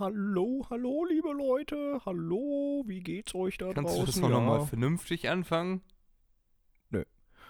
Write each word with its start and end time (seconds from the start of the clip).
Hallo, 0.00 0.66
hallo, 0.70 1.04
liebe 1.04 1.30
Leute. 1.30 2.00
Hallo, 2.06 2.84
wie 2.86 3.00
geht's 3.00 3.34
euch 3.34 3.58
da 3.58 3.74
Kannst 3.74 3.90
draußen? 3.90 4.00
du 4.00 4.06
das 4.06 4.16
noch 4.22 4.30
ja. 4.30 4.36
nochmal 4.36 4.66
vernünftig 4.66 5.28
anfangen? 5.28 5.82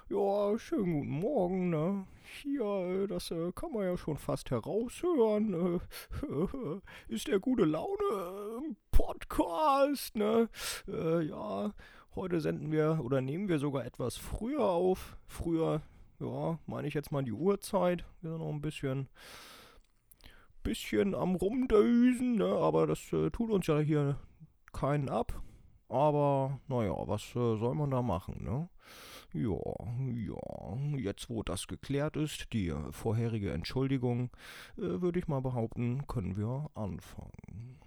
ja, 0.08 0.58
schönen 0.58 0.92
guten 0.94 1.20
Morgen, 1.20 1.70
ne? 1.70 2.08
Hier, 2.42 2.64
äh, 2.64 3.06
das 3.06 3.30
äh, 3.30 3.52
kann 3.52 3.70
man 3.70 3.84
ja 3.84 3.96
schon 3.96 4.16
fast 4.16 4.50
heraushören. 4.50 5.78
Äh, 5.78 6.80
ist 7.14 7.28
der 7.28 7.38
gute 7.38 7.64
Laune 7.64 7.94
äh, 8.02 8.74
Podcast, 8.90 10.16
ne? 10.16 10.48
Äh, 10.88 11.26
ja, 11.26 11.72
heute 12.16 12.40
senden 12.40 12.72
wir 12.72 12.98
oder 13.00 13.20
nehmen 13.20 13.48
wir 13.48 13.60
sogar 13.60 13.84
etwas 13.84 14.16
früher 14.16 14.64
auf. 14.64 15.16
Früher, 15.28 15.82
ja, 16.18 16.58
meine 16.66 16.88
ich 16.88 16.94
jetzt 16.94 17.12
mal 17.12 17.22
die 17.22 17.30
Uhrzeit. 17.30 18.04
Wir 18.22 18.30
sind 18.30 18.40
noch 18.40 18.52
ein 18.52 18.60
bisschen 18.60 19.08
bisschen 20.62 21.14
am 21.14 21.34
Rumdösen, 21.34 22.36
ne? 22.36 22.46
Aber 22.46 22.86
das 22.86 23.12
äh, 23.12 23.30
tut 23.30 23.50
uns 23.50 23.66
ja 23.66 23.78
hier 23.78 24.18
keinen 24.72 25.08
ab. 25.08 25.42
Aber, 25.88 26.60
naja, 26.68 26.94
was 27.06 27.22
äh, 27.30 27.56
soll 27.58 27.74
man 27.74 27.90
da 27.90 28.00
machen, 28.02 28.44
ne? 28.44 28.68
Ja, 29.32 29.58
ja, 30.14 30.98
jetzt 30.98 31.30
wo 31.30 31.42
das 31.42 31.66
geklärt 31.68 32.16
ist, 32.16 32.52
die 32.52 32.68
äh, 32.68 32.92
vorherige 32.92 33.52
Entschuldigung, 33.52 34.30
äh, 34.76 35.00
würde 35.00 35.18
ich 35.18 35.28
mal 35.28 35.40
behaupten, 35.40 36.06
können 36.06 36.36
wir 36.36 36.70
anfangen. 36.74 37.78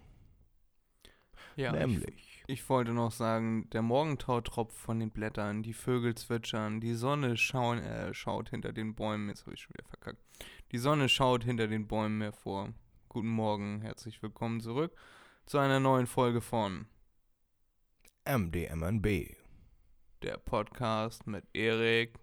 Ja, 1.55 1.73
ich, 1.73 1.79
Nämlich, 1.79 2.32
ich 2.47 2.67
wollte 2.69 2.91
noch 2.91 3.11
sagen, 3.11 3.69
der 3.71 3.81
Morgentau 3.81 4.41
tropft 4.41 4.77
von 4.77 4.99
den 4.99 5.11
Blättern, 5.11 5.63
die 5.63 5.73
Vögel 5.73 6.15
zwitschern, 6.15 6.81
die 6.81 6.93
Sonne 6.93 7.37
schauen, 7.37 7.79
äh, 7.79 8.13
schaut 8.13 8.49
hinter 8.49 8.73
den 8.73 8.95
Bäumen, 8.95 9.29
jetzt 9.29 9.45
habe 9.45 9.53
ich 9.53 9.61
schon 9.61 9.73
wieder 9.73 9.87
verkackt. 9.87 10.23
Die 10.71 10.77
Sonne 10.77 11.09
schaut 11.09 11.43
hinter 11.43 11.67
den 11.67 11.87
Bäumen 11.87 12.21
hervor. 12.21 12.73
Guten 13.09 13.29
Morgen, 13.29 13.81
herzlich 13.81 14.21
willkommen 14.21 14.59
zurück 14.59 14.95
zu 15.45 15.59
einer 15.59 15.79
neuen 15.79 16.07
Folge 16.07 16.41
von 16.41 16.87
MDMNB 18.25 19.35
der 20.23 20.37
Podcast 20.37 21.27
mit 21.27 21.45
Erik. 21.53 22.17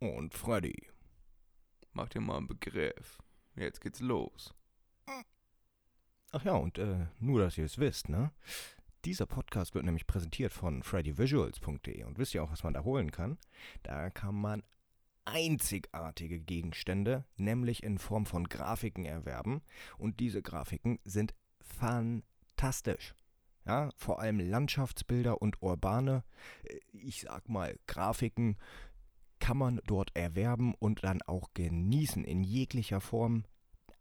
und 0.00 0.34
Freddy. 0.34 0.88
Mach 1.92 2.08
dir 2.08 2.20
mal 2.20 2.36
einen 2.36 2.46
Begriff. 2.46 3.18
Jetzt 3.56 3.80
geht's 3.80 4.00
los. 4.00 4.54
Ach 6.32 6.44
ja, 6.44 6.52
und 6.52 6.78
äh, 6.78 7.06
nur, 7.18 7.40
dass 7.40 7.58
ihr 7.58 7.64
es 7.64 7.78
wisst, 7.78 8.08
ne? 8.08 8.32
Dieser 9.04 9.26
Podcast 9.26 9.74
wird 9.74 9.84
nämlich 9.84 10.06
präsentiert 10.06 10.52
von 10.52 10.82
freddyvisuals.de. 10.82 12.04
Und 12.04 12.18
wisst 12.18 12.34
ihr 12.34 12.42
auch, 12.42 12.50
was 12.50 12.64
man 12.64 12.74
da 12.74 12.84
holen 12.84 13.10
kann? 13.10 13.38
Da 13.82 14.10
kann 14.10 14.34
man 14.34 14.62
einzigartige 15.24 16.40
Gegenstände, 16.40 17.24
nämlich 17.36 17.82
in 17.82 17.98
Form 17.98 18.26
von 18.26 18.48
Grafiken 18.48 19.06
erwerben. 19.06 19.62
Und 19.96 20.20
diese 20.20 20.42
Grafiken 20.42 20.98
sind 21.04 21.34
fantastisch. 21.60 23.14
Ja, 23.66 23.90
vor 23.96 24.20
allem 24.20 24.40
Landschaftsbilder 24.40 25.40
und 25.40 25.62
urbane, 25.62 26.24
äh, 26.64 26.78
ich 26.92 27.22
sag 27.22 27.48
mal, 27.48 27.78
Grafiken 27.86 28.56
kann 29.38 29.56
man 29.56 29.80
dort 29.86 30.10
erwerben 30.14 30.74
und 30.74 31.04
dann 31.04 31.22
auch 31.22 31.50
genießen 31.54 32.24
in 32.24 32.42
jeglicher 32.42 33.00
Form. 33.00 33.44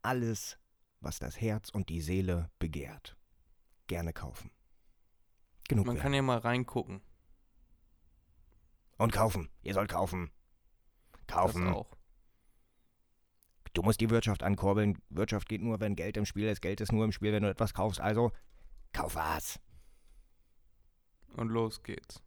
Alles 0.01 0.57
was 1.01 1.19
das 1.19 1.39
Herz 1.39 1.69
und 1.69 1.89
die 1.89 2.01
Seele 2.01 2.49
begehrt. 2.59 3.15
Gerne 3.87 4.13
kaufen. 4.13 4.51
Genug 5.69 5.85
Man 5.85 5.95
Werbung. 5.95 6.03
kann 6.03 6.13
ja 6.13 6.21
mal 6.21 6.39
reingucken. 6.39 7.01
Und 8.97 9.13
kaufen. 9.13 9.49
Ihr 9.61 9.73
sollt 9.73 9.89
kaufen. 9.89 10.29
Das 11.27 11.37
Kaufen. 11.37 11.69
auch. 11.69 11.95
Du 13.73 13.83
musst 13.83 14.01
die 14.01 14.09
Wirtschaft 14.09 14.43
ankurbeln. 14.43 14.97
Wirtschaft 15.09 15.47
geht 15.47 15.61
nur, 15.61 15.79
wenn 15.79 15.95
Geld 15.95 16.17
im 16.17 16.25
Spiel 16.25 16.47
ist. 16.49 16.61
Geld 16.61 16.81
ist 16.81 16.91
nur 16.91 17.05
im 17.05 17.11
Spiel, 17.11 17.31
wenn 17.31 17.43
du 17.43 17.49
etwas 17.49 17.73
kaufst. 17.73 18.01
Also, 18.01 18.31
kauf 18.91 19.15
was. 19.15 19.59
Und 21.37 21.49
los 21.49 21.81
geht's. 21.83 22.21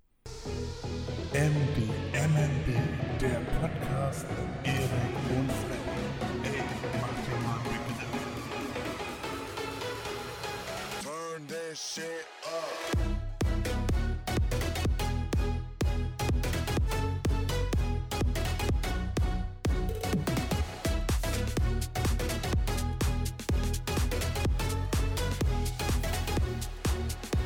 MDMNB, 1.32 3.18
der 3.20 3.40
Podcast 3.40 4.24
mit 4.30 4.68
Erik 4.68 5.16
und 5.36 5.50
Freddy. 5.50 6.44
Ey, 6.44 6.62
mach 7.00 7.18
dir 7.26 7.38
mal 7.42 7.58
Begriff. 7.64 8.12
Turn 11.02 11.48
this 11.48 11.78
shit 11.94 12.26
up. 12.44 13.01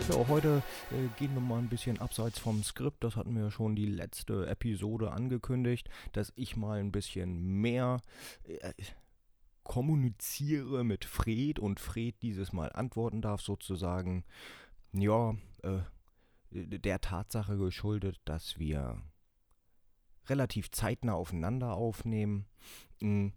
Ja, 0.08 0.28
heute 0.28 0.62
äh, 0.92 1.08
gehen 1.18 1.34
wir 1.34 1.40
mal 1.40 1.58
ein 1.58 1.68
bisschen 1.68 2.00
abseits 2.00 2.38
vom 2.38 2.62
Skript. 2.62 3.02
Das 3.02 3.16
hatten 3.16 3.34
wir 3.34 3.50
schon 3.50 3.74
die 3.74 3.86
letzte 3.86 4.46
Episode 4.46 5.10
angekündigt, 5.10 5.88
dass 6.12 6.32
ich 6.36 6.56
mal 6.56 6.78
ein 6.78 6.92
bisschen 6.92 7.60
mehr 7.60 8.00
äh, 8.44 8.72
kommuniziere 9.64 10.84
mit 10.84 11.04
Fred 11.04 11.58
und 11.58 11.80
Fred 11.80 12.14
dieses 12.22 12.52
Mal 12.52 12.70
antworten 12.72 13.20
darf, 13.20 13.40
sozusagen. 13.40 14.24
Ja, 14.92 15.34
äh, 15.62 15.80
der 16.52 17.00
Tatsache 17.00 17.58
geschuldet, 17.58 18.20
dass 18.24 18.60
wir 18.60 19.02
relativ 20.28 20.70
zeitnah 20.70 21.14
aufeinander 21.14 21.74
aufnehmen. 21.74 22.46
Mm, 23.00 23.28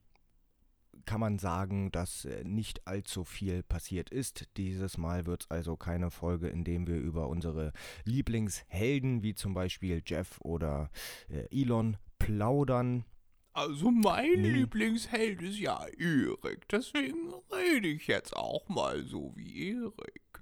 kann 1.10 1.22
man 1.22 1.40
sagen, 1.40 1.92
dass 1.92 2.26
äh, 2.26 2.44
nicht 2.44 2.86
allzu 2.86 3.24
viel 3.24 3.64
passiert 3.64 4.12
ist. 4.12 4.48
Dieses 4.58 5.00
Mal 5.00 5.26
wird 5.26 5.42
es 5.46 5.50
also 5.50 5.76
keine 5.76 6.12
Folge, 6.12 6.50
in 6.50 6.64
dem 6.64 6.86
wir 6.86 6.98
über 6.98 7.30
unsere 7.30 7.74
Lieblingshelden, 8.06 9.24
wie 9.24 9.34
zum 9.34 9.56
Beispiel 9.56 10.04
Jeff 10.06 10.40
oder 10.42 10.92
äh, 11.28 11.48
Elon, 11.50 11.98
plaudern. 12.20 13.06
Also 13.54 13.90
mein 13.90 14.40
Nee. 14.44 14.52
Lieblingsheld 14.52 15.42
ist 15.42 15.58
ja 15.58 15.84
Erik, 15.98 16.68
deswegen 16.70 17.34
rede 17.52 17.88
ich 17.88 18.06
jetzt 18.06 18.36
auch 18.38 18.70
mal 18.70 19.04
so 19.04 19.34
wie 19.36 19.72
Erik. 19.72 20.39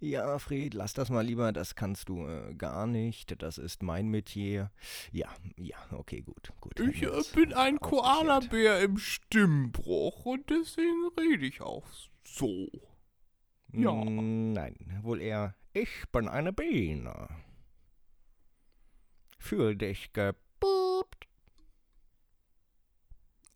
Ja, 0.00 0.38
Fred, 0.38 0.74
lass 0.74 0.92
das 0.92 1.10
mal 1.10 1.24
lieber, 1.24 1.52
das 1.52 1.74
kannst 1.74 2.08
du 2.08 2.26
äh, 2.26 2.54
gar 2.54 2.86
nicht. 2.86 3.40
Das 3.42 3.58
ist 3.58 3.82
mein 3.82 4.08
Metier. 4.08 4.70
Ja, 5.12 5.28
ja, 5.56 5.76
okay, 5.92 6.20
gut, 6.22 6.52
gut. 6.60 6.78
Ich 6.80 7.02
äh, 7.02 7.22
bin 7.34 7.52
ein. 7.52 7.78
Koalabär 7.78 8.80
im 8.80 8.98
Stimmbruch 8.98 10.24
und 10.24 10.48
deswegen 10.50 11.08
rede 11.18 11.46
ich 11.46 11.60
auch 11.60 11.86
so. 12.24 12.68
Ja. 13.72 13.92
Mm, 13.92 14.52
Nein, 14.52 15.00
wohl 15.02 15.20
eher, 15.20 15.54
ich 15.72 16.04
bin 16.12 16.28
eine 16.28 16.52
Biene. 16.52 17.28
Fühl 19.38 19.76
dich 19.76 20.12
gebupt. 20.12 21.28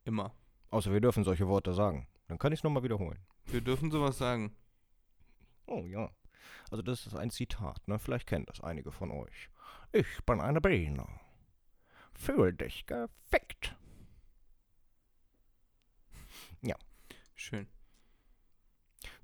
Immer. 0.04 0.34
Außer 0.70 0.92
wir 0.92 1.00
dürfen 1.00 1.24
solche 1.24 1.48
Worte 1.48 1.74
sagen. 1.74 2.06
Dann 2.28 2.38
kann 2.38 2.52
ich 2.52 2.60
es 2.60 2.64
nochmal 2.64 2.82
wiederholen. 2.82 3.18
Wir 3.46 3.60
dürfen 3.60 3.90
sowas 3.90 4.18
sagen. 4.18 4.56
Oh 5.66 5.86
ja. 5.86 6.10
Also 6.70 6.82
das 6.82 7.06
ist 7.06 7.14
ein 7.14 7.30
Zitat, 7.30 7.86
ne? 7.86 7.98
Vielleicht 7.98 8.26
kennen 8.26 8.46
das 8.46 8.60
einige 8.60 8.92
von 8.92 9.10
euch. 9.10 9.50
Ich 9.92 10.24
bin 10.26 10.40
eine 10.40 10.60
Biene. 10.60 11.06
Fühl 12.12 12.52
dich 12.52 12.86
gefickt. 12.86 13.76
Schön. 17.42 17.66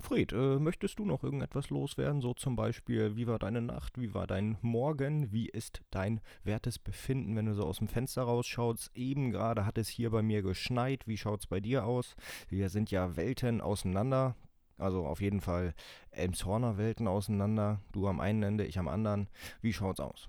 Fred, 0.01 0.33
äh, 0.33 0.59
möchtest 0.59 0.99
du 0.99 1.05
noch 1.05 1.23
irgendetwas 1.23 1.71
loswerden? 1.71 2.21
So 2.21 2.35
zum 2.35 2.57
Beispiel, 2.57 3.15
wie 3.15 3.29
war 3.29 3.39
deine 3.39 3.63
Nacht? 3.63 3.97
Wie 3.97 4.13
war 4.13 4.27
dein 4.27 4.59
Morgen? 4.61 5.31
Wie 5.31 5.49
ist 5.49 5.83
dein 5.93 6.21
wertes 6.43 6.81
Befinden, 6.81 7.37
wenn 7.37 7.47
du 7.47 7.55
so 7.55 7.63
aus 7.63 7.79
dem 7.79 7.87
Fenster 7.87 8.23
rausschaust? 8.23 8.91
Eben 8.97 9.31
gerade 9.31 9.65
hat 9.65 9.79
es 9.79 9.89
hier 9.89 10.11
bei 10.11 10.21
mir 10.21 10.43
geschneit. 10.43 11.07
Wie 11.07 11.17
schaut's 11.17 11.47
bei 11.47 11.61
dir 11.61 11.85
aus? 11.85 12.17
Wir 12.49 12.71
sind 12.71 12.91
ja 12.91 13.17
Welten 13.17 13.61
auseinander. 13.61 14.35
Also 14.79 15.07
auf 15.07 15.21
jeden 15.21 15.41
Fall 15.41 15.75
Elmshorner 16.11 16.79
Welten 16.79 17.09
auseinander. 17.09 17.81
Du 17.93 18.07
am 18.09 18.21
einen 18.21 18.43
Ende, 18.43 18.65
ich 18.65 18.79
am 18.79 18.89
anderen. 18.89 19.29
Wie 19.61 19.73
schaut's 19.73 20.01
aus? 20.01 20.29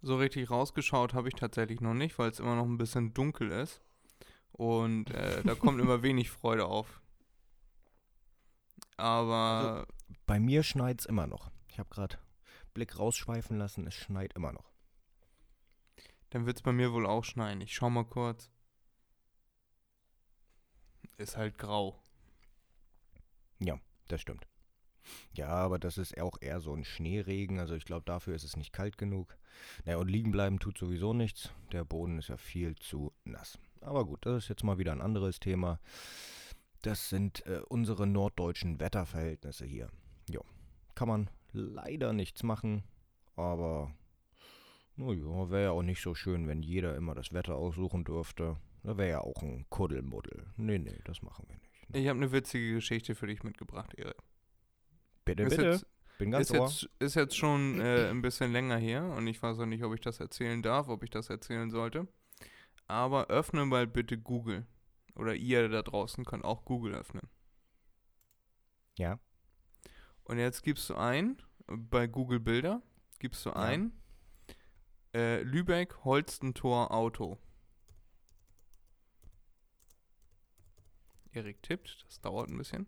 So 0.00 0.16
richtig 0.16 0.50
rausgeschaut 0.50 1.14
habe 1.14 1.28
ich 1.28 1.34
tatsächlich 1.34 1.80
noch 1.80 1.94
nicht, 1.94 2.18
weil 2.18 2.30
es 2.30 2.40
immer 2.40 2.56
noch 2.56 2.64
ein 2.64 2.78
bisschen 2.78 3.14
dunkel 3.14 3.50
ist. 3.50 3.80
Und 4.52 5.10
äh, 5.10 5.42
da 5.44 5.54
kommt 5.54 5.80
immer 5.80 6.02
wenig 6.02 6.30
Freude 6.30 6.66
auf. 6.66 7.00
Aber 8.96 9.86
Bei 10.26 10.38
mir 10.38 10.62
schneit's 10.62 11.06
immer 11.06 11.26
noch. 11.26 11.50
Ich 11.68 11.78
habe 11.78 11.88
gerade 11.88 12.18
Blick 12.74 12.98
rausschweifen 12.98 13.58
lassen. 13.58 13.86
Es 13.86 13.94
schneit 13.94 14.34
immer 14.34 14.52
noch. 14.52 14.70
dann 16.30 16.46
wird 16.46 16.56
es 16.58 16.62
bei 16.62 16.72
mir 16.72 16.92
wohl 16.92 17.06
auch 17.06 17.24
schneien. 17.24 17.60
Ich 17.60 17.74
schau 17.74 17.90
mal 17.90 18.04
kurz. 18.04 18.50
Ist 21.16 21.36
halt 21.36 21.58
grau. 21.58 22.01
Ja, 23.64 23.78
das 24.08 24.20
stimmt. 24.20 24.46
Ja, 25.32 25.48
aber 25.48 25.78
das 25.78 25.98
ist 25.98 26.20
auch 26.20 26.38
eher 26.40 26.60
so 26.60 26.72
ein 26.74 26.84
Schneeregen. 26.84 27.58
Also 27.58 27.74
ich 27.74 27.84
glaube, 27.84 28.04
dafür 28.04 28.34
ist 28.34 28.44
es 28.44 28.56
nicht 28.56 28.72
kalt 28.72 28.98
genug. 28.98 29.36
Naja, 29.84 29.98
und 29.98 30.08
liegen 30.08 30.30
bleiben 30.30 30.58
tut 30.58 30.78
sowieso 30.78 31.12
nichts. 31.12 31.50
Der 31.72 31.84
Boden 31.84 32.18
ist 32.18 32.28
ja 32.28 32.36
viel 32.36 32.76
zu 32.76 33.12
nass. 33.24 33.58
Aber 33.80 34.04
gut, 34.04 34.24
das 34.24 34.44
ist 34.44 34.48
jetzt 34.48 34.64
mal 34.64 34.78
wieder 34.78 34.92
ein 34.92 35.00
anderes 35.00 35.40
Thema. 35.40 35.80
Das 36.82 37.08
sind 37.08 37.44
äh, 37.46 37.62
unsere 37.68 38.06
norddeutschen 38.06 38.80
Wetterverhältnisse 38.80 39.66
hier. 39.66 39.88
Jo. 40.28 40.44
Kann 40.94 41.08
man 41.08 41.30
leider 41.52 42.12
nichts 42.12 42.42
machen, 42.42 42.84
aber 43.36 43.92
naja, 44.96 45.50
wäre 45.50 45.62
ja 45.64 45.70
auch 45.70 45.82
nicht 45.82 46.02
so 46.02 46.14
schön, 46.14 46.46
wenn 46.46 46.62
jeder 46.62 46.96
immer 46.96 47.14
das 47.14 47.32
Wetter 47.32 47.56
aussuchen 47.56 48.04
dürfte. 48.04 48.56
Da 48.82 48.96
wäre 48.98 49.10
ja 49.10 49.20
auch 49.20 49.42
ein 49.42 49.64
Kuddelmuddel. 49.70 50.46
Nee, 50.56 50.78
nee, 50.78 50.98
das 51.04 51.22
machen 51.22 51.46
wir 51.48 51.56
nicht. 51.56 51.71
Ich 51.92 52.08
habe 52.08 52.18
eine 52.18 52.32
witzige 52.32 52.74
Geschichte 52.74 53.14
für 53.14 53.26
dich 53.26 53.42
mitgebracht, 53.42 53.94
Erik. 53.94 54.16
Bitte, 55.24 55.42
Ist 55.44 55.56
bitte. 55.56 55.68
jetzt, 55.70 55.86
Bin 56.18 56.30
ganz 56.30 56.50
ist, 56.50 56.58
ohr. 56.58 56.66
jetzt, 56.66 56.88
ist 56.98 57.14
jetzt 57.14 57.36
schon 57.36 57.80
äh, 57.80 58.08
ein 58.10 58.22
bisschen 58.22 58.52
länger 58.52 58.76
her 58.76 59.04
und 59.16 59.26
ich 59.26 59.42
weiß 59.42 59.58
auch 59.58 59.66
nicht, 59.66 59.84
ob 59.84 59.94
ich 59.94 60.00
das 60.00 60.20
erzählen 60.20 60.62
darf, 60.62 60.88
ob 60.88 61.02
ich 61.04 61.10
das 61.10 61.28
erzählen 61.30 61.70
sollte. 61.70 62.08
Aber 62.88 63.28
öffne 63.28 63.64
mal 63.66 63.86
bitte 63.86 64.18
Google. 64.18 64.66
Oder 65.14 65.34
ihr 65.34 65.68
da 65.68 65.82
draußen 65.82 66.24
könnt 66.24 66.44
auch 66.44 66.64
Google 66.64 66.94
öffnen. 66.94 67.28
Ja. 68.98 69.18
Und 70.24 70.38
jetzt 70.38 70.62
gibst 70.62 70.88
du 70.90 70.94
ein, 70.94 71.40
bei 71.66 72.06
Google 72.06 72.40
Bilder, 72.40 72.82
gibst 73.18 73.44
du 73.46 73.50
Ja. 73.50 73.56
ein, 73.56 73.92
äh, 75.14 75.42
Lübeck, 75.42 76.04
Holstentor, 76.04 76.90
Auto. 76.92 77.38
Erik 81.32 81.62
tippt, 81.62 82.04
das 82.06 82.20
dauert 82.20 82.50
ein 82.50 82.58
bisschen. 82.58 82.86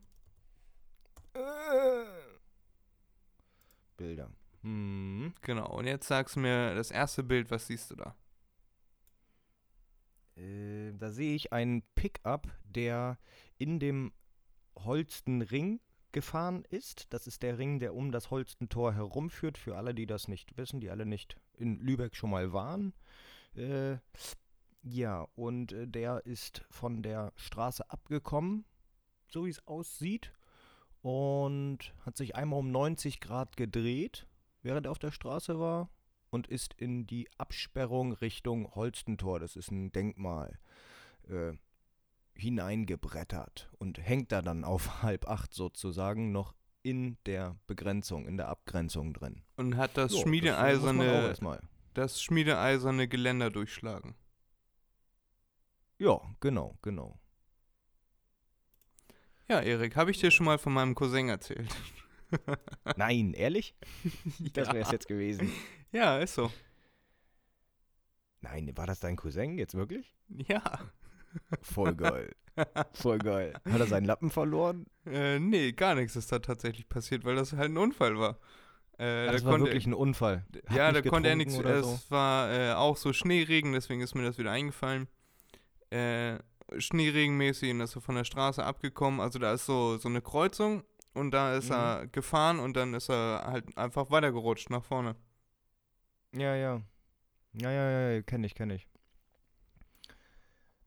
Bilder. 3.96 4.30
Hm. 4.62 5.34
Genau, 5.42 5.76
und 5.76 5.86
jetzt 5.86 6.08
sagst 6.08 6.36
du 6.36 6.40
mir 6.40 6.74
das 6.74 6.90
erste 6.90 7.22
Bild, 7.22 7.50
was 7.50 7.66
siehst 7.66 7.90
du 7.90 7.96
da? 7.96 8.16
Äh, 10.36 10.92
da 10.94 11.10
sehe 11.10 11.34
ich 11.34 11.52
einen 11.52 11.82
Pickup, 11.94 12.48
der 12.64 13.18
in 13.58 13.78
dem 13.78 14.12
Holstenring 14.76 15.80
gefahren 16.12 16.64
ist. 16.70 17.12
Das 17.12 17.26
ist 17.26 17.42
der 17.42 17.58
Ring, 17.58 17.78
der 17.78 17.94
um 17.94 18.10
das 18.10 18.30
Holstentor 18.30 18.94
herumführt. 18.94 19.58
Für 19.58 19.76
alle, 19.76 19.94
die 19.94 20.06
das 20.06 20.28
nicht 20.28 20.56
wissen, 20.56 20.80
die 20.80 20.90
alle 20.90 21.06
nicht 21.06 21.36
in 21.56 21.78
Lübeck 21.78 22.16
schon 22.16 22.30
mal 22.30 22.52
waren. 22.52 22.94
Äh, 23.54 23.98
ja, 24.84 25.26
und 25.34 25.72
äh, 25.72 25.88
der 25.88 26.26
ist 26.26 26.62
von 26.70 27.02
der 27.02 27.32
Straße 27.36 27.90
abgekommen, 27.90 28.66
so 29.28 29.46
wie 29.46 29.50
es 29.50 29.66
aussieht. 29.66 30.32
Und 31.00 31.94
hat 32.04 32.16
sich 32.16 32.36
einmal 32.36 32.60
um 32.60 32.70
90 32.70 33.20
Grad 33.20 33.56
gedreht, 33.56 34.26
während 34.62 34.86
er 34.86 34.92
auf 34.92 34.98
der 34.98 35.10
Straße 35.10 35.58
war 35.58 35.90
und 36.30 36.46
ist 36.46 36.74
in 36.74 37.06
die 37.06 37.28
Absperrung 37.38 38.12
Richtung 38.12 38.74
Holstentor, 38.74 39.40
das 39.40 39.56
ist 39.56 39.70
ein 39.70 39.92
Denkmal, 39.92 40.58
äh, 41.28 41.52
hineingebrettert 42.34 43.70
und 43.78 43.98
hängt 43.98 44.32
da 44.32 44.42
dann 44.42 44.64
auf 44.64 45.02
halb 45.02 45.28
acht 45.28 45.54
sozusagen 45.54 46.32
noch 46.32 46.54
in 46.82 47.16
der 47.24 47.56
Begrenzung, 47.66 48.26
in 48.26 48.36
der 48.36 48.48
Abgrenzung 48.48 49.14
drin. 49.14 49.42
Und 49.56 49.76
hat 49.76 49.96
das 49.96 50.14
auch 50.14 50.22
schmiedeeiserne, 50.22 51.34
das 51.94 52.22
schmiedeeiserne 52.22 53.08
Geländer 53.08 53.50
durchschlagen. 53.50 54.14
Ja, 55.98 56.20
genau, 56.40 56.76
genau. 56.82 57.18
Ja, 59.48 59.60
Erik, 59.60 59.96
habe 59.96 60.10
ich 60.10 60.18
dir 60.18 60.30
schon 60.30 60.46
mal 60.46 60.58
von 60.58 60.72
meinem 60.72 60.94
Cousin 60.94 61.28
erzählt? 61.28 61.68
Nein, 62.96 63.34
ehrlich? 63.34 63.74
Das 64.54 64.68
wäre 64.68 64.80
es 64.80 64.88
ja. 64.88 64.92
jetzt 64.92 65.08
gewesen. 65.08 65.52
ja, 65.92 66.18
ist 66.18 66.34
so. 66.34 66.50
Nein, 68.40 68.70
war 68.76 68.86
das 68.86 69.00
dein 69.00 69.16
Cousin 69.16 69.58
jetzt 69.58 69.74
wirklich? 69.74 70.14
Ja. 70.28 70.62
Voll 71.62 71.94
geil. 71.94 72.34
Voll 72.92 73.18
geil. 73.18 73.54
Hat 73.68 73.80
er 73.80 73.86
seinen 73.86 74.04
Lappen 74.04 74.30
verloren? 74.30 74.86
Äh, 75.06 75.38
nee, 75.40 75.72
gar 75.72 75.94
nichts 75.94 76.14
ist 76.16 76.30
da 76.30 76.38
tatsächlich 76.38 76.88
passiert, 76.88 77.24
weil 77.24 77.34
das 77.36 77.52
halt 77.54 77.70
ein 77.72 77.78
Unfall 77.78 78.18
war. 78.18 78.38
Äh, 78.98 79.04
Ah, 79.04 79.26
da 79.26 79.32
das 79.32 79.44
war 79.44 79.52
konnte- 79.52 79.66
wirklich 79.66 79.86
ein 79.86 79.94
Unfall. 79.94 80.46
Hat 80.66 80.76
ja, 80.76 80.92
da 80.92 81.02
konnte 81.02 81.28
er 81.28 81.36
nichts. 81.36 81.54
Es 81.58 81.84
so? 81.84 82.00
war 82.10 82.52
äh, 82.52 82.72
auch 82.74 82.96
so 82.96 83.12
Schneeregen, 83.12 83.72
deswegen 83.72 84.00
ist 84.02 84.14
mir 84.14 84.22
das 84.22 84.38
wieder 84.38 84.52
eingefallen. 84.52 85.08
Äh, 85.94 86.38
Schneeregenmäßig 86.78 87.70
und 87.70 87.80
ist 87.82 87.94
er 87.94 88.00
von 88.00 88.14
der 88.16 88.24
Straße 88.24 88.64
abgekommen. 88.64 89.20
Also 89.20 89.38
da 89.38 89.52
ist 89.52 89.66
so, 89.66 89.96
so 89.98 90.08
eine 90.08 90.22
Kreuzung 90.22 90.82
und 91.12 91.30
da 91.30 91.54
ist 91.54 91.66
Mhm. 91.68 91.74
er 91.74 92.06
gefahren 92.08 92.58
und 92.58 92.74
dann 92.76 92.94
ist 92.94 93.10
er 93.10 93.44
halt 93.46 93.76
einfach 93.76 94.10
weitergerutscht 94.10 94.70
nach 94.70 94.82
vorne. 94.84 95.14
Ja, 96.32 96.56
ja. 96.56 96.82
Ja, 97.52 97.70
ja, 97.70 97.90
ja, 97.90 98.10
ja 98.10 98.22
kenne 98.22 98.46
ich, 98.46 98.54
kenne 98.54 98.74
ich. 98.74 98.88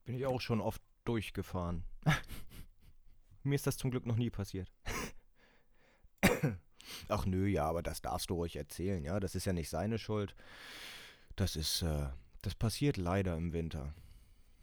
Bin 0.04 0.15
ich 0.15 0.25
auch 0.25 0.42
schon 0.42 0.59
oft 0.62 0.81
durchgefahren. 1.06 1.83
Mir 3.44 3.56
ist 3.56 3.68
das 3.68 3.77
zum 3.77 3.92
Glück 3.92 4.06
noch 4.06 4.18
nie 4.18 4.30
passiert. 4.30 4.69
Ach 7.07 7.25
nö, 7.25 7.48
ja, 7.48 7.65
aber 7.65 7.81
das 7.81 8.01
darfst 8.01 8.30
du 8.30 8.33
ruhig 8.36 8.56
erzählen, 8.57 9.04
ja. 9.06 9.19
Das 9.19 9.36
ist 9.36 9.45
ja 9.45 9.54
nicht 9.54 9.69
seine 9.69 10.00
Schuld. 10.00 10.36
Das 11.36 11.56
ist, 11.56 11.81
äh, 11.81 12.09
das 12.42 12.56
passiert 12.56 12.98
leider 12.98 13.38
im 13.38 13.54
Winter. 13.54 13.94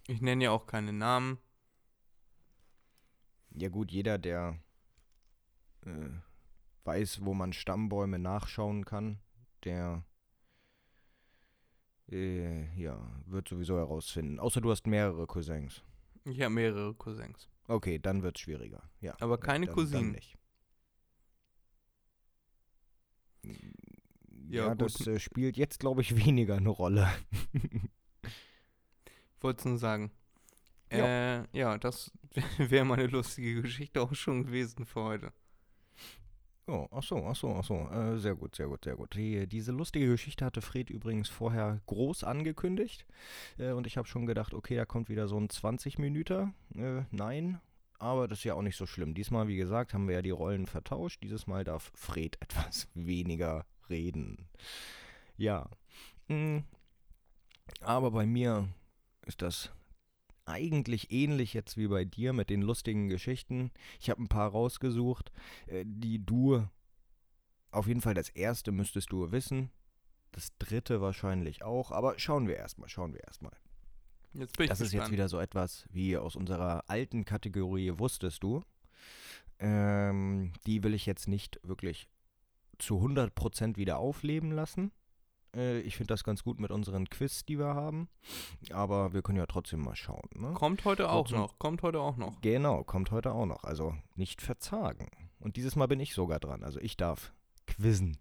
Ich 0.07 0.21
nenne 0.21 0.45
ja 0.45 0.51
auch 0.51 0.67
keine 0.67 0.93
Namen. 0.93 1.39
Ja 3.51 3.69
gut, 3.69 3.91
jeder, 3.93 4.19
der 4.19 4.59
äh, 5.87 6.11
weiß, 6.85 7.25
wo 7.25 7.35
man 7.35 7.53
Stammbäume 7.53 8.19
nachschauen 8.19 8.85
kann, 8.85 9.21
der 9.65 10.05
äh, 12.11 12.65
ja, 12.79 12.99
wird 13.27 13.49
sowieso 13.49 13.79
herausfinden. 13.79 14.39
Außer 14.39 14.61
du 14.61 14.71
hast 14.71 14.87
mehrere 14.87 15.27
Cousins. 15.27 15.83
Ich 16.25 16.41
habe 16.41 16.55
mehrere 16.55 16.95
Cousins. 16.95 17.49
Okay, 17.67 17.99
dann 17.99 18.23
wird's 18.23 18.41
schwieriger. 18.41 18.83
Ja. 19.01 19.17
Aber 19.21 19.39
keine 19.39 19.67
dann, 19.67 19.75
Cousinen. 19.75 20.03
Dann 20.03 20.13
nicht. 20.13 20.39
Ja, 24.49 24.69
Ja, 24.69 24.75
das 24.75 25.07
äh, 25.07 25.19
spielt 25.19 25.57
jetzt, 25.57 25.81
glaube 25.81 26.03
ich, 26.03 26.17
weniger 26.27 26.57
eine 26.57 26.69
Rolle. 26.69 27.09
Wollte 29.45 29.59
es 29.59 29.65
nur 29.67 29.79
sagen. 29.79 30.11
Ja. 30.91 31.43
Äh, 31.43 31.45
ja, 31.53 31.77
das 31.77 32.11
wäre 32.57 32.87
meine 32.87 33.09
lustige 33.09 33.61
Geschichte 33.61 34.01
auch 34.01 34.15
schon 34.15 34.45
gewesen 34.45 34.87
für 34.87 35.03
heute. 35.03 35.33
Oh, 36.67 36.89
ach 36.91 37.03
so, 37.03 37.27
ach 37.27 37.37
so, 37.37 37.55
ach 37.55 37.63
so. 37.63 37.75
Äh, 37.91 38.19
sehr 38.19 38.37
gut, 38.37 38.57
sehr 38.57 38.69
gut, 38.69 38.85
sehr 38.85 38.97
gut. 38.97 39.15
Die, 39.15 39.47
diese 39.47 39.71
lustige 39.71 40.07
Geschichte 40.07 40.47
hatte 40.47 40.63
Fred 40.63 40.89
übrigens 40.89 41.29
vorher 41.29 41.83
groß 41.85 42.25
angekündigt. 42.25 43.05
Äh, 43.59 43.73
und 43.73 43.87
ich 43.87 43.99
habe 43.99 44.09
schon 44.09 44.25
gedacht, 44.25 44.55
okay, 44.55 44.77
da 44.77 44.87
kommt 44.87 45.11
wieder 45.11 45.29
so 45.29 45.39
ein 45.39 45.51
20 45.51 45.99
Minüter. 45.99 46.55
Äh, 46.75 47.03
nein, 47.11 47.61
aber 47.99 48.29
das 48.29 48.39
ist 48.39 48.45
ja 48.45 48.55
auch 48.55 48.63
nicht 48.63 48.79
so 48.79 48.87
schlimm. 48.87 49.13
Diesmal, 49.13 49.47
wie 49.47 49.57
gesagt, 49.57 49.93
haben 49.93 50.09
wir 50.09 50.15
ja 50.15 50.23
die 50.23 50.31
Rollen 50.31 50.65
vertauscht. 50.65 51.23
Dieses 51.23 51.47
Mal 51.47 51.65
darf 51.65 51.93
Fred 51.95 52.39
etwas 52.41 52.89
weniger 52.95 53.67
reden. 53.91 54.49
Ja. 55.37 55.69
Mm. 56.29 56.61
Aber 57.83 58.11
bei 58.11 58.25
mir 58.25 58.69
ist 59.27 59.43
das 59.43 59.71
eigentlich 60.47 61.11
ähnlich 61.11 61.55
jetzt 61.55 61.77
wie 61.77 61.89
bei 61.89 62.05
dir 62.05 62.33
mit 62.33 62.51
den 62.51 62.63
lustigen 62.63 63.09
Geschichten. 63.09 63.71
Ich 64.01 64.11
habe 64.11 64.23
ein 64.23 64.29
paar 64.29 64.51
rausgesucht, 64.51 65.33
äh, 65.67 65.85
die 65.87 66.25
du 66.25 66.67
auf 67.71 67.87
jeden 67.87 68.01
Fall 68.03 68.15
das 68.15 68.29
erste 68.29 68.71
müsstest 68.71 69.11
du 69.11 69.33
wissen. 69.33 69.71
Das 70.33 70.57
dritte 70.59 71.01
wahrscheinlich 71.01 71.63
auch, 71.63 71.93
aber 71.93 72.19
schauen 72.19 72.47
wir 72.49 72.57
erstmal, 72.57 72.89
schauen 72.89 73.13
wir 73.15 73.25
erstmal. 73.25 73.53
Jetzt 74.35 74.57
bin 74.57 74.65
ich 74.65 74.71
Das 74.71 74.81
ist 74.81 74.91
gespannt. 74.91 75.09
jetzt 75.09 75.13
wieder 75.13 75.29
so 75.29 75.39
etwas 75.39 75.87
wie 75.91 76.17
aus 76.17 76.37
unserer 76.37 76.85
alten 76.89 77.25
Kategorie 77.25 77.93
Wusstest 77.97 78.43
du? 78.43 78.63
Ähm, 79.61 80.53
die 80.67 80.83
will 80.83 80.95
ich 80.95 81.07
jetzt 81.07 81.29
nicht 81.29 81.61
wirklich 81.63 82.09
zu 82.79 82.97
100% 83.01 83.77
wieder 83.77 83.99
aufleben 83.99 84.51
lassen. 84.51 84.91
Äh, 85.55 85.81
ich 85.81 85.97
finde 85.97 86.09
das 86.13 86.25
ganz 86.25 86.43
gut 86.43 86.61
mit 86.61 86.71
unseren 86.71 87.09
Quiz, 87.09 87.45
die 87.45 87.59
wir 87.59 87.75
haben. 87.75 88.09
Aber 88.71 89.13
wir 89.13 89.23
können 89.23 89.39
ja 89.39 89.47
trotzdem 89.47 89.81
mal 89.81 89.97
schauen. 89.97 90.29
Ne? 90.35 90.53
Kommt 90.55 90.85
heute 90.85 91.09
auch 91.11 91.23
Trotzdem- 91.23 91.39
noch. 91.39 91.59
Kommt 91.59 91.83
heute 91.83 92.01
auch 92.01 92.17
noch. 92.17 92.41
Genau, 92.41 92.85
kommt 92.85 93.11
heute 93.11 93.33
auch 93.33 93.47
noch. 93.47 93.65
Also 93.65 93.95
nicht 94.17 94.43
verzagen. 94.43 95.09
Und 95.41 95.57
dieses 95.57 95.77
Mal 95.77 95.87
bin 95.87 96.01
ich 96.01 96.15
sogar 96.15 96.41
dran. 96.41 96.63
Also 96.65 96.81
ich 96.81 96.97
darf 96.97 97.33
quizzen. 97.67 98.17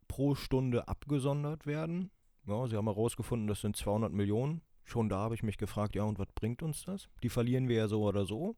pro 0.07 0.33
Stunde 0.33 0.87
abgesondert 0.87 1.67
werden. 1.67 2.09
Ja, 2.47 2.65
sie 2.67 2.77
haben 2.77 2.87
herausgefunden, 2.87 3.47
das 3.47 3.61
sind 3.61 3.75
200 3.75 4.11
Millionen. 4.11 4.61
Schon 4.85 5.09
da 5.09 5.17
habe 5.17 5.35
ich 5.35 5.43
mich 5.43 5.57
gefragt, 5.57 5.95
ja, 5.95 6.03
und 6.03 6.17
was 6.17 6.31
bringt 6.33 6.63
uns 6.63 6.85
das? 6.85 7.09
Die 7.21 7.29
verlieren 7.29 7.67
wir 7.67 7.75
ja 7.75 7.87
so 7.87 8.03
oder 8.03 8.25
so. 8.25 8.55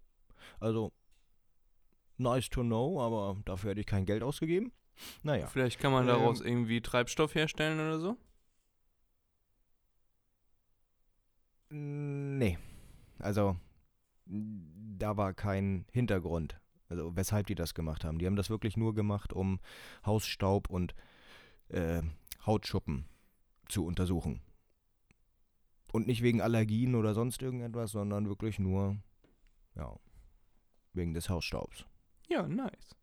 Also, 0.60 0.94
nice 2.18 2.50
to 2.50 2.62
know, 2.62 3.02
aber 3.02 3.36
dafür 3.46 3.72
hätte 3.72 3.82
ich 3.82 3.88
kein 3.88 4.06
Geld 4.06 4.24
ausgegeben. 4.24 4.72
Naja. 5.24 5.48
Vielleicht 5.48 5.80
kann 5.80 5.92
man 5.92 6.04
Ähm, 6.04 6.10
daraus 6.10 6.42
irgendwie 6.42 6.82
Treibstoff 6.82 7.36
herstellen 7.36 7.80
oder 7.80 8.00
so. 8.00 8.18
Nee. 11.70 12.58
Also, 13.20 13.58
da 14.26 15.18
war 15.18 15.34
kein 15.34 15.86
Hintergrund. 15.92 16.60
Also, 16.88 17.16
weshalb 17.16 17.48
die 17.48 17.56
das 17.56 17.74
gemacht 17.74 18.04
haben. 18.04 18.18
Die 18.18 18.26
haben 18.26 18.36
das 18.36 18.50
wirklich 18.50 18.76
nur 18.76 18.94
gemacht, 18.96 19.34
um 19.34 19.60
Hausstaub 20.06 20.70
und 20.70 20.96
äh, 21.70 22.02
Hautschuppen 22.46 23.06
zu 23.68 23.86
untersuchen. 23.86 24.42
Und 25.92 26.08
nicht 26.08 26.22
wegen 26.22 26.42
Allergien 26.42 26.96
oder 26.96 27.14
sonst 27.14 27.42
irgendetwas, 27.42 27.92
sondern 27.92 28.28
wirklich 28.28 28.60
nur, 28.60 28.98
ja, 29.76 29.96
wegen 30.94 31.14
des 31.14 31.30
Hausstaubs. 31.30 31.86
Ja, 32.28 32.48
nice. 32.48 32.96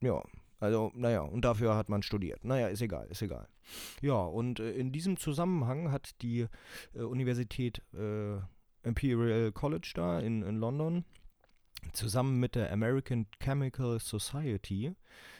Ja, 0.00 0.22
also, 0.58 0.90
naja, 0.94 1.20
und 1.20 1.44
dafür 1.44 1.76
hat 1.76 1.88
man 1.88 2.02
studiert. 2.02 2.44
Naja, 2.44 2.68
ist 2.68 2.80
egal, 2.80 3.06
ist 3.08 3.22
egal. 3.22 3.48
Ja, 4.00 4.20
und 4.20 4.60
äh, 4.60 4.72
in 4.72 4.92
diesem 4.92 5.16
Zusammenhang 5.16 5.92
hat 5.92 6.22
die 6.22 6.46
äh, 6.94 7.00
Universität 7.00 7.82
äh, 7.94 8.38
Imperial 8.82 9.52
College 9.52 9.92
da 9.94 10.20
in, 10.20 10.42
in 10.42 10.56
London 10.56 11.04
zusammen 11.92 12.40
mit 12.40 12.54
der 12.54 12.72
American 12.72 13.26
Chemical 13.40 14.00
Society 14.00 14.94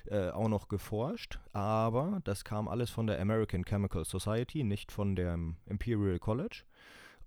äh, 0.07 0.31
auch 0.31 0.49
noch 0.49 0.69
geforscht, 0.69 1.39
aber 1.53 2.21
das 2.25 2.45
kam 2.45 2.69
alles 2.69 2.91
von 2.91 3.07
der 3.07 3.21
American 3.21 3.65
Chemical 3.65 4.05
Society, 4.05 4.65
nicht 4.65 4.93
von 4.93 5.17
dem 5.17 5.57
Imperial 5.67 6.19
College. 6.19 6.65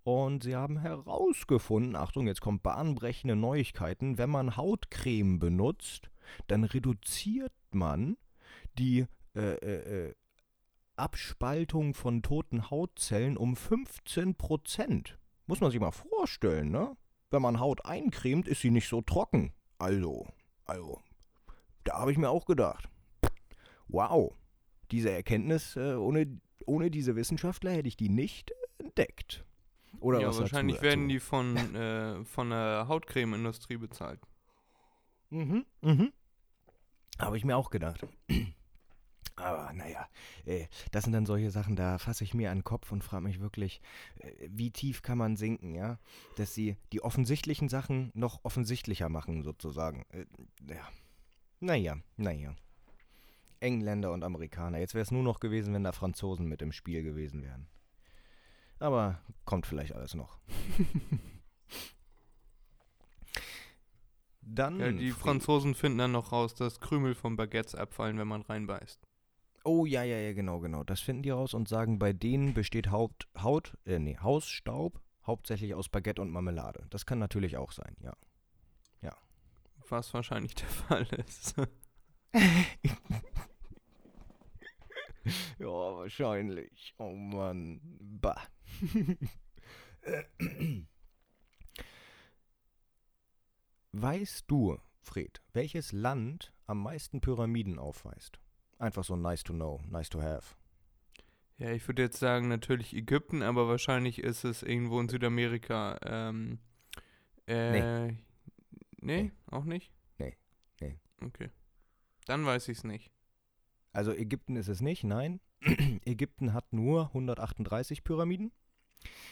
Und 0.04 0.44
sie 0.44 0.56
haben 0.56 0.80
herausgefunden, 0.80 1.96
Achtung, 1.96 2.28
jetzt 2.28 2.42
kommt 2.42 2.64
bahnbrechende 2.64 3.36
Neuigkeiten, 3.36 4.18
wenn 4.18 4.30
man 4.30 4.56
Hautcreme 4.56 5.40
benutzt, 5.40 6.10
dann 6.48 6.64
reduziert 6.64 7.52
man 7.76 8.18
die 8.78 9.06
äh, 9.36 9.56
äh, 9.56 10.08
äh, 10.08 10.16
Abspaltung 10.96 11.94
von 11.94 12.22
toten 12.22 12.70
Hautzellen 12.70 13.38
um 13.38 13.56
15 13.56 14.36
Prozent. 14.36 15.18
Muss 15.48 15.62
man 15.62 15.72
sich 15.72 15.80
mal 15.80 15.92
vorstellen, 15.92 16.70
ne? 16.70 16.96
Wenn 17.32 17.42
man 17.42 17.60
Haut 17.60 17.86
eincremt, 17.86 18.48
ist 18.48 18.62
sie 18.62 18.72
nicht 18.72 18.88
so 18.88 19.02
trocken. 19.02 19.54
Also, 19.78 20.28
also, 20.66 21.00
da 21.84 22.00
habe 22.00 22.12
ich 22.12 22.18
mir 22.18 22.30
auch 22.30 22.46
gedacht, 22.46 22.90
wow, 23.88 24.36
diese 24.92 25.12
Erkenntnis, 25.12 25.76
äh, 25.76 25.94
ohne, 25.94 26.40
ohne 26.66 26.92
diese 26.92 27.16
Wissenschaftler 27.16 27.72
hätte 27.72 27.88
ich 27.88 27.98
die 27.98 28.10
nicht 28.10 28.52
entdeckt. 28.78 29.46
Oder 30.00 30.22
ja, 30.22 30.38
wahrscheinlich 30.38 30.78
dazu? 30.78 30.88
werden 30.88 31.10
die 31.10 31.20
von, 31.20 31.56
äh, 31.76 32.24
von 32.26 32.50
der 32.50 32.88
Hautcreme-Industrie 32.88 33.78
bezahlt. 33.78 34.20
Mhm, 35.30 35.66
mhm. 35.82 36.12
Habe 37.20 37.38
ich 37.38 37.46
mir 37.46 37.58
auch 37.58 37.70
gedacht. 37.70 38.08
Aber 39.36 39.72
naja, 39.74 40.08
äh, 40.46 40.68
das 40.92 41.06
sind 41.06 41.14
dann 41.14 41.26
solche 41.26 41.50
Sachen, 41.50 41.76
da 41.76 41.98
fasse 41.98 42.24
ich 42.24 42.34
mir 42.34 42.52
an 42.52 42.60
den 42.60 42.64
Kopf 42.64 42.92
und 42.92 43.04
frage 43.04 43.24
mich 43.24 43.40
wirklich, 43.40 43.82
äh, 44.20 44.32
wie 44.50 44.72
tief 44.72 45.02
kann 45.02 45.18
man 45.18 45.38
sinken, 45.38 45.76
ja? 45.76 45.98
Dass 46.36 46.54
sie 46.54 46.76
die 46.92 47.02
offensichtlichen 47.02 47.70
Sachen 47.70 48.12
noch 48.14 48.44
offensichtlicher 48.44 49.08
machen, 49.08 49.44
sozusagen. 49.44 50.06
Äh, 50.10 50.26
ja. 50.68 50.88
Naja, 51.62 51.98
naja. 52.18 52.56
Engländer 53.62 54.12
und 54.12 54.24
Amerikaner. 54.24 54.80
Jetzt 54.80 54.94
wäre 54.94 55.04
es 55.04 55.12
nur 55.12 55.24
noch 55.24 55.40
gewesen, 55.40 55.74
wenn 55.74 55.84
da 55.84 55.92
Franzosen 55.92 56.48
mit 56.48 56.62
im 56.62 56.72
Spiel 56.72 57.04
gewesen 57.04 57.44
wären. 57.44 57.68
Aber 58.80 59.22
kommt 59.46 59.66
vielleicht 59.66 59.94
alles 59.94 60.16
noch. 60.16 60.40
Dann. 64.56 64.80
Ja, 64.80 64.92
die 64.92 65.12
Franzosen 65.12 65.76
finden 65.76 66.00
dann 66.00 66.12
noch 66.12 66.32
raus, 66.32 66.56
dass 66.56 66.80
Krümel 66.80 67.16
von 67.16 67.36
Baguettes 67.36 67.76
abfallen, 67.76 68.18
wenn 68.18 68.28
man 68.28 68.42
reinbeißt. 68.42 69.00
Oh 69.64 69.86
ja, 69.86 70.04
ja, 70.04 70.18
ja, 70.18 70.34
genau, 70.34 70.60
genau. 70.60 70.84
Das 70.84 71.02
finden 71.02 71.24
die 71.24 71.30
raus 71.30 71.54
und 71.54 71.68
sagen, 71.68 72.00
bei 72.00 72.14
denen 72.14 72.54
besteht 72.54 72.92
Haupt, 72.92 73.28
Haut, 73.42 73.78
äh, 73.86 74.00
nee, 74.00 74.18
Hausstaub 74.18 75.02
hauptsächlich 75.28 75.76
aus 75.76 75.90
Baguette 75.90 76.22
und 76.22 76.32
Marmelade. 76.32 76.88
Das 76.90 77.06
kann 77.06 77.20
natürlich 77.20 77.58
auch 77.58 77.72
sein, 77.72 77.96
ja. 78.02 78.14
Was 79.90 80.14
wahrscheinlich 80.14 80.56
der 80.56 80.68
Fall 80.68 81.08
ist. 81.26 81.56
Ja, 85.60 85.68
wahrscheinlich. 85.68 86.96
Oh 86.98 87.14
Mann. 87.14 87.82
Bah. 88.00 88.42
weißt 93.92 94.46
du, 94.48 94.78
Fred, 95.02 95.42
welches 95.54 95.92
Land 95.92 96.54
am 96.66 96.84
meisten 96.84 97.22
Pyramiden 97.22 97.80
aufweist? 97.80 98.40
Einfach 98.78 99.04
so 99.04 99.16
nice 99.16 99.44
to 99.44 99.54
know, 99.54 99.82
nice 99.90 100.10
to 100.10 100.22
have. 100.22 100.56
ja, 101.58 101.72
ich 101.72 101.88
würde 101.88 102.02
jetzt 102.04 102.20
sagen, 102.20 102.48
natürlich 102.48 102.96
Ägypten, 102.96 103.42
aber 103.42 103.68
wahrscheinlich 103.68 104.20
ist 104.20 104.44
es 104.46 104.64
irgendwo 104.64 105.00
in 105.00 105.10
Südamerika. 105.10 106.00
Ähm, 106.04 106.60
äh, 107.48 108.08
nee. 108.08 108.18
Nee. 109.02 109.32
Auch 109.48 109.66
nicht? 109.66 109.92
Nee, 110.18 110.38
nee. 110.80 110.98
Okay. 111.22 111.50
Dann 112.26 112.46
weiß 112.46 112.68
ich 112.70 112.78
es 112.80 112.84
nicht. 112.84 113.12
Also 113.92 114.14
Ägypten 114.14 114.56
ist 114.56 114.68
es 114.68 114.82
nicht, 114.82 115.04
nein. 115.04 115.40
Ägypten 116.06 116.54
hat 116.54 116.72
nur 116.72 117.08
138 117.08 118.04
Pyramiden. 118.04 118.52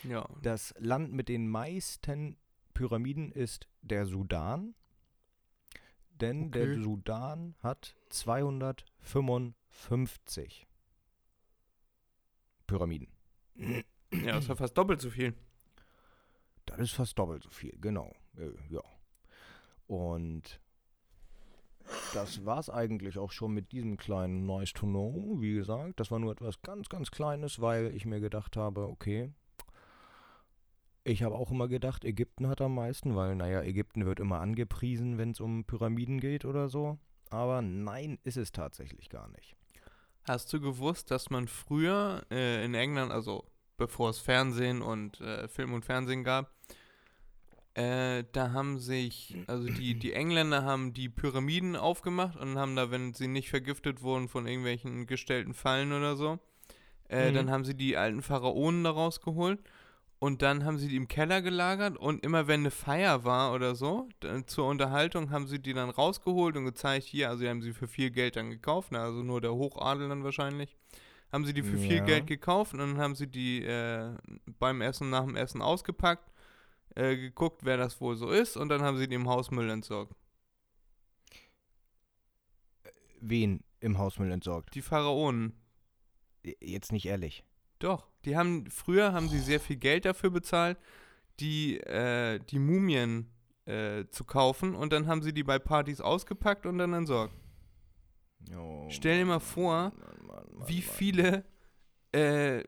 Ja. 0.04 0.28
Das 0.42 0.74
Land 0.80 1.14
mit 1.14 1.30
den 1.30 1.48
meisten 1.48 2.38
Pyramiden 2.78 3.32
ist 3.32 3.68
der 3.82 4.06
Sudan. 4.06 4.76
Denn 6.12 6.52
der 6.52 6.74
Okay. 6.74 6.84
Sudan 6.84 7.56
hat 7.64 7.96
255 8.10 10.68
Pyramiden. 12.68 13.08
Ja, 13.56 13.82
das 14.12 14.44
ist 14.44 14.50
ja 14.50 14.56
fast 14.56 14.78
doppelt 14.78 15.02
so 15.02 15.10
viel. 15.10 15.34
Das 16.68 16.78
ist 16.78 16.92
fast 16.92 17.18
doppelt 17.18 17.42
so 17.42 17.50
viel, 17.50 17.76
genau. 17.82 18.14
Äh, 18.38 18.52
ja. 18.70 18.84
Und 19.88 20.62
das 22.14 22.46
war's 22.46 22.70
eigentlich 22.70 23.18
auch 23.18 23.32
schon 23.32 23.56
mit 23.56 23.72
diesem 23.72 23.98
kleinen 23.98 24.46
Nice 24.46 24.74
to 24.74 24.86
Know. 24.86 25.38
Wie 25.40 25.56
gesagt, 25.56 26.00
das 26.00 26.12
war 26.12 26.20
nur 26.20 26.32
etwas 26.32 26.62
ganz, 26.62 26.90
ganz 26.90 27.10
Kleines, 27.10 27.60
weil 27.60 27.88
ich 27.96 28.06
mir 28.06 28.20
gedacht 28.20 28.56
habe, 28.56 28.88
okay. 28.88 29.34
Ich 31.08 31.24
habe 31.24 31.36
auch 31.36 31.52
immer 31.52 31.70
gedacht, 31.70 32.04
Ägypten 32.04 32.48
hat 32.50 32.60
am 32.60 32.76
meisten, 32.76 33.16
weil, 33.16 33.34
naja, 33.36 33.62
Ägypten 33.62 34.06
wird 34.06 34.20
immer 34.20 34.42
angepriesen, 34.42 35.18
wenn 35.18 35.32
es 35.32 35.40
um 35.40 35.64
Pyramiden 35.64 36.20
geht 36.20 36.44
oder 36.44 36.68
so. 36.68 36.98
Aber 37.30 37.62
nein, 37.62 38.20
ist 38.26 38.36
es 38.36 38.52
tatsächlich 38.52 39.08
gar 39.10 39.30
nicht. 39.30 39.56
Hast 40.26 40.52
du 40.52 40.60
gewusst, 40.60 41.10
dass 41.10 41.30
man 41.30 41.48
früher 41.48 42.26
äh, 42.30 42.66
in 42.66 42.74
England, 42.74 43.14
also 43.14 43.46
bevor 43.78 44.10
es 44.10 44.20
Fernsehen 44.20 44.82
und 44.82 45.22
äh, 45.22 45.48
Film 45.48 45.72
und 45.72 45.86
Fernsehen 45.86 46.26
gab, 46.26 46.52
äh, 47.76 48.26
da 48.34 48.52
haben 48.52 48.78
sich, 48.78 49.38
also 49.48 49.68
die, 49.70 49.98
die 49.98 50.12
Engländer 50.12 50.64
haben 50.64 50.94
die 50.94 51.08
Pyramiden 51.08 51.78
aufgemacht 51.78 52.36
und 52.38 52.58
haben 52.58 52.76
da, 52.76 52.92
wenn 52.92 53.14
sie 53.14 53.30
nicht 53.30 53.50
vergiftet 53.50 54.02
wurden 54.02 54.28
von 54.28 54.46
irgendwelchen 54.46 55.08
gestellten 55.08 55.54
Fallen 55.54 55.94
oder 55.94 56.18
so, 56.18 56.40
äh, 57.08 57.30
Mhm. 57.32 57.36
dann 57.36 57.52
haben 57.52 57.64
sie 57.64 57.76
die 57.76 57.96
alten 57.96 58.22
Pharaonen 58.22 58.84
da 58.84 58.90
rausgeholt 58.90 59.62
und 60.20 60.42
dann 60.42 60.66
haben 60.66 60.78
sie 60.80 60.88
die 60.88 60.96
im 60.96 61.08
Keller 61.08 61.42
gelagert 61.42 61.98
und 61.98 62.24
immer 62.24 62.48
wenn 62.48 62.62
eine 62.62 62.72
Feier 62.72 63.24
war 63.24 63.54
oder 63.54 63.76
so, 63.76 64.10
dann, 64.20 64.48
zur 64.48 64.68
Unterhaltung 64.68 65.30
haben 65.32 65.48
sie 65.48 65.60
die 65.60 65.74
dann 65.74 65.90
rausgeholt 65.90 66.56
und 66.58 66.66
gezeigt, 66.66 67.06
hier, 67.06 67.30
also 67.30 67.42
sie 67.42 67.50
haben 67.50 67.62
sie 67.62 67.74
für 67.74 67.88
viel 67.88 68.10
Geld 68.12 68.36
dann 68.36 68.50
gekauft, 68.50 68.92
ne, 68.92 69.00
also 69.00 69.22
nur 69.24 69.42
der 69.42 69.54
Hochadel 69.54 70.10
dann 70.10 70.24
wahrscheinlich, 70.24 70.76
Haben 71.32 71.46
sie 71.46 71.54
die 71.54 71.62
für 71.64 71.78
viel 71.78 71.98
Ja. 71.98 72.06
Geld 72.06 72.26
gekauft 72.28 72.74
und 72.74 72.80
dann 72.80 72.98
haben 72.98 73.14
sie 73.16 73.28
die 73.28 73.64
äh, 73.64 74.16
beim 74.60 74.82
Essen 74.82 75.10
nach 75.10 75.26
dem 75.26 75.36
Essen 75.36 75.62
ausgepackt, 75.62 76.32
äh, 76.96 77.16
geguckt, 77.18 77.66
wer 77.66 77.78
das 77.78 78.00
wohl 78.02 78.16
so 78.16 78.30
ist 78.32 78.56
und 78.58 78.70
dann 78.70 78.82
haben 78.82 78.98
sie 78.98 79.08
die 79.08 79.16
im 79.16 79.28
Hausmüll 79.28 79.70
entsorgt. 79.70 80.16
Wen 83.20 83.64
im 83.80 83.98
Hausmüll 83.98 84.32
entsorgt? 84.32 84.74
Die 84.76 84.82
Pharaonen. 84.82 85.54
Jetzt 86.62 86.92
nicht 86.92 87.06
ehrlich. 87.06 87.44
Doch, 87.80 88.08
die 88.28 88.36
haben, 88.36 88.70
früher 88.70 89.14
haben 89.14 89.30
sie 89.30 89.40
sehr 89.40 89.60
viel 89.60 89.78
Geld 89.78 90.06
dafür 90.06 90.30
bezahlt, 90.30 90.78
die, 91.40 91.80
äh, 91.80 92.40
die 92.50 92.60
Mumien 92.60 93.30
äh, 93.66 94.06
zu 94.10 94.24
kaufen 94.26 94.76
und 94.76 94.92
dann 94.94 95.08
haben 95.08 95.22
sie 95.22 95.34
die 95.34 95.44
bei 95.44 95.60
Partys 95.60 96.02
ausgepackt 96.02 96.66
und 96.66 96.78
dann 96.78 96.94
entsorgt. 96.94 97.34
Oh, 98.56 98.88
Stell 98.90 99.20
dir 99.20 99.26
mal 99.26 99.40
vor, 99.40 99.92
Mann, 99.98 100.28
Mann, 100.28 100.46
Mann, 100.58 100.68
wie 100.68 100.82
viele 100.82 101.46
äh, 102.12 102.64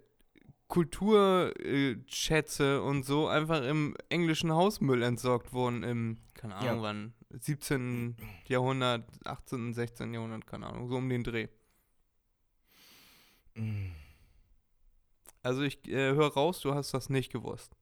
Kulturschätze 0.68 2.82
und 2.82 3.04
so 3.04 3.28
einfach 3.28 3.63
im 3.63 3.96
englischen 4.10 4.51
Hausmüll 4.54 5.04
entsorgt 5.04 5.51
wurden 5.54 5.84
im, 5.84 6.18
keine 6.36 6.56
Ahnung 6.56 6.75
Ja. 6.78 6.82
wann, 6.82 7.13
17. 7.32 8.16
Jahrhundert, 8.48 9.06
18., 9.25 9.74
16. 9.74 10.13
Jahrhundert, 10.13 10.48
keine 10.48 10.68
Ahnung, 10.68 10.88
so 10.88 10.96
um 10.98 11.10
den 11.10 11.24
Dreh. 11.24 11.48
Mm. 13.56 13.88
Also 15.50 15.63
ich 15.63 15.84
äh, 15.88 16.13
höre 16.13 16.32
raus, 16.32 16.60
du 16.62 16.75
hast 16.75 16.94
das 16.94 17.10
nicht 17.10 17.32
gewusst. 17.32 17.75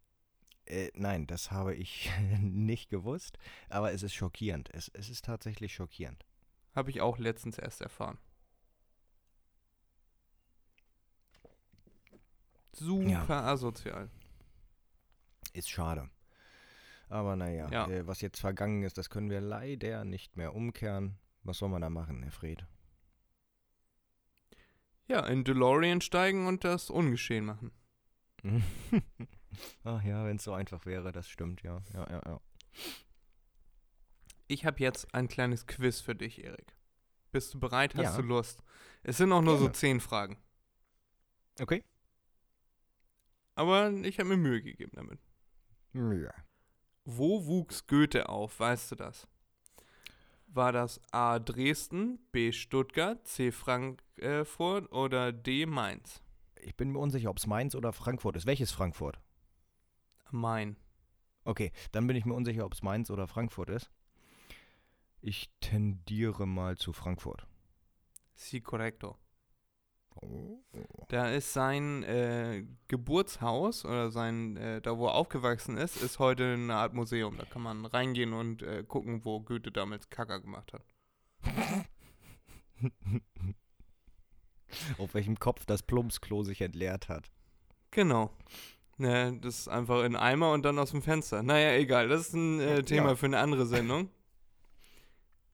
Äh, 0.67 0.89
nein, 0.93 1.27
das 1.27 1.51
habe 1.51 1.75
ich 1.75 2.09
nicht 2.39 2.89
gewusst, 2.89 3.37
aber 3.67 3.91
es 3.91 4.03
ist 4.03 4.13
schockierend. 4.13 4.69
Es, 4.73 4.87
es 4.93 5.09
ist 5.09 5.25
tatsächlich 5.25 5.73
schockierend. 5.73 6.25
Habe 6.73 6.91
ich 6.91 7.01
auch 7.01 7.17
letztens 7.17 7.57
erst 7.57 7.81
erfahren. 7.81 8.19
Super 12.71 13.43
asozial. 13.43 14.09
Ist 15.51 15.69
schade. 15.69 16.09
Aber 17.09 17.35
naja, 17.35 17.69
Ja. 17.69 17.89
äh, 17.89 18.07
was 18.07 18.21
jetzt 18.21 18.39
vergangen 18.39 18.83
ist, 18.83 18.97
das 18.97 19.09
können 19.09 19.29
wir 19.29 19.41
leider 19.41 20.05
nicht 20.05 20.37
mehr 20.37 20.55
umkehren. 20.55 21.17
Was 21.43 21.57
soll 21.57 21.67
man 21.67 21.81
da 21.81 21.89
machen, 21.89 22.23
Herr 22.23 22.31
Fred? 22.31 22.65
Ja, 25.07 25.25
in 25.25 25.43
DeLorean 25.43 26.01
steigen 26.01 26.47
und 26.47 26.63
das 26.63 26.89
ungeschehen 26.89 27.45
machen. 27.45 27.71
Ach 29.83 30.03
ja, 30.03 30.25
wenn 30.25 30.35
es 30.37 30.43
so 30.43 30.53
einfach 30.53 30.85
wäre, 30.85 31.11
das 31.11 31.29
stimmt, 31.29 31.63
ja. 31.63 31.81
Ja, 31.93 32.09
ja, 32.09 32.21
ja. 32.25 32.41
Ich 34.47 34.65
habe 34.65 34.79
jetzt 34.79 35.13
ein 35.13 35.27
kleines 35.27 35.65
Quiz 35.65 35.99
für 36.01 36.15
dich, 36.15 36.43
Erik. 36.43 36.75
Bist 37.31 37.53
du 37.53 37.59
bereit? 37.59 37.95
Hast 37.95 38.03
Ja. 38.03 38.17
du 38.17 38.21
Lust? 38.23 38.63
Es 39.03 39.17
sind 39.17 39.31
auch 39.31 39.41
nur 39.41 39.55
so 39.57 39.65
Gerne. 39.65 39.73
zehn 39.73 39.99
Fragen. 39.99 40.37
Okay. 41.59 41.83
Aber 43.55 43.91
ich 43.91 44.19
habe 44.19 44.29
mir 44.29 44.37
Mühe 44.37 44.61
gegeben 44.61 44.91
damit. 44.93 45.19
Ja. 45.93 46.33
Wo 47.05 47.45
wuchs 47.45 47.87
Goethe 47.87 48.29
auf? 48.29 48.59
Weißt 48.59 48.91
du 48.91 48.95
das? 48.95 49.27
War 50.57 50.71
das 50.71 50.99
A. 51.11 51.37
Dresden, 51.37 52.17
B. 52.31 52.51
Stuttgart, 52.51 53.27
C. 53.27 53.51
Frankfurt 53.51 54.91
oder 54.91 55.31
D. 55.31 55.67
Mainz? 55.67 56.23
Ich 56.59 56.75
bin 56.75 56.91
mir 56.91 56.97
unsicher, 56.97 57.29
ob 57.29 57.37
es 57.37 57.45
Mainz 57.45 57.75
oder 57.75 57.93
Frankfurt 57.93 58.35
ist. 58.37 58.47
Welches 58.47 58.71
Frankfurt? 58.71 59.19
Main. 60.31 60.75
Okay, 61.43 61.71
dann 61.91 62.07
bin 62.07 62.15
ich 62.15 62.25
mir 62.25 62.33
unsicher, 62.33 62.65
ob 62.65 62.73
es 62.73 62.81
Mainz 62.81 63.11
oder 63.11 63.27
Frankfurt 63.27 63.69
ist. 63.69 63.91
Ich 65.21 65.51
tendiere 65.61 66.47
mal 66.47 66.75
zu 66.75 66.91
Frankfurt. 66.91 67.45
Si 68.33 68.59
correcto. 68.59 69.15
Da 71.09 71.29
ist 71.29 71.53
sein 71.53 72.03
äh, 72.03 72.65
Geburtshaus 72.87 73.85
oder 73.85 74.11
sein, 74.11 74.57
äh, 74.57 74.81
da 74.81 74.97
wo 74.97 75.07
er 75.07 75.13
aufgewachsen 75.15 75.77
ist, 75.77 75.95
ist 76.01 76.19
heute 76.19 76.53
eine 76.53 76.75
Art 76.75 76.93
Museum. 76.93 77.37
Da 77.37 77.45
kann 77.45 77.61
man 77.61 77.85
reingehen 77.85 78.33
und 78.33 78.61
äh, 78.63 78.83
gucken, 78.83 79.23
wo 79.23 79.39
Goethe 79.39 79.71
damals 79.71 80.09
Kacker 80.09 80.39
gemacht 80.41 80.73
hat. 80.73 80.83
Auf 84.97 85.13
welchem 85.13 85.39
Kopf 85.39 85.65
das 85.65 85.81
Plumpsklo 85.83 86.43
sich 86.43 86.61
entleert 86.61 87.07
hat. 87.09 87.31
Genau. 87.91 88.31
Ne, 88.97 89.37
das 89.41 89.59
ist 89.59 89.67
einfach 89.67 90.03
in 90.03 90.15
Eimer 90.15 90.51
und 90.51 90.63
dann 90.63 90.79
aus 90.79 90.91
dem 90.91 91.01
Fenster. 91.01 91.43
Naja, 91.43 91.73
egal. 91.77 92.09
Das 92.09 92.21
ist 92.21 92.33
ein 92.33 92.59
äh, 92.59 92.83
Thema 92.83 93.09
Ja. 93.09 93.15
für 93.15 93.27
eine 93.27 93.39
andere 93.39 93.65
Sendung. 93.65 94.09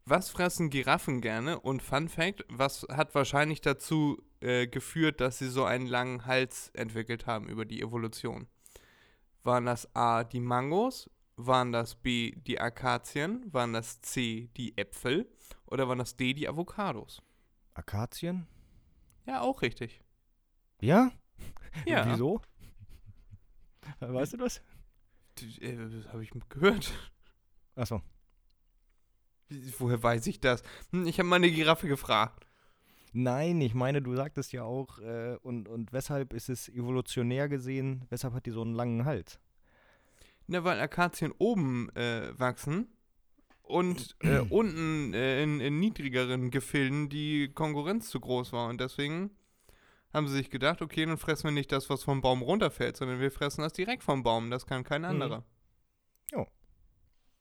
Was 0.06 0.30
fressen 0.30 0.70
Giraffen 0.70 1.22
gerne? 1.22 1.60
Und 1.60 1.82
Fun 1.82 2.10
Fact, 2.10 2.46
was 2.50 2.86
hat 2.92 3.16
wahrscheinlich 3.16 3.62
dazu 3.62 4.22
äh, 4.42 4.68
geführt, 4.68 5.22
dass 5.22 5.38
sie 5.38 5.48
so 5.48 5.64
einen 5.64 5.88
langen 5.88 6.26
Hals 6.26 6.70
entwickelt 6.74 7.26
haben 7.26 7.48
über 7.48 7.64
die 7.64 7.82
Evolution? 7.82 8.48
Waren 9.44 9.66
das 9.66 9.96
A, 9.96 10.24
die 10.26 10.42
Mangos? 10.42 11.10
Waren 11.38 11.72
das 11.72 11.96
B, 11.96 12.32
die 12.32 12.60
Akazien? 12.60 13.52
Waren 13.54 13.74
das 13.74 14.02
C, 14.02 14.50
die 14.58 14.78
Äpfel? 14.78 15.28
Oder 15.68 15.88
waren 15.88 16.00
das 16.00 16.18
D, 16.18 16.34
die 16.34 16.50
Avocados? 16.50 17.22
Akazien? 17.74 18.46
Ja, 19.26 19.42
auch 19.42 19.62
richtig. 19.62 20.02
Ja? 20.82 21.12
Ja. 21.88 22.06
Wieso? 22.06 22.40
Weißt 24.00 24.34
du 24.34 24.38
das? 24.38 24.62
Äh, 25.60 25.76
das 25.76 26.08
habe 26.14 26.24
ich 26.24 26.30
gehört. 26.50 26.94
Achso. 27.76 28.04
Woher 29.78 30.02
weiß 30.02 30.28
ich 30.28 30.40
das? 30.40 30.64
Hm, 30.92 31.06
Ich 31.08 31.20
habe 31.20 31.30
meine 31.30 31.52
Giraffe 31.52 31.88
gefragt. 31.88 32.46
Nein, 33.16 33.62
ich 33.62 33.76
meine, 33.76 34.02
du 34.02 34.16
sagtest 34.16 34.54
ja 34.54 34.64
auch, 34.64 34.98
äh, 35.00 35.38
und, 35.44 35.68
und 35.68 35.94
weshalb 35.94 36.34
ist 36.34 36.50
es 36.50 36.68
evolutionär 36.70 37.48
gesehen, 37.48 38.06
weshalb 38.10 38.34
hat 38.34 38.48
die 38.48 38.52
so 38.52 38.64
einen 38.64 38.74
langen 38.74 39.06
Hals? 39.06 39.40
Na, 40.48 40.64
weil 40.64 40.80
Akazien 40.80 41.32
oben 41.38 41.90
äh, 41.96 42.38
wachsen 42.40 42.88
und 43.62 44.16
äh, 44.22 44.40
unten 44.50 45.14
äh, 45.14 45.44
in, 45.44 45.60
in 45.60 45.80
niedrigeren 45.80 46.50
Gefilden 46.50 47.08
die 47.10 47.50
Konkurrenz 47.54 48.10
zu 48.10 48.20
groß 48.20 48.52
war. 48.52 48.68
Und 48.68 48.82
deswegen 48.82 49.30
haben 50.12 50.28
sie 50.28 50.36
sich 50.36 50.50
gedacht, 50.50 50.82
okay, 50.82 51.06
dann 51.06 51.18
fressen 51.18 51.46
wir 51.46 51.52
nicht 51.52 51.72
das, 51.72 51.90
was 51.92 52.04
vom 52.04 52.22
Baum 52.22 52.42
runterfällt, 52.42 52.98
sondern 52.98 53.20
wir 53.20 53.32
fressen 53.32 53.62
das 53.62 53.74
direkt 53.74 54.04
vom 54.04 54.24
Baum. 54.24 54.50
Das 54.50 54.66
kann 54.66 54.84
kein 54.84 55.06
anderer. 55.06 55.44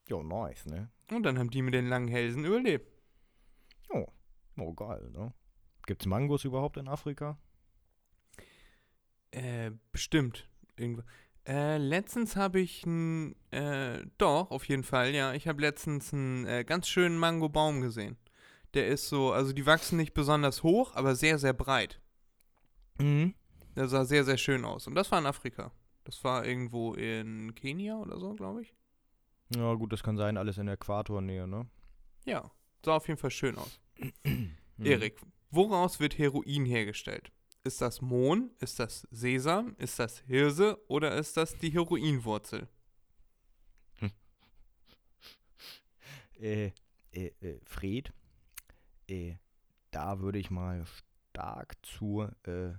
Jo, 0.09 0.23
nice, 0.23 0.67
ne? 0.67 0.91
Und 1.15 1.25
dann 1.25 1.39
haben 1.39 1.51
die 1.51 1.63
mit 1.63 1.75
den 1.75 1.89
langen 1.89 2.09
Hälsen 2.09 2.45
überlebt. 2.45 2.93
Oh, 4.57 4.75
geil, 4.75 5.11
ne? 5.13 5.33
Gibt's 5.87 6.07
Mangos 6.07 6.45
überhaupt 6.45 6.77
in 6.77 6.89
Afrika? 6.89 7.39
Äh, 9.31 9.73
bestimmt. 9.91 10.49
Irgendwo. 10.77 11.03
Äh, 11.47 11.79
letztens 11.79 12.37
habe 12.37 12.61
ich 12.61 12.85
einen, 12.85 13.35
äh, 13.51 14.05
doch, 14.19 14.51
auf 14.51 14.65
jeden 14.67 14.85
Fall, 14.85 15.15
ja. 15.15 15.33
Ich 15.33 15.49
habe 15.49 15.61
letztens 15.61 16.13
einen 16.13 16.47
äh, 16.47 16.65
ganz 16.65 16.87
schönen 16.87 17.19
Mangobaum 17.19 17.81
gesehen. 17.81 18.17
Der 18.75 18.87
ist 18.89 19.09
so, 19.09 19.33
also 19.33 19.53
die 19.53 19.67
wachsen 19.67 19.97
nicht 19.97 20.15
besonders 20.15 20.63
hoch, 20.63 20.95
aber 20.95 21.15
sehr, 21.15 21.39
sehr 21.39 21.53
breit. 21.53 22.01
Mhm. 22.99 23.35
Der 23.75 23.89
sah 23.89 24.05
sehr, 24.05 24.25
sehr 24.25 24.39
schön 24.39 24.65
aus. 24.65 24.87
Und 24.87 24.95
das 24.95 25.11
war 25.11 25.19
in 25.19 25.27
Afrika. 25.27 25.73
Das 26.05 26.23
war 26.25 26.45
irgendwo 26.45 26.95
in 26.95 27.55
Kenia 27.55 27.97
oder 27.97 28.19
so, 28.19 28.35
glaube 28.35 28.63
ich. 28.63 28.75
Ja, 29.57 29.75
gut, 29.75 29.93
das 29.93 30.03
kann 30.03 30.17
sein, 30.17 30.37
alles 30.37 30.59
in 30.59 30.67
der 30.67 30.75
Äquatornähe, 30.75 31.47
ne? 31.47 31.67
Ja, 32.25 32.51
sah 32.85 32.97
auf 32.97 33.09
jeden 33.09 33.19
Fall 33.19 33.31
schön 33.31 33.57
aus. 33.57 33.81
Mhm. 34.79 34.87
Erik, 34.87 35.21
woraus 35.51 36.01
wird 36.01 36.17
Heroin 36.17 36.65
hergestellt? 36.65 37.31
Ist 37.63 37.83
das 37.83 38.01
Mohn? 38.01 38.51
Ist 38.59 38.81
das 38.81 39.07
Sesam? 39.11 39.77
Ist 39.79 39.99
das 39.99 40.21
Hirse? 40.21 40.83
Oder 40.89 41.15
ist 41.17 41.37
das 41.37 41.57
die 41.59 41.71
Heroinwurzel? 41.71 42.69
Äh, 46.41 46.73
äh, 47.13 47.31
äh, 47.41 47.61
Fred, 47.65 48.13
äh, 49.09 49.37
da 49.93 50.19
würde 50.19 50.41
ich 50.41 50.51
mal 50.51 50.85
stark 51.31 51.77
zu 51.83 52.27
äh, 52.43 52.73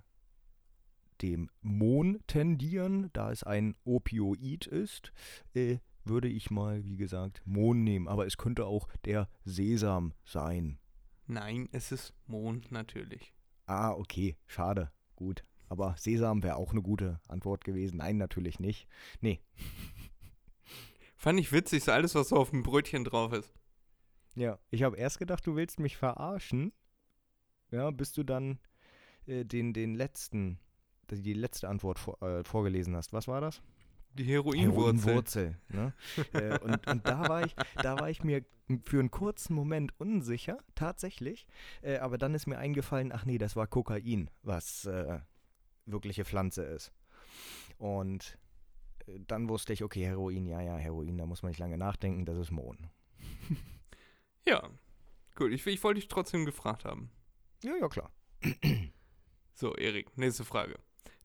dem 1.21 1.49
Mohn 1.61 2.19
tendieren, 2.27 3.09
da 3.13 3.31
es 3.31 3.43
ein 3.43 3.77
Opioid 3.85 4.67
ist, 4.67 5.13
äh, 5.53 5.77
würde 6.05 6.27
ich 6.27 6.51
mal, 6.51 6.83
wie 6.83 6.97
gesagt, 6.97 7.41
Mohn 7.45 7.83
nehmen. 7.83 8.07
Aber 8.07 8.25
es 8.25 8.37
könnte 8.37 8.65
auch 8.65 8.87
der 9.05 9.29
Sesam 9.45 10.13
sein. 10.25 10.79
Nein, 11.27 11.69
es 11.71 11.91
ist 11.91 12.13
Mohn 12.27 12.63
natürlich. 12.69 13.33
Ah, 13.65 13.91
okay, 13.91 14.37
schade, 14.45 14.91
gut. 15.15 15.43
Aber 15.69 15.95
Sesam 15.97 16.43
wäre 16.43 16.57
auch 16.57 16.71
eine 16.71 16.81
gute 16.81 17.19
Antwort 17.27 17.63
gewesen. 17.63 17.97
Nein, 17.97 18.17
natürlich 18.17 18.59
nicht. 18.59 18.87
Nee, 19.21 19.39
Fand 21.23 21.39
ich 21.39 21.53
witzig, 21.53 21.85
so 21.85 21.93
alles, 21.93 22.15
was 22.15 22.27
so 22.27 22.35
auf 22.35 22.49
dem 22.49 22.63
Brötchen 22.63 23.05
drauf 23.05 23.31
ist. 23.31 23.53
Ja, 24.35 24.59
ich 24.71 24.83
habe 24.83 24.97
erst 24.97 25.19
gedacht, 25.19 25.47
du 25.47 25.55
willst 25.55 25.79
mich 25.79 25.95
verarschen. 25.95 26.73
Ja, 27.71 27.91
bis 27.91 28.11
du 28.11 28.23
dann 28.23 28.59
äh, 29.25 29.45
den, 29.45 29.71
den 29.71 29.95
letzten, 29.95 30.59
die 31.09 31.31
letzte 31.31 31.69
Antwort 31.69 31.97
vor, 31.97 32.21
äh, 32.21 32.43
vorgelesen 32.43 32.93
hast. 32.97 33.13
Was 33.13 33.29
war 33.29 33.39
das? 33.39 33.61
Die 34.15 34.25
Heroinwurzel. 34.25 35.05
Heroinwurzel. 35.05 35.57
Ne? 35.69 35.93
äh, 36.33 36.59
und 36.59 36.87
und 36.87 37.07
da, 37.07 37.27
war 37.27 37.45
ich, 37.45 37.55
da 37.81 37.99
war 37.99 38.09
ich 38.09 38.23
mir 38.23 38.43
für 38.83 38.99
einen 38.99 39.11
kurzen 39.11 39.53
Moment 39.53 39.99
unsicher, 39.99 40.57
tatsächlich. 40.75 41.47
Äh, 41.81 41.97
aber 41.97 42.17
dann 42.17 42.33
ist 42.33 42.47
mir 42.47 42.57
eingefallen, 42.57 43.11
ach 43.11 43.25
nee, 43.25 43.37
das 43.37 43.55
war 43.55 43.67
Kokain, 43.67 44.29
was 44.41 44.85
äh, 44.85 45.19
wirkliche 45.85 46.25
Pflanze 46.25 46.63
ist. 46.63 46.93
Und 47.77 48.37
äh, 49.07 49.19
dann 49.27 49.49
wusste 49.49 49.73
ich, 49.73 49.83
okay, 49.83 50.05
Heroin, 50.05 50.45
ja, 50.45 50.61
ja, 50.61 50.77
Heroin, 50.77 51.17
da 51.17 51.25
muss 51.25 51.43
man 51.43 51.49
nicht 51.49 51.59
lange 51.59 51.77
nachdenken, 51.77 52.25
das 52.25 52.37
ist 52.37 52.51
Mohn. 52.51 52.89
Ja. 54.45 54.69
Gut, 55.35 55.53
ich, 55.53 55.65
ich 55.65 55.81
wollte 55.85 56.01
dich 56.01 56.09
trotzdem 56.09 56.43
gefragt 56.43 56.83
haben. 56.83 57.09
Ja, 57.63 57.77
ja, 57.77 57.87
klar. 57.87 58.11
So, 59.53 59.73
Erik, 59.75 60.17
nächste 60.17 60.43
Frage. 60.43 60.77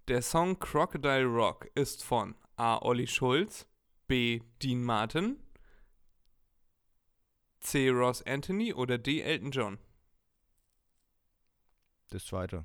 Der 0.07 0.23
Song 0.23 0.59
Crocodile 0.59 1.25
Rock 1.25 1.69
ist 1.75 2.05
von 2.05 2.37
A. 2.59 2.79
Olli 2.83 3.07
Schulz, 3.07 3.67
B. 4.09 4.41
Dean 4.63 4.83
Martin, 4.83 5.39
C. 7.61 7.89
Ross 7.91 8.23
Anthony 8.23 8.73
oder 8.73 8.99
D. 8.99 9.21
Elton 9.21 9.51
John? 9.53 9.79
Das 12.11 12.25
zweite. 12.27 12.65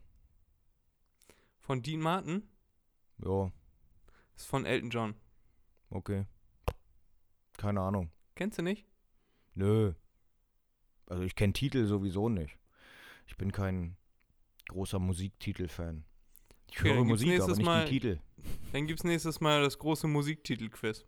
Von 1.60 1.82
Dean 1.82 1.99
Martin 2.01 2.49
Ja, 3.23 3.51
ist 4.36 4.47
von 4.47 4.65
Elton 4.65 4.89
John. 4.89 5.15
okay. 5.89 6.25
Keine 7.58 7.82
Ahnung. 7.82 8.12
Kennst 8.36 8.58
du 8.58 8.63
nicht? 8.63 8.88
Nö. 9.53 9.93
Also 11.06 11.23
ich 11.23 11.36
kenne 11.36 11.53
Titel 11.53 11.86
sowieso 11.86 12.29
nicht. 12.29 12.58
Ich 13.27 13.38
bin 13.38 13.51
kein 13.51 13.95
großer 14.69 14.97
Musiktitelfan. 14.97 16.03
Ich 16.73 16.79
Okay, 16.79 16.89
höre 16.89 16.95
dann 16.95 17.07
gibt's 17.07 17.21
Musik, 17.21 17.27
aber 17.27 17.36
nächstes 17.38 17.57
nicht 17.57 17.65
Mal- 17.67 17.86
die 17.86 17.91
Titel. 17.91 18.19
Dann 18.71 18.88
gibt's 18.88 19.03
nächstes 19.03 19.39
Mal 19.41 19.62
das 19.62 19.77
große 19.77 20.07
Musiktitelquiz. 20.07 21.05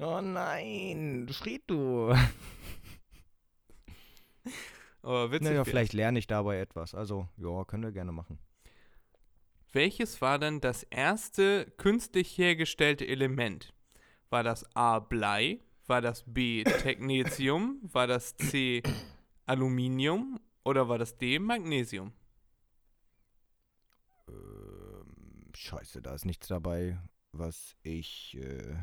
Oh 0.00 0.20
nein, 0.20 1.28
Fried 1.30 1.62
du. 1.68 2.12
Aber 5.02 5.30
witzig. 5.30 5.50
Naja, 5.50 5.64
vielleicht 5.64 5.92
lerne 5.92 6.18
ich 6.18 6.26
dabei 6.26 6.58
etwas. 6.58 6.94
Also, 6.96 7.28
ja, 7.36 7.64
können 7.64 7.84
wir 7.84 7.92
gerne 7.92 8.10
machen. 8.10 8.38
Welches 9.72 10.20
war 10.20 10.40
denn 10.40 10.60
das 10.60 10.82
erste 10.82 11.72
künstlich 11.76 12.36
hergestellte 12.36 13.06
Element? 13.06 13.72
War 14.30 14.42
das 14.42 14.64
A. 14.74 14.98
Blei? 14.98 15.60
War 15.86 16.00
das 16.00 16.24
B. 16.26 16.64
Technetium? 16.64 17.78
War 17.82 18.08
das 18.08 18.36
C. 18.36 18.82
Aluminium? 19.46 20.40
Oder 20.64 20.88
war 20.88 20.98
das 20.98 21.16
D. 21.16 21.38
Magnesium? 21.38 22.12
Ähm, 24.28 25.49
scheiße, 25.60 26.02
da 26.02 26.14
ist 26.14 26.24
nichts 26.24 26.48
dabei, 26.48 26.98
was 27.32 27.76
ich 27.82 28.36
äh, 28.36 28.76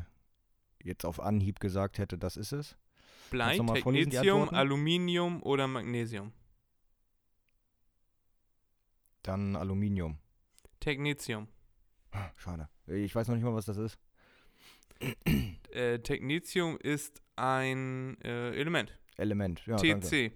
jetzt 0.82 1.04
auf 1.04 1.20
Anhieb 1.20 1.60
gesagt 1.60 1.98
hätte, 1.98 2.18
das 2.18 2.36
ist 2.36 2.52
es. 2.52 2.76
Blei, 3.30 3.58
Technetium? 3.58 4.48
Aluminium 4.50 5.42
oder 5.42 5.66
Magnesium? 5.66 6.32
Dann 9.22 9.56
Aluminium. 9.56 10.18
Technetium. 10.80 11.48
Schade. 12.36 12.68
Ich 12.86 13.14
weiß 13.14 13.28
noch 13.28 13.34
nicht 13.34 13.44
mal, 13.44 13.54
was 13.54 13.66
das 13.66 13.76
ist. 13.76 13.98
Äh, 15.70 15.98
Technetium 16.00 16.78
ist 16.78 17.22
ein 17.36 18.18
äh, 18.22 18.50
Element. 18.56 18.98
Element. 19.16 19.64
Ja, 19.66 19.76
danke. 19.76 20.00
TC. 20.00 20.32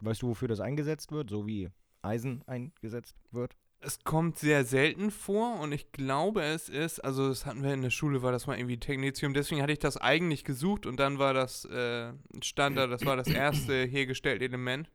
Weißt 0.00 0.22
du, 0.22 0.28
wofür 0.28 0.48
das 0.48 0.60
eingesetzt 0.60 1.10
wird? 1.10 1.30
So 1.30 1.46
wie 1.46 1.70
Eisen 2.02 2.42
eingesetzt 2.46 3.16
wird? 3.30 3.56
Es 3.82 4.04
kommt 4.04 4.38
sehr 4.38 4.64
selten 4.66 5.10
vor 5.10 5.58
und 5.60 5.72
ich 5.72 5.90
glaube, 5.92 6.42
es 6.42 6.68
ist, 6.68 7.00
also 7.00 7.28
das 7.28 7.46
hatten 7.46 7.62
wir 7.62 7.72
in 7.72 7.80
der 7.80 7.88
Schule, 7.90 8.20
war 8.22 8.30
das 8.30 8.46
mal 8.46 8.58
irgendwie 8.58 8.78
Technetium, 8.78 9.32
deswegen 9.32 9.62
hatte 9.62 9.72
ich 9.72 9.78
das 9.78 9.96
eigentlich 9.96 10.44
gesucht 10.44 10.84
und 10.84 10.98
dann 11.00 11.18
war 11.18 11.32
das 11.32 11.64
äh, 11.64 12.12
Standard, 12.42 12.90
das 12.92 13.06
war 13.06 13.16
das 13.16 13.28
erste 13.28 13.72
hergestellte 13.86 14.44
Element, 14.44 14.90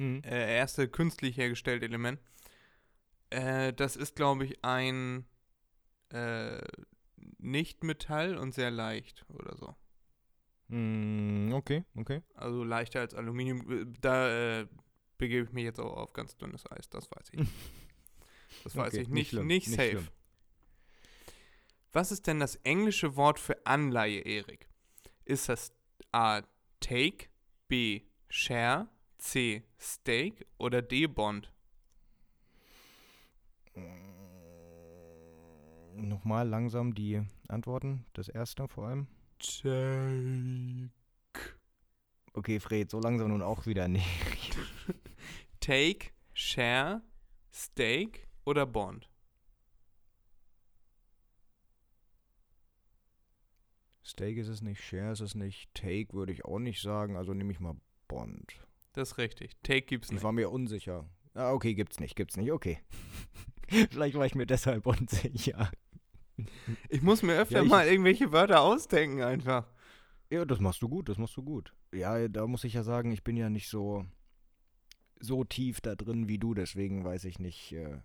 Mhm. 0.00 0.22
äh, 0.24 0.56
erste 0.56 0.86
künstlich 0.88 1.36
hergestellte 1.38 1.86
Element. 1.86 2.20
Äh, 3.30 3.72
das 3.72 3.96
ist, 3.96 4.14
glaube 4.16 4.44
ich, 4.44 4.64
ein 4.64 5.24
äh, 6.10 6.60
Nicht-Metall 7.38 8.36
und 8.36 8.54
sehr 8.54 8.70
leicht 8.70 9.24
oder 9.28 9.56
so. 9.56 9.74
Mm, 10.68 11.52
okay, 11.52 11.84
okay. 11.96 12.22
Also 12.34 12.62
leichter 12.62 13.00
als 13.00 13.14
Aluminium. 13.14 13.68
Äh, 13.70 13.86
Da 14.00 14.60
äh, 14.60 14.66
begebe 15.18 15.46
ich 15.46 15.52
mich 15.52 15.64
jetzt 15.64 15.80
auch 15.80 15.96
auf 15.96 16.12
ganz 16.12 16.36
dünnes 16.36 16.70
Eis, 16.70 16.88
das 16.88 17.10
weiß 17.10 17.28
ich. 17.32 17.46
Das 18.64 18.74
weiß 18.74 18.94
Okay, 18.94 19.02
ich 19.02 19.08
nicht, 19.08 19.28
schlimm, 19.28 19.46
nicht, 19.46 19.68
safe. 19.68 19.90
schlimm. 19.90 20.08
Was 21.92 22.10
ist 22.10 22.26
denn 22.26 22.40
das 22.40 22.56
englische 22.56 23.14
Wort 23.14 23.38
für 23.38 23.66
Anleihe, 23.66 24.20
Erik? 24.20 24.68
Ist 25.26 25.50
das 25.50 25.70
A. 26.12 26.40
Take, 26.80 27.26
B. 27.68 28.02
Share, 28.30 28.88
C. 29.18 29.62
Stake 29.78 30.46
oder 30.56 30.80
D. 30.80 31.06
Bond? 31.06 31.52
Mm, 33.74 33.82
Nochmal 36.08 36.48
langsam 36.48 36.94
die 36.94 37.20
Antworten. 37.48 38.06
Das 38.14 38.28
erste 38.28 38.66
vor 38.68 38.86
allem. 38.88 39.06
Take. 39.38 40.90
Okay, 42.32 42.60
Fred, 42.60 42.90
so 42.90 42.98
langsam 43.00 43.28
nun 43.28 43.42
auch 43.42 43.66
wieder 43.66 43.88
nicht. 43.88 44.06
Take, 45.60 46.10
Share, 46.32 47.02
Stake 47.52 48.20
oder 48.44 48.64
Bond? 48.66 49.08
Steak 54.04 54.38
ist 54.38 54.48
es 54.48 54.62
nicht, 54.62 54.80
Share 54.82 55.12
ist 55.12 55.20
es 55.20 55.34
nicht, 55.34 55.72
Take 55.74 56.12
würde 56.14 56.32
ich 56.32 56.44
auch 56.44 56.58
nicht 56.58 56.80
sagen, 56.80 57.16
also 57.16 57.34
nehme 57.34 57.52
ich 57.52 57.60
mal 57.60 57.76
Bond. 58.08 58.54
Das 58.94 59.12
ist 59.12 59.18
richtig. 59.18 59.52
Take 59.62 59.82
gibt's 59.82 60.08
Ich 60.08 60.14
nicht. 60.14 60.22
war 60.22 60.32
mir 60.32 60.50
unsicher. 60.50 61.08
Ah, 61.34 61.52
okay, 61.52 61.74
gibt's 61.74 62.00
nicht, 62.00 62.16
gibt's 62.16 62.36
nicht, 62.36 62.50
okay. 62.52 62.78
Vielleicht 63.90 64.16
war 64.16 64.24
ich 64.24 64.34
mir 64.34 64.46
deshalb 64.46 64.86
unsicher. 64.86 65.70
Ich 66.88 67.02
muss 67.02 67.22
mir 67.22 67.34
öfter 67.38 67.58
Ja, 67.58 67.62
ich- 67.64 67.68
mal 67.68 67.86
irgendwelche 67.86 68.32
Wörter 68.32 68.62
ausdenken 68.62 69.22
einfach. 69.22 69.68
Ja, 70.30 70.44
das 70.44 70.60
machst 70.60 70.80
du 70.82 70.88
gut, 70.88 71.08
das 71.08 71.18
machst 71.18 71.36
du 71.36 71.42
gut. 71.42 71.74
Ja, 71.92 72.28
da 72.28 72.46
muss 72.46 72.64
ich 72.64 72.74
ja 72.74 72.82
sagen, 72.82 73.12
ich 73.12 73.24
bin 73.24 73.36
ja 73.36 73.50
nicht 73.50 73.68
so, 73.68 74.06
so 75.20 75.44
tief 75.44 75.80
da 75.80 75.94
drin 75.94 76.28
wie 76.28 76.38
du, 76.38 76.54
deswegen 76.54 77.04
weiß 77.04 77.24
ich 77.24 77.38
nicht, 77.38 77.72
äh, 77.72 77.98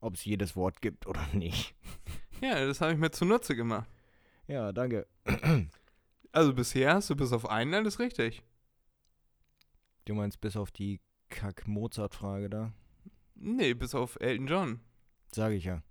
ob 0.00 0.14
es 0.14 0.24
jedes 0.24 0.56
Wort 0.56 0.80
gibt 0.80 1.06
oder 1.06 1.26
nicht. 1.32 1.74
Ja, 2.40 2.64
das 2.66 2.80
habe 2.80 2.92
ich 2.92 2.98
mir 2.98 3.10
zunutze 3.10 3.56
gemacht. 3.56 3.88
Ja, 4.46 4.72
danke. 4.72 5.06
Also 6.32 6.52
bisher 6.52 6.94
hast 6.94 7.08
du 7.10 7.16
bis 7.16 7.32
auf 7.32 7.48
einen 7.48 7.74
alles 7.74 7.98
richtig. 7.98 8.42
Du 10.04 10.14
meinst 10.14 10.40
bis 10.40 10.56
auf 10.56 10.70
die 10.70 11.00
Kack-Mozart-Frage 11.30 12.50
da? 12.50 12.72
Nee, 13.34 13.74
bis 13.74 13.94
auf 13.94 14.20
Elton 14.20 14.46
John. 14.46 14.80
Sage 15.32 15.54
ich 15.54 15.64
ja. 15.64 15.82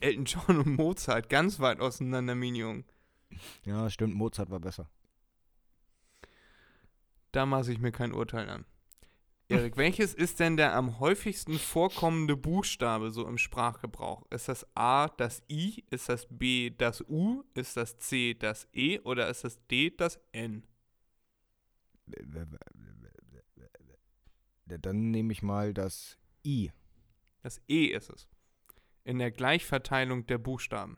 Elton 0.00 0.24
John 0.26 0.58
und 0.58 0.76
Mozart 0.76 1.30
ganz 1.30 1.60
weit 1.60 1.80
auseinander, 1.80 2.34
mein 2.34 2.54
Junge. 2.54 2.84
Ja, 3.64 3.88
stimmt, 3.88 4.14
Mozart 4.14 4.50
war 4.50 4.60
besser. 4.60 4.90
Da 7.32 7.46
maße 7.46 7.72
ich 7.72 7.78
mir 7.78 7.90
kein 7.90 8.12
Urteil 8.12 8.48
an. 8.48 8.64
Erik, 9.48 9.76
welches 9.76 10.14
ist 10.14 10.40
denn 10.40 10.56
der 10.56 10.74
am 10.74 10.98
häufigsten 11.00 11.58
vorkommende 11.58 12.36
Buchstabe 12.36 13.10
so 13.10 13.26
im 13.26 13.36
Sprachgebrauch? 13.36 14.24
Ist 14.30 14.48
das 14.48 14.66
A 14.74 15.08
das 15.08 15.42
I? 15.50 15.84
Ist 15.90 16.08
das 16.08 16.26
B 16.30 16.70
das 16.70 17.02
U? 17.08 17.44
Ist 17.54 17.76
das 17.76 17.98
C 17.98 18.34
das 18.34 18.66
E? 18.72 19.00
Oder 19.00 19.28
ist 19.28 19.44
das 19.44 19.58
D 19.66 19.90
das 19.90 20.18
N? 20.32 20.66
Dann 24.66 25.10
nehme 25.10 25.32
ich 25.32 25.42
mal 25.42 25.74
das 25.74 26.18
I. 26.44 26.72
Das 27.42 27.60
E 27.68 27.86
ist 27.86 28.10
es. 28.10 28.28
In 29.04 29.18
der 29.18 29.30
Gleichverteilung 29.30 30.26
der 30.26 30.38
Buchstaben. 30.38 30.96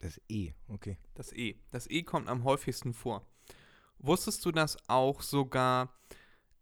Das 0.00 0.20
E, 0.28 0.52
okay. 0.68 0.98
Das 1.14 1.32
E. 1.32 1.56
Das 1.70 1.88
E 1.88 2.02
kommt 2.02 2.28
am 2.28 2.44
häufigsten 2.44 2.92
vor. 2.92 3.26
Wusstest 3.98 4.44
du 4.44 4.52
das 4.52 4.76
auch 4.88 5.20
sogar, 5.22 5.98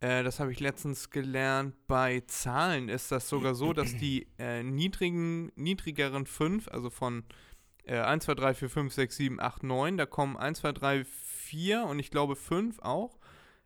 äh, 0.00 0.22
das 0.22 0.38
habe 0.38 0.52
ich 0.52 0.61
letztens 0.61 1.11
gelernt, 1.11 1.74
bei 1.87 2.20
Zahlen. 2.26 2.88
Ist 2.88 3.11
das 3.11 3.28
sogar 3.28 3.54
so, 3.54 3.72
dass 3.72 3.96
die 3.96 4.28
äh, 4.38 4.62
niedrigen, 4.62 5.50
niedrigeren 5.56 6.26
5, 6.26 6.68
also 6.68 6.90
von 6.90 7.24
äh, 7.84 7.98
1, 7.98 8.24
2, 8.24 8.34
3, 8.34 8.54
4, 8.54 8.70
5, 8.70 8.92
6, 8.92 9.16
7, 9.16 9.40
8, 9.40 9.62
9, 9.64 9.96
da 9.96 10.06
kommen 10.06 10.37
1, 10.37 10.61
2, 10.61 10.72
3, 10.72 11.04
4 11.04 11.84
und 11.84 11.98
ich 11.98 12.11
glaube 12.11 12.37
5 12.37 12.78
auch, 12.80 13.18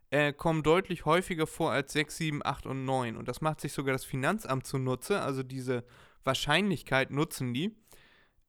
äh, 0.09 0.33
kommen 0.33 0.63
deutlich 0.63 1.05
häufiger 1.05 1.45
vor 1.45 1.71
als 1.71 1.93
6, 1.93 2.17
7, 2.17 2.45
8 2.45 2.65
und 2.65 2.85
9. 2.85 3.15
Und 3.17 3.27
das 3.27 3.41
macht 3.41 3.61
sich 3.61 3.73
sogar 3.73 3.93
das 3.93 4.05
Finanzamt 4.05 4.65
zunutze, 4.65 5.21
also 5.21 5.43
diese 5.43 5.83
Wahrscheinlichkeit 6.23 7.11
nutzen 7.11 7.53
die, 7.53 7.75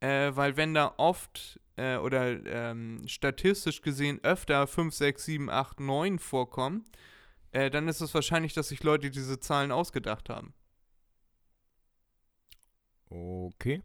äh, 0.01 0.31
weil 0.35 0.57
wenn 0.57 0.75
da 0.75 0.95
oft 0.97 1.61
äh, 1.77 1.97
oder 1.97 2.45
ähm, 2.47 3.03
statistisch 3.07 3.83
gesehen 3.83 4.21
öfter 4.23 4.67
5, 4.67 4.95
6, 4.95 5.25
7, 5.25 5.51
8, 5.51 5.81
9 5.81 6.19
vorkommen, 6.19 6.85
äh, 7.55 7.71
dann 7.71 7.89
ist 7.89 8.01
es 8.01 8.13
wahrscheinlich, 8.15 8.53
dass 8.53 8.69
sich 8.69 8.83
Leute 8.83 9.11
diese 9.11 9.39
Zahlen 9.41 9.71
ausgedacht 9.73 10.29
haben. 10.29 10.53
Okay. 13.11 13.83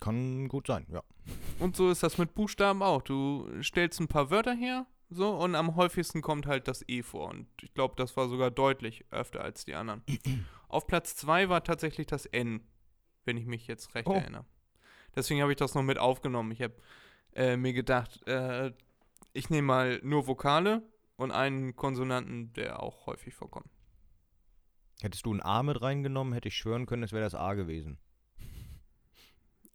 kann 0.00 0.48
gut 0.48 0.66
sein, 0.66 0.86
ja. 0.90 1.02
Und 1.58 1.76
so 1.76 1.90
ist 1.90 2.02
das 2.02 2.18
mit 2.18 2.34
Buchstaben 2.34 2.82
auch. 2.82 3.00
Du 3.02 3.48
stellst 3.62 3.98
ein 4.00 4.08
paar 4.08 4.30
Wörter 4.30 4.54
her, 4.54 4.86
so, 5.08 5.30
und 5.34 5.54
am 5.54 5.76
häufigsten 5.76 6.20
kommt 6.20 6.46
halt 6.46 6.68
das 6.68 6.84
E 6.88 7.02
vor. 7.02 7.28
Und 7.30 7.48
ich 7.62 7.72
glaube, 7.72 7.94
das 7.96 8.16
war 8.16 8.28
sogar 8.28 8.50
deutlich 8.50 9.06
öfter 9.10 9.40
als 9.40 9.64
die 9.64 9.74
anderen. 9.74 10.02
Auf 10.68 10.86
Platz 10.86 11.16
2 11.16 11.48
war 11.48 11.64
tatsächlich 11.64 12.06
das 12.06 12.26
N, 12.26 12.60
wenn 13.24 13.36
ich 13.38 13.46
mich 13.46 13.66
jetzt 13.66 13.94
recht 13.94 14.08
Oh. 14.08 14.12
erinnere. 14.14 14.44
Deswegen 15.14 15.40
habe 15.40 15.52
ich 15.52 15.56
das 15.58 15.74
noch 15.74 15.82
mit 15.82 15.98
aufgenommen. 15.98 16.50
Ich 16.52 16.60
habe 16.60 16.74
äh, 17.34 17.56
mir 17.56 17.72
gedacht, 17.72 18.26
äh, 18.28 18.72
ich 19.32 19.48
nehme 19.48 19.66
mal 19.66 20.00
nur 20.02 20.26
Vokale 20.26 20.82
und 21.16 21.32
einen 21.32 21.76
Konsonanten, 21.76 22.52
der 22.52 22.82
auch 22.82 23.06
häufig 23.06 23.34
vorkommt. 23.34 23.70
Hättest 25.00 25.26
du 25.26 25.34
ein 25.34 25.42
A 25.42 25.62
mit 25.62 25.80
reingenommen, 25.82 26.32
hätte 26.32 26.48
ich 26.48 26.56
schwören 26.56 26.86
können, 26.86 27.02
es 27.02 27.12
wäre 27.12 27.24
das 27.24 27.34
A 27.34 27.54
gewesen. 27.54 27.98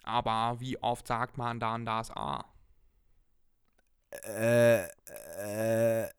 Aber 0.04 0.60
wie 0.60 0.82
oft 0.82 1.06
sagt 1.06 1.38
man 1.38 1.60
dann 1.60 1.86
das 1.86 2.10
A? 2.12 2.46
Äh, 4.12 4.86
äh, 5.40 6.10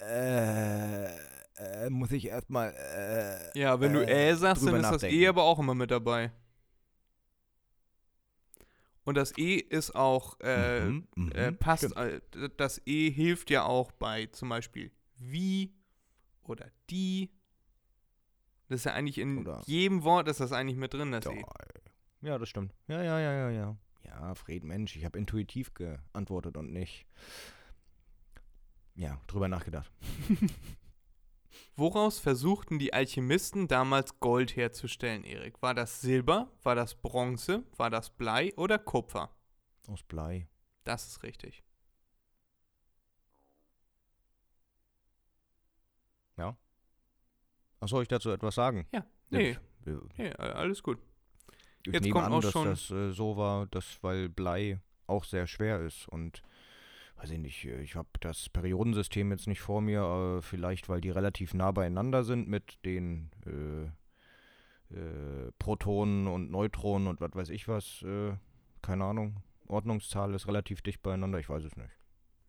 äh, 0.00 1.04
äh, 1.56 1.90
muss 1.90 2.12
ich 2.12 2.26
erstmal, 2.26 2.72
äh, 2.72 3.58
Ja, 3.58 3.80
wenn 3.80 3.92
du 3.94 4.06
äh, 4.06 4.30
Ä 4.30 4.34
sagst, 4.34 4.66
dann 4.66 4.76
ist 4.76 4.82
das 4.82 4.92
nachdenken. 4.92 5.16
E 5.16 5.26
aber 5.26 5.42
auch 5.42 5.58
immer 5.58 5.74
mit 5.74 5.90
dabei. 5.90 6.30
Und 9.10 9.16
das 9.16 9.36
E 9.36 9.56
ist 9.56 9.96
auch, 9.96 10.38
äh, 10.38 10.82
Mhm, 10.84 11.08
mhm, 11.16 11.32
äh, 11.32 11.50
passt, 11.50 11.82
stimmt. 11.84 11.96
äh, 12.36 12.48
das 12.56 12.80
E 12.86 13.10
hilft 13.10 13.50
ja 13.50 13.64
auch 13.64 13.90
bei 13.90 14.26
zum 14.26 14.50
Beispiel 14.50 14.92
wie 15.16 15.74
oder 16.44 16.70
die. 16.90 17.28
Das 18.68 18.78
ist 18.82 18.84
ja 18.84 18.92
eigentlich 18.94 19.18
in 19.18 19.38
Oder- 19.38 19.62
jedem 19.66 20.04
Wort 20.04 20.28
ist 20.28 20.38
das 20.38 20.52
eigentlich 20.52 20.76
mit 20.78 20.94
drin, 20.94 21.10
das 21.10 21.24
Ja, 21.24 21.32
E. 21.32 21.42
ja, 22.22 22.38
das 22.38 22.48
stimmt. 22.48 22.72
Ja, 22.86 23.02
ja, 23.02 23.18
ja, 23.18 23.32
ja, 23.32 23.50
ja. 23.50 23.76
Ja, 24.04 24.34
Fred, 24.36 24.62
Mensch, 24.62 24.94
ich 24.94 25.04
habe 25.04 25.18
intuitiv 25.18 25.74
geantwortet 25.74 26.56
und 26.56 26.72
nicht, 26.72 27.04
ja, 28.94 29.20
drüber 29.26 29.48
nachgedacht. 29.48 29.90
Woraus 31.76 32.18
versuchten 32.18 32.78
die 32.78 32.92
Alchemisten 32.92 33.66
damals 33.68 34.20
Gold 34.20 34.54
herzustellen, 34.56 35.24
Erik? 35.24 35.62
War 35.62 35.74
das 35.74 36.00
Silber, 36.00 36.50
war 36.62 36.74
das 36.74 36.94
Bronze, 36.94 37.64
war 37.76 37.90
das 37.90 38.10
Blei 38.10 38.52
oder 38.56 38.78
Kupfer? 38.78 39.30
Aus 39.88 40.02
Blei. 40.02 40.46
Das 40.84 41.06
ist 41.06 41.22
richtig. 41.22 41.62
Ach, 47.82 47.88
soll 47.88 48.02
ich 48.02 48.08
dazu 48.08 48.30
etwas 48.30 48.54
sagen? 48.54 48.86
Ja, 48.92 49.04
nee. 49.30 49.50
Ich, 49.50 49.58
Nee, 50.18 50.30
alles 50.34 50.82
gut. 50.82 50.98
ich 51.86 51.94
Jetzt 51.94 52.02
nehme 52.02 52.12
kommt 52.12 52.26
an, 52.26 52.32
auch 52.34 52.40
dass 52.42 52.52
schon- 52.52 52.66
das 52.66 52.90
äh, 52.90 53.10
so 53.12 53.38
war, 53.38 53.66
dass, 53.68 54.02
weil 54.02 54.28
Blei 54.28 54.78
auch 55.06 55.24
sehr 55.24 55.46
schwer 55.46 55.80
ist 55.80 56.06
und 56.08 56.42
weiß 57.20 57.30
ich 57.30 57.38
nicht, 57.38 57.64
äh, 57.64 57.80
ich 57.82 57.96
habe 57.96 58.08
das 58.20 58.48
Periodensystem 58.48 59.30
jetzt 59.30 59.46
nicht 59.46 59.60
vor 59.60 59.80
mir, 59.80 60.38
äh, 60.38 60.42
vielleicht 60.42 60.88
weil 60.88 61.00
die 61.00 61.10
relativ 61.10 61.54
nah 61.54 61.70
beieinander 61.70 62.24
sind 62.24 62.48
mit 62.48 62.78
den 62.84 63.30
äh, 63.46 63.84
äh, 64.94 65.52
Protonen 65.58 66.26
und 66.26 66.50
Neutronen 66.50 67.08
und 67.08 67.20
was 67.20 67.34
weiß 67.34 67.50
ich 67.50 67.68
was, 67.68 68.02
äh, 68.02 68.32
keine 68.82 69.04
Ahnung. 69.04 69.42
Ordnungszahl 69.66 70.34
ist 70.34 70.48
relativ 70.48 70.82
dicht 70.82 71.02
beieinander, 71.02 71.38
ich 71.38 71.48
weiß 71.48 71.64
es 71.64 71.76
nicht. 71.76 71.90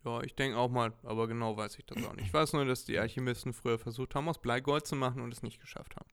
Ja, 0.04 0.22
ich 0.22 0.36
denke 0.36 0.58
auch 0.58 0.72
mal, 0.72 0.94
aber 1.04 1.28
genau 1.28 1.56
weiß 1.56 1.78
ich 1.78 1.86
das 1.86 2.04
auch 2.04 2.16
nicht. 2.16 2.26
Ich 2.26 2.34
weiß 2.34 2.54
nur, 2.54 2.66
dass 2.66 2.86
die 2.86 2.98
Alchemisten 2.98 3.54
früher 3.54 3.78
versucht 3.78 4.16
haben, 4.16 4.28
aus 4.28 4.42
Blei 4.42 4.60
Gold 4.60 4.88
zu 4.88 4.96
machen 4.96 5.22
und 5.22 5.32
es 5.32 5.44
nicht 5.44 5.62
geschafft 5.62 5.96
haben. 5.96 6.10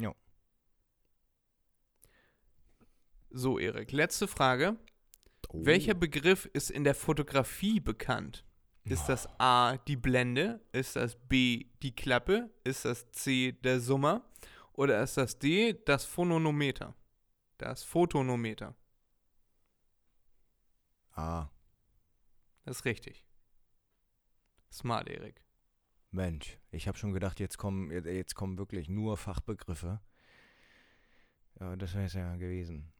Ja. 0.00 0.14
So, 3.30 3.58
Erik, 3.58 3.92
letzte 3.92 4.26
Frage. 4.26 4.78
Oh. 5.52 5.64
Welcher 5.64 5.94
Begriff 5.94 6.46
ist 6.52 6.70
in 6.70 6.84
der 6.84 6.94
Fotografie 6.94 7.80
bekannt? 7.80 8.44
Ist 8.84 9.06
das 9.08 9.28
A 9.38 9.76
die 9.86 9.96
Blende? 9.96 10.60
Ist 10.72 10.96
das 10.96 11.14
B 11.16 11.66
die 11.82 11.94
Klappe? 11.94 12.50
Ist 12.64 12.84
das 12.84 13.10
C 13.12 13.52
der 13.52 13.80
Summer? 13.80 14.24
Oder 14.72 15.02
ist 15.02 15.16
das 15.16 15.38
D 15.38 15.74
das 15.84 16.04
Phonometer? 16.04 16.94
Das 17.58 17.84
Photonometer. 17.84 18.74
Ah, 21.14 21.48
Das 22.64 22.78
ist 22.78 22.84
richtig. 22.84 23.24
Smart, 24.72 25.08
Erik. 25.08 25.44
Mensch, 26.10 26.58
ich 26.70 26.88
habe 26.88 26.96
schon 26.98 27.12
gedacht, 27.12 27.38
jetzt 27.40 27.58
kommen, 27.58 27.90
jetzt- 27.90 28.06
jetzt 28.06 28.34
kommen 28.34 28.56
wirklich 28.58 28.88
nur 28.88 29.16
Fachbegriffe. 29.16 30.00
Ja, 31.60 31.76
das 31.76 31.94
wäre 31.94 32.06
es 32.06 32.14
ja 32.14 32.34
gewesen. 32.36 32.92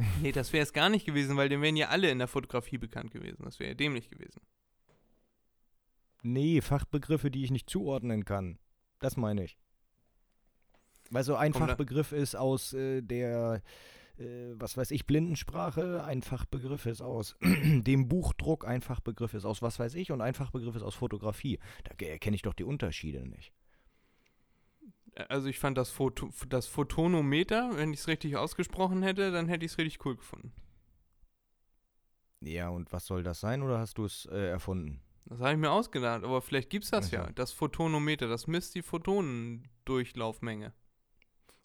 Nee, 0.22 0.32
das 0.32 0.52
wäre 0.52 0.62
es 0.62 0.72
gar 0.72 0.88
nicht 0.88 1.06
gewesen, 1.06 1.36
weil 1.36 1.48
dann 1.48 1.62
wären 1.62 1.76
ja 1.76 1.88
alle 1.88 2.10
in 2.10 2.18
der 2.18 2.28
Fotografie 2.28 2.78
bekannt 2.78 3.10
gewesen. 3.10 3.44
Das 3.44 3.58
wäre 3.58 3.70
ja 3.70 3.74
dämlich 3.74 4.10
gewesen. 4.10 4.40
Nee, 6.22 6.60
Fachbegriffe, 6.60 7.30
die 7.30 7.44
ich 7.44 7.50
nicht 7.50 7.70
zuordnen 7.70 8.24
kann. 8.24 8.58
Das 8.98 9.16
meine 9.16 9.44
ich. 9.44 9.58
Weil 11.10 11.24
so 11.24 11.34
ein 11.34 11.52
Komm, 11.52 11.66
Fachbegriff 11.66 12.12
ist 12.12 12.36
aus 12.36 12.72
äh, 12.72 13.02
der, 13.02 13.62
äh, 14.18 14.52
was 14.54 14.76
weiß 14.76 14.90
ich, 14.92 15.06
Blindensprache, 15.06 16.04
ein 16.04 16.22
Fachbegriff 16.22 16.86
ist 16.86 17.00
aus 17.00 17.36
dem 17.42 18.08
Buchdruck, 18.08 18.66
ein 18.66 18.80
Fachbegriff 18.80 19.34
ist 19.34 19.44
aus 19.44 19.60
was 19.62 19.78
weiß 19.78 19.94
ich 19.94 20.12
und 20.12 20.20
ein 20.20 20.34
Fachbegriff 20.34 20.76
ist 20.76 20.82
aus 20.82 20.94
Fotografie. 20.94 21.58
Da 21.84 22.06
erkenne 22.06 22.36
ich 22.36 22.42
doch 22.42 22.54
die 22.54 22.64
Unterschiede 22.64 23.26
nicht. 23.26 23.52
Also 25.28 25.48
ich 25.48 25.58
fand 25.58 25.76
das, 25.78 25.90
Foto, 25.90 26.30
das 26.48 26.66
Photonometer, 26.66 27.70
wenn 27.76 27.92
ich 27.92 28.00
es 28.00 28.08
richtig 28.08 28.36
ausgesprochen 28.36 29.02
hätte, 29.02 29.30
dann 29.32 29.48
hätte 29.48 29.64
ich 29.66 29.72
es 29.72 29.78
richtig 29.78 30.04
cool 30.04 30.16
gefunden. 30.16 30.52
Ja, 32.42 32.68
und 32.70 32.92
was 32.92 33.06
soll 33.06 33.22
das 33.22 33.40
sein 33.40 33.62
oder 33.62 33.78
hast 33.78 33.96
du 33.98 34.04
es 34.04 34.26
äh, 34.26 34.48
erfunden? 34.50 35.02
Das 35.24 35.40
habe 35.40 35.52
ich 35.52 35.58
mir 35.58 35.70
ausgedacht, 35.70 36.24
aber 36.24 36.42
vielleicht 36.42 36.68
gibt 36.70 36.84
es 36.84 36.90
das 36.90 37.06
Ach 37.06 37.12
so. 37.12 37.16
ja. 37.16 37.30
Das 37.32 37.52
Photonometer, 37.52 38.28
das 38.28 38.46
misst 38.46 38.74
die 38.74 38.82
Photonendurchlaufmenge. 38.82 40.72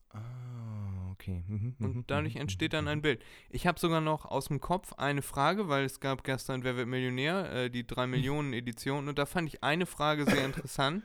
Ah, 0.09 1.11
okay. 1.11 1.43
Mhm, 1.47 1.75
mhm, 1.77 1.85
Und 1.85 2.11
dadurch 2.11 2.35
mhm, 2.35 2.41
entsteht 2.41 2.71
mhm, 2.71 2.73
dann 2.73 2.87
ein 2.87 3.01
Bild. 3.01 3.21
Ich 3.49 3.67
habe 3.67 3.79
sogar 3.79 4.01
noch 4.01 4.25
aus 4.25 4.45
dem 4.47 4.61
Kopf 4.61 4.93
eine 4.93 5.21
Frage, 5.21 5.67
weil 5.67 5.83
es 5.85 5.99
gab 5.99 6.23
gestern 6.23 6.63
Wer 6.63 6.75
wird 6.77 6.87
Millionär, 6.87 7.51
äh, 7.51 7.69
die 7.69 7.85
3 7.85 8.07
Millionen 8.07 8.53
Edition. 8.53 9.07
Und 9.09 9.19
da 9.19 9.25
fand 9.25 9.49
ich 9.49 9.63
eine 9.63 9.85
Frage 9.85 10.25
sehr 10.25 10.45
interessant. 10.45 11.03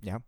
Ja. 0.00 0.20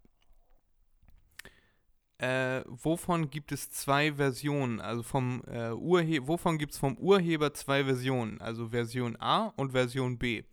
Äh, 2.22 2.62
wovon 2.68 3.30
gibt 3.30 3.50
es 3.50 3.72
zwei 3.72 4.12
Versionen? 4.12 4.80
Also 4.80 5.02
vom 5.02 5.42
äh, 5.48 5.72
Urhe 5.72 6.28
wovon 6.28 6.56
gibt 6.56 6.72
es 6.72 6.78
vom 6.78 6.96
Urheber 6.98 7.52
zwei 7.52 7.82
Versionen? 7.84 8.40
Also 8.40 8.68
Version 8.68 9.16
A 9.18 9.48
und 9.56 9.72
Version 9.72 10.18
B. 10.18 10.44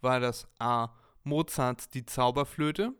War 0.00 0.20
das 0.20 0.46
A 0.60 0.90
Mozarts 1.24 1.88
Die 1.88 2.06
Zauberflöte? 2.06 2.94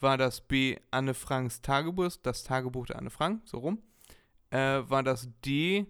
War 0.00 0.18
das 0.18 0.40
B 0.40 0.78
Anne 0.90 1.14
Franks 1.14 1.62
Tagebuch, 1.62 2.16
das 2.24 2.42
Tagebuch 2.42 2.86
der 2.86 2.98
Anne 2.98 3.10
Frank, 3.10 3.42
so 3.44 3.58
rum? 3.58 3.80
Äh, 4.50 4.82
war 4.90 5.04
das 5.04 5.28
D 5.44 5.86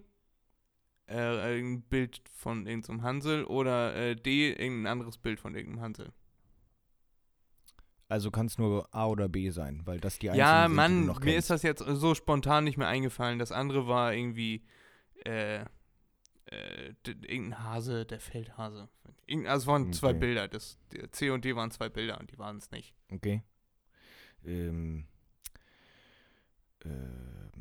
äh, 1.07 1.57
ein 1.57 1.81
Bild 1.81 2.21
von 2.31 2.67
irgendeinem 2.67 3.01
Hansel 3.01 3.43
oder 3.45 3.95
äh, 3.95 4.15
D 4.15 4.51
irgendein 4.51 4.91
anderes 4.91 5.17
Bild 5.17 5.39
von 5.39 5.55
irgendeinem 5.55 5.81
Hansel? 5.81 6.13
Also 8.11 8.29
kann 8.29 8.47
es 8.47 8.57
nur 8.57 8.93
A 8.93 9.07
oder 9.07 9.29
B 9.29 9.49
sein, 9.51 9.81
weil 9.85 9.99
das 10.01 10.19
die 10.19 10.29
einzigen 10.29 10.39
Ja, 10.45 10.63
sind, 10.63 10.71
die 10.71 10.75
Mann, 10.75 11.01
du 11.01 11.07
noch 11.07 11.19
mir 11.21 11.25
kennst. 11.31 11.37
ist 11.39 11.49
das 11.49 11.63
jetzt 11.63 11.79
so 11.79 12.13
spontan 12.13 12.65
nicht 12.65 12.77
mehr 12.77 12.87
eingefallen. 12.89 13.39
Das 13.39 13.51
andere 13.53 13.87
war 13.87 14.13
irgendwie 14.13 14.63
äh, 15.25 15.61
äh, 15.61 16.93
irgendein 17.05 17.63
Hase, 17.63 18.05
der 18.05 18.19
Feldhase. 18.19 18.89
Irgend, 19.27 19.47
also 19.47 19.63
es 19.63 19.67
waren 19.67 19.93
zwei 19.93 20.09
Okay. 20.09 20.19
Bilder. 20.19 20.47
Das, 20.49 20.77
C 21.11 21.29
und 21.29 21.45
D 21.45 21.55
waren 21.55 21.71
zwei 21.71 21.87
Bilder 21.87 22.19
und 22.19 22.29
die 22.31 22.37
waren 22.37 22.57
es 22.57 22.69
nicht. 22.71 22.93
Okay. 23.11 23.43
Ähm. 24.43 25.05
Ähm. 26.83 27.51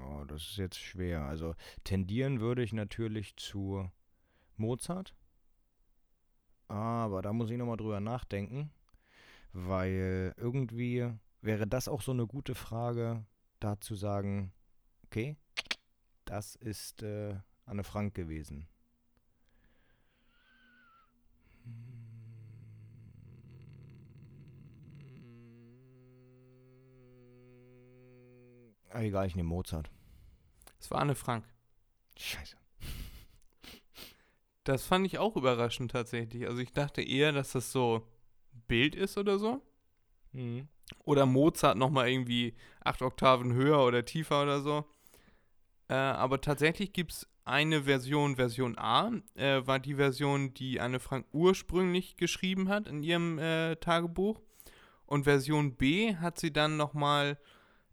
Oh, 0.00 0.24
das 0.24 0.42
ist 0.42 0.56
jetzt 0.56 0.78
schwer. 0.78 1.22
Also 1.22 1.54
tendieren 1.84 2.40
würde 2.40 2.62
ich 2.62 2.72
natürlich 2.72 3.36
zu 3.36 3.88
Mozart. 4.56 5.14
Aber 6.70 7.20
da 7.20 7.32
muss 7.32 7.50
ich 7.50 7.58
nochmal 7.58 7.76
drüber 7.76 7.98
nachdenken. 7.98 8.70
Weil 9.52 10.32
irgendwie 10.36 11.10
wäre 11.42 11.66
das 11.66 11.88
auch 11.88 12.00
so 12.00 12.12
eine 12.12 12.28
gute 12.28 12.54
Frage, 12.54 13.24
da 13.58 13.80
zu 13.80 13.96
sagen, 13.96 14.52
okay, 15.04 15.36
das 16.24 16.54
ist 16.54 17.02
äh, 17.02 17.34
Anne 17.66 17.82
Frank 17.82 18.14
gewesen. 18.14 18.68
Ah, 28.90 29.02
egal, 29.02 29.26
ich 29.26 29.34
nehme 29.34 29.48
Mozart. 29.48 29.90
Es 30.78 30.88
war 30.92 31.00
Anne 31.00 31.16
Frank. 31.16 31.44
Scheiße. 32.16 32.56
Das 34.64 34.84
fand 34.84 35.06
ich 35.06 35.18
auch 35.18 35.36
überraschend 35.36 35.90
tatsächlich. 35.90 36.46
Also 36.46 36.60
ich 36.60 36.72
dachte 36.72 37.02
eher, 37.02 37.32
dass 37.32 37.52
das 37.52 37.72
so 37.72 38.06
ein 38.54 38.62
Bild 38.68 38.94
ist 38.94 39.16
oder 39.16 39.38
so. 39.38 39.62
Mhm. 40.32 40.68
Oder 41.04 41.26
Mozart 41.26 41.78
nochmal 41.78 42.08
irgendwie 42.08 42.54
acht 42.84 43.00
Oktaven 43.02 43.52
höher 43.52 43.84
oder 43.84 44.04
tiefer 44.04 44.42
oder 44.42 44.60
so. 44.60 44.84
Äh, 45.88 45.94
aber 45.94 46.40
tatsächlich 46.40 46.92
gibt 46.92 47.12
es 47.12 47.28
eine 47.44 47.84
Version, 47.84 48.36
Version 48.36 48.78
A, 48.78 49.10
äh, 49.34 49.66
war 49.66 49.78
die 49.78 49.94
Version, 49.94 50.54
die 50.54 50.80
Anne 50.80 51.00
Frank 51.00 51.26
ursprünglich 51.32 52.16
geschrieben 52.16 52.68
hat 52.68 52.86
in 52.86 53.02
ihrem 53.02 53.38
äh, 53.38 53.76
Tagebuch. 53.76 54.40
Und 55.06 55.24
Version 55.24 55.74
B 55.74 56.14
hat 56.16 56.38
sie 56.38 56.52
dann 56.52 56.76
nochmal 56.76 57.38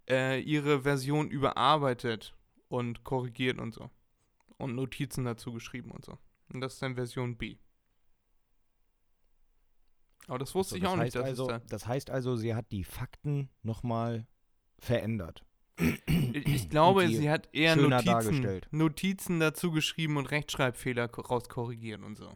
äh, 0.08 0.40
ihre 0.42 0.82
Version 0.82 1.32
überarbeitet 1.32 2.36
und 2.68 3.04
korrigiert 3.04 3.60
und 3.60 3.74
so. 3.74 3.90
Und 4.58 4.76
Notizen 4.76 5.26
dazu 5.26 5.54
geschrieben 5.54 5.92
und 5.92 6.06
so. 6.06 6.18
Und 6.54 6.62
das 6.62 6.74
ist 6.74 6.82
dann 6.82 6.96
Version 6.96 7.38
B. 7.38 7.58
Aber 10.28 10.40
das 10.40 10.54
wusste 10.56 10.72
So, 10.72 10.78
ich 10.78 10.86
auch 10.88 10.96
nicht, 10.98 11.16
also, 11.16 11.44
es 11.44 11.48
da. 11.48 11.60
das 11.70 11.88
heißt 11.88 12.10
also, 12.10 12.36
sie 12.36 12.54
hat 12.54 12.72
die 12.72 12.84
Fakten 12.84 13.50
nochmal 13.64 14.28
verändert. 14.78 15.46
Ich, 16.08 16.70
glaube, 16.70 17.08
sie 17.08 17.30
hat 17.30 17.50
eher 17.54 17.76
Notizen. 17.76 18.62
Notizen 18.72 19.40
dazu 19.40 19.72
geschrieben 19.72 20.18
und 20.18 20.26
Rechtschreibfehler 20.32 21.08
ko- 21.08 21.22
rauskorrigiert 21.22 22.02
und 22.02 22.16
so. 22.16 22.36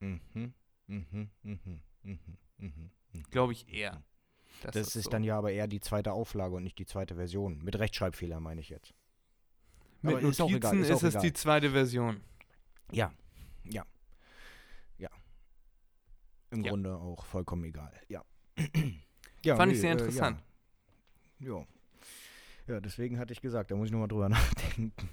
Mhm, 0.00 0.20
mhm, 0.34 0.52
mhm, 0.86 1.30
mhm, 1.42 1.80
mhm, 2.02 2.20
mhm. 2.58 2.90
Glaube 3.30 3.52
ich 3.52 3.72
eher. 3.72 4.02
dass 4.62 4.74
Das 4.74 4.96
ist 4.96 5.04
so. 5.04 5.10
dann 5.10 5.22
ja 5.24 5.38
aber 5.38 5.52
eher 5.52 5.66
die 5.68 5.80
zweite 5.80 6.12
Auflage 6.12 6.56
und 6.56 6.64
nicht 6.64 6.78
die 6.78 6.86
zweite 6.86 7.14
Version. 7.14 7.62
Mit 7.62 7.78
Rechtschreibfehler 7.78 8.40
meine 8.40 8.60
ich 8.60 8.68
jetzt. 8.70 8.92
Mit 10.02 10.16
aber 10.16 10.28
ist 10.28 10.38
Notizen 10.40 10.56
egal, 10.56 10.78
ist 10.78 10.90
ist, 10.90 11.14
es 11.14 11.22
die 11.22 11.32
zweite 11.32 11.70
Version. 11.70 12.20
Ja, 12.92 13.12
ja, 13.64 13.84
ja. 14.98 15.10
Im 16.50 16.64
Ja. 16.64 16.70
Grunde 16.70 16.96
auch 16.96 17.24
vollkommen 17.24 17.64
egal, 17.64 17.92
ja. 18.08 18.24
ja 19.44 19.56
Fand 19.56 19.72
ich 19.72 19.78
nee, 19.78 19.82
sehr 19.82 19.90
äh, 19.90 19.92
interessant. 19.92 20.42
Ja. 21.40 21.58
ja. 21.58 21.66
Ja, 22.66 22.80
deswegen 22.80 23.18
hatte 23.18 23.32
ich 23.32 23.42
gesagt, 23.42 23.70
da 23.70 23.76
muss 23.76 23.86
ich 23.86 23.92
nochmal 23.92 24.08
drüber 24.08 24.28
nachdenken. 24.30 25.10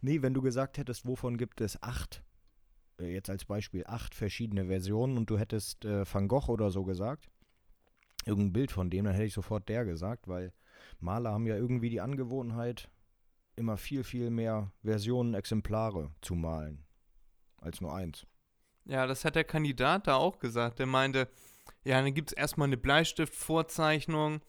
Nee, 0.00 0.22
wenn 0.22 0.34
du 0.34 0.40
gesagt 0.40 0.78
hättest, 0.78 1.06
wovon 1.06 1.36
gibt 1.36 1.60
es 1.60 1.82
acht, 1.82 2.22
äh, 2.98 3.12
jetzt 3.12 3.28
als 3.28 3.44
Beispiel 3.44 3.84
acht 3.86 4.14
verschiedene 4.14 4.66
Versionen 4.66 5.18
und 5.18 5.28
du 5.28 5.38
hättest 5.38 5.84
äh, 5.84 6.04
Van 6.10 6.28
Gogh 6.28 6.50
oder 6.50 6.70
so 6.70 6.84
gesagt, 6.84 7.28
irgendein 8.24 8.52
Bild 8.52 8.72
von 8.72 8.88
dem, 8.88 9.04
dann 9.04 9.14
hätte 9.14 9.26
ich 9.26 9.34
sofort 9.34 9.68
der 9.68 9.84
gesagt, 9.84 10.28
weil 10.28 10.52
Maler 11.00 11.32
haben 11.32 11.46
ja 11.46 11.56
irgendwie 11.56 11.90
die 11.90 12.00
Angewohnheit, 12.00 12.88
immer 13.56 13.76
viel, 13.76 14.02
viel 14.02 14.30
mehr 14.30 14.72
Versionen, 14.82 15.34
Exemplare 15.34 16.10
zu 16.22 16.34
malen, 16.34 16.84
als 17.64 17.80
nur 17.80 17.94
eins. 17.94 18.26
Ja, 18.86 19.06
das 19.06 19.24
hat 19.24 19.34
der 19.34 19.44
Kandidat 19.44 20.06
da 20.06 20.16
auch 20.16 20.38
gesagt. 20.38 20.78
Der 20.78 20.86
meinte, 20.86 21.28
ja, 21.84 22.00
dann 22.00 22.14
gibt 22.14 22.30
es 22.30 22.36
erstmal 22.36 22.68
eine 22.68 22.76
Bleistiftvorzeichnung, 22.76 24.40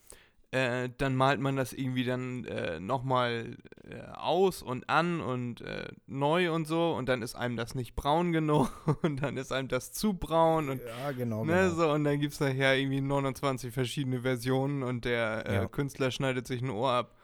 äh, 0.51 0.89
dann 0.97 1.15
malt 1.15 1.39
man 1.39 1.55
das 1.55 1.73
irgendwie 1.73 2.03
dann 2.05 2.45
äh, 2.45 2.79
nochmal 2.79 3.57
äh, 3.83 4.01
aus 4.13 4.61
und 4.61 4.89
an 4.89 5.19
und 5.21 5.61
äh, 5.61 5.87
neu 6.05 6.51
und 6.51 6.65
so 6.65 6.93
und 6.93 7.07
dann 7.09 7.21
ist 7.21 7.35
einem 7.35 7.57
das 7.57 7.75
nicht 7.75 7.95
braun 7.95 8.31
genug 8.31 8.69
und 9.03 9.21
dann 9.21 9.37
ist 9.37 9.51
einem 9.51 9.67
das 9.67 9.91
zu 9.91 10.13
braun 10.13 10.69
und 10.69 10.81
Ja, 10.81 11.11
genau. 11.11 11.43
Ne, 11.43 11.53
genau. 11.53 11.75
so, 11.75 11.91
und 11.91 12.03
dann 12.03 12.19
gibt 12.19 12.33
es 12.33 12.39
nachher 12.39 12.77
irgendwie 12.77 13.01
29 13.01 13.73
verschiedene 13.73 14.21
Versionen 14.21 14.83
und 14.83 15.03
der 15.05 15.45
äh, 15.47 15.55
Ja. 15.55 15.67
Künstler 15.67 16.11
schneidet 16.11 16.47
sich 16.47 16.61
ein 16.61 16.69
Ohr 16.69 16.91
ab. 16.91 17.15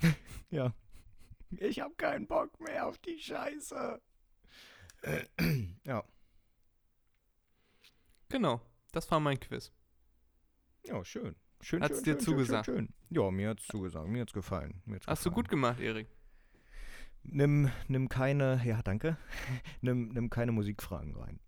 Ja. 0.50 0.72
Ich 1.50 1.80
hab 1.80 1.98
keinen 1.98 2.26
Bock 2.26 2.58
mehr 2.60 2.86
auf 2.86 2.96
die 2.98 3.18
Scheiße. 3.18 4.00
Ja. 5.86 6.04
Genau, 8.28 8.60
das 8.92 9.10
war 9.10 9.20
mein 9.20 9.40
Quiz. 9.40 9.72
Ja, 10.84 11.04
schön. 11.04 11.34
Schön, 11.60 11.82
Hat's 11.82 11.96
schön, 11.96 12.04
dir 12.04 12.12
schön, 12.12 12.20
zugesagt? 12.20 12.66
Schön, 12.66 12.76
schön. 12.76 12.94
Ja, 13.10 13.30
mir 13.30 13.50
hat's 13.50 13.66
zugesagt. 13.66 14.08
Mir 14.08 14.22
hat's 14.22 14.32
gefallen. 14.32 14.80
Mir 14.84 14.96
hat's 14.96 15.06
Hast 15.06 15.26
du 15.26 15.30
gut 15.30 15.48
gemacht, 15.48 15.80
Erik. 15.80 16.08
Nimm, 17.24 17.70
nimm 17.88 18.08
keine, 18.08 18.60
ja, 18.64 18.80
danke. 18.82 19.16
nimm, 19.80 20.08
nimm 20.08 20.30
keine 20.30 20.52
Musikfragen 20.52 21.16
rein. 21.16 21.40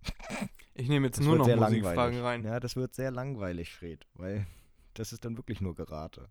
Ich 0.75 0.89
nehme 0.89 1.07
jetzt 1.07 1.19
Das 1.19 1.27
nur 1.27 1.37
noch 1.37 1.47
Musikfragen 1.47 2.21
rein. 2.21 2.45
Ja, 2.45 2.61
das 2.61 2.77
wird 2.77 2.95
sehr 2.95 3.11
langweilig, 3.11 3.73
Fred, 3.73 4.07
weil 4.15 4.47
das 4.95 5.13
ist 5.13 5.25
dann 5.25 5.37
wirklich 5.37 5.61
nur 5.61 5.75
Gerate. 5.75 6.29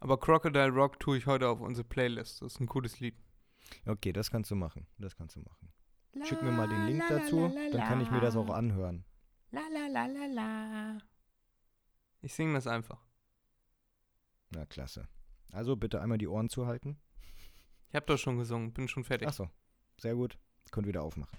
Aber 0.00 0.18
Crocodile 0.18 0.70
Rock 0.70 1.00
tue 1.00 1.18
ich 1.18 1.26
heute 1.26 1.48
auf 1.48 1.60
unsere 1.60 1.86
Playlist. 1.86 2.42
Das 2.42 2.54
ist 2.54 2.60
ein 2.60 2.66
cooles 2.66 3.00
Lied. 3.00 3.16
Okay, 3.86 4.12
das 4.12 4.30
kannst 4.30 4.50
du 4.50 4.54
machen. 4.54 4.86
Das 4.98 5.16
kannst 5.16 5.36
du 5.36 5.40
machen. 5.40 5.72
Schick 6.24 6.42
mir 6.42 6.50
mal 6.50 6.68
den 6.68 6.86
Link 6.86 7.02
dazu, 7.08 7.52
dann 7.72 7.80
kann 7.80 8.00
ich 8.00 8.10
mir 8.10 8.20
das 8.20 8.36
auch 8.36 8.50
anhören. 8.50 9.04
La 9.50 9.60
la 9.72 9.86
la 9.86 10.06
la 10.06 10.26
la. 10.26 10.98
Ich 12.22 12.34
singe 12.34 12.54
das 12.54 12.66
einfach. 12.66 13.06
Na, 14.50 14.64
klasse. 14.66 15.08
Also 15.52 15.76
bitte 15.76 16.00
einmal 16.00 16.18
die 16.18 16.28
Ohren 16.28 16.48
zuhalten. 16.48 16.98
Ich 17.88 17.94
habe 17.94 18.06
doch 18.06 18.18
schon 18.18 18.38
gesungen, 18.38 18.72
bin 18.72 18.88
schon 18.88 19.04
fertig. 19.04 19.28
Achso, 19.28 19.50
sehr 19.98 20.14
gut. 20.14 20.38
Könnt 20.70 20.86
wieder 20.86 21.02
aufmachen. 21.02 21.38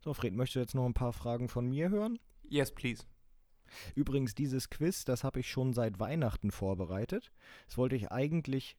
So, 0.00 0.12
Fred, 0.12 0.34
möchtest 0.34 0.56
du 0.56 0.60
jetzt 0.60 0.74
noch 0.74 0.84
ein 0.84 0.94
paar 0.94 1.12
Fragen 1.12 1.48
von 1.48 1.66
mir 1.66 1.88
hören? 1.88 2.18
Yes, 2.42 2.74
please. 2.74 3.04
Übrigens, 3.94 4.34
dieses 4.34 4.68
Quiz, 4.68 5.04
das 5.04 5.24
habe 5.24 5.40
ich 5.40 5.50
schon 5.50 5.72
seit 5.72 5.98
Weihnachten 5.98 6.50
vorbereitet. 6.50 7.32
Das 7.66 7.78
wollte 7.78 7.96
ich 7.96 8.12
eigentlich 8.12 8.76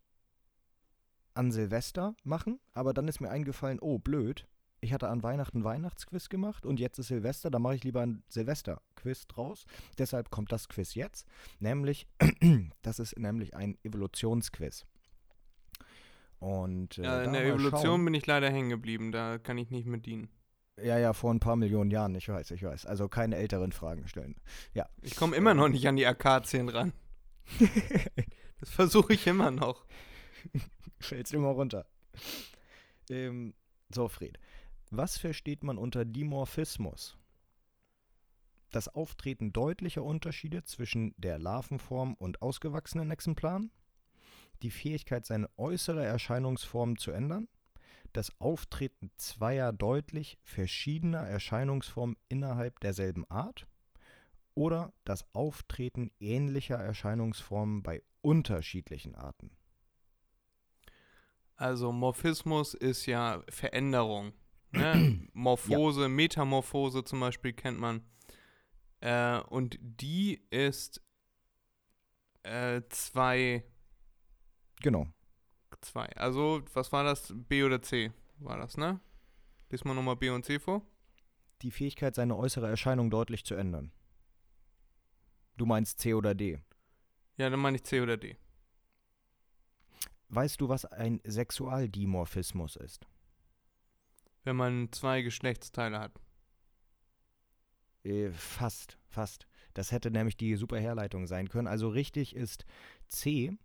an 1.35 1.51
Silvester 1.51 2.15
machen, 2.23 2.59
aber 2.73 2.93
dann 2.93 3.07
ist 3.07 3.19
mir 3.21 3.29
eingefallen, 3.29 3.79
oh, 3.79 3.99
blöd. 3.99 4.47
Ich 4.81 4.93
hatte 4.93 5.09
an 5.09 5.23
Weihnachten 5.23 5.63
Weihnachtsquiz 5.63 6.29
gemacht 6.29 6.65
und 6.65 6.79
jetzt 6.79 6.99
ist 6.99 7.07
Silvester, 7.07 7.49
da 7.49 7.59
mache 7.59 7.75
ich 7.75 7.83
lieber 7.83 8.01
ein 8.01 8.23
Silvester-Quiz 8.27 9.27
draus. 9.27 9.65
Deshalb 9.97 10.29
kommt 10.29 10.51
das 10.51 10.67
Quiz 10.69 10.93
jetzt, 10.95 11.25
nämlich, 11.59 12.07
das 12.81 12.99
ist 12.99 13.17
nämlich 13.17 13.55
ein 13.55 13.77
Evolutionsquiz. 13.83 14.85
Und 16.39 16.97
äh, 16.99 17.03
Ja, 17.03 17.23
in 17.23 17.33
der 17.33 17.45
Evolution 17.45 17.81
schauen. 17.81 18.05
bin 18.05 18.13
ich 18.13 18.25
leider 18.27 18.51
hängen 18.51 18.69
geblieben. 18.69 19.11
Da 19.11 19.37
kann 19.37 19.57
ich 19.57 19.71
nicht 19.71 19.87
mit 19.87 20.05
dienen. 20.05 20.29
Ja, 20.81 20.97
ja, 20.99 21.13
vor 21.13 21.33
ein 21.33 21.39
paar 21.39 21.55
Millionen 21.55 21.89
Jahren, 21.89 22.13
ich 22.15 22.27
weiß, 22.27 22.51
ich 22.51 22.61
weiß. 22.61 22.85
Also 22.85 23.07
keine 23.07 23.37
älteren 23.37 23.71
Fragen 23.71 24.07
stellen. 24.07 24.35
Ich 25.01 25.15
komme 25.15 25.35
immer 25.35 25.53
noch 25.53 25.69
nicht 25.69 25.87
an 25.87 25.95
die 25.95 26.05
Akazien 26.05 26.69
ran. 26.69 26.93
Das 28.61 28.69
versuche 28.69 29.13
ich 29.13 29.27
immer 29.27 29.51
noch. 29.51 29.85
Fällst 30.99 31.33
immer 31.33 31.49
runter. 31.49 31.85
Ähm, 33.09 33.53
so, 33.89 34.07
Fred. 34.07 34.39
Was 34.91 35.17
versteht 35.17 35.63
man 35.63 35.77
unter 35.77 36.05
Dimorphismus? 36.05 37.17
Das 38.71 38.87
Auftreten 38.87 39.53
deutlicher 39.53 40.03
Unterschiede 40.03 40.63
zwischen 40.63 41.13
der 41.17 41.39
Larvenform 41.39 42.13
und 42.15 42.41
ausgewachsenen 42.41 43.11
Exemplaren? 43.11 43.71
Die 44.61 44.71
Fähigkeit, 44.71 45.25
seine 45.25 45.49
äußere 45.57 46.03
Erscheinungsform 46.03 46.97
zu 46.97 47.11
ändern? 47.11 47.47
Das 48.13 48.39
Auftreten 48.39 49.11
zweier 49.17 49.73
deutlich 49.73 50.37
verschiedener 50.43 51.27
Erscheinungsformen 51.27 52.15
innerhalb 52.29 52.79
derselben 52.79 53.29
Art? 53.29 53.67
Oder 54.53 54.93
das 55.03 55.25
Auftreten 55.33 56.11
ähnlicher 56.19 56.77
Erscheinungsformen 56.77 57.83
bei 57.83 58.01
unterschiedlichen 58.21 59.15
Arten? 59.15 59.51
Also 61.57 61.91
Morphismus 61.91 62.73
ist 62.73 63.05
ja 63.05 63.43
Veränderung. 63.49 64.33
Ne? 64.71 65.27
Morphose, 65.33 66.09
Metamorphose 66.09 67.03
zum 67.03 67.19
Beispiel 67.21 67.53
kennt 67.53 67.79
man. 67.79 68.01
Äh, 68.99 69.39
und 69.41 69.77
die 69.81 70.41
ist 70.49 71.01
äh, 72.43 72.81
zwei, 72.89 73.63
Genau. 74.81 75.07
zwei. 75.81 76.05
Also, 76.17 76.61
was 76.73 76.91
war 76.91 77.03
das? 77.03 77.33
B 77.33 77.63
oder 77.63 77.81
C 77.81 78.11
war 78.39 78.57
das, 78.57 78.77
ne? 78.77 78.99
Lies 79.69 79.83
mal 79.85 79.93
nochmal 79.93 80.15
B 80.15 80.29
und 80.29 80.43
C 80.45 80.59
vor. 80.59 80.81
die 81.61 81.71
Fähigkeit, 81.71 82.13
seine 82.15 82.35
äußere 82.35 82.67
Erscheinung 82.67 83.09
deutlich 83.09 83.45
zu 83.45 83.55
ändern. 83.55 83.91
Du 85.57 85.65
meinst 85.65 85.99
C 85.99 86.13
oder 86.13 86.35
D. 86.35 86.59
Ja, 87.37 87.49
dann 87.49 87.59
meine 87.61 87.77
ich 87.77 87.83
C 87.83 88.01
oder 88.01 88.17
D. 88.17 88.35
Weißt 90.29 90.59
du, 90.59 90.69
was 90.69 90.85
ein 90.85 91.21
Sexualdimorphismus 91.23 92.75
ist? 92.75 93.05
Wenn 94.43 94.55
man 94.55 94.91
zwei 94.91 95.21
Geschlechtsteile 95.21 95.99
hat. 95.99 96.11
Äh, 98.03 98.29
fast, 98.31 98.97
fast. 99.07 99.47
Das 99.73 99.91
hätte 99.91 100.11
nämlich 100.11 100.37
die 100.37 100.55
super 100.55 100.79
Herleitung 100.79 101.27
sein 101.27 101.49
können. 101.49 101.67
Also 101.67 101.89
richtig 101.89 102.35
ist 102.35 102.65
C. 103.07 103.57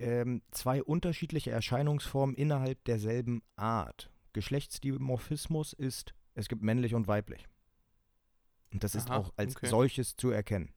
Ähm, 0.00 0.42
zwei 0.50 0.82
unterschiedliche 0.82 1.50
Erscheinungsformen 1.50 2.36
innerhalb 2.36 2.84
derselben 2.84 3.42
Art. 3.56 4.10
Geschlechtsdimorphismus 4.32 5.72
ist, 5.72 6.14
es 6.34 6.48
gibt 6.48 6.62
männlich 6.62 6.94
und 6.94 7.08
weiblich. 7.08 7.48
Und 8.72 8.84
das 8.84 8.94
ist 8.94 9.10
Aha, 9.10 9.16
auch 9.16 9.32
als 9.36 9.56
okay. 9.56 9.66
solches 9.66 10.16
zu 10.16 10.30
erkennen. 10.30 10.72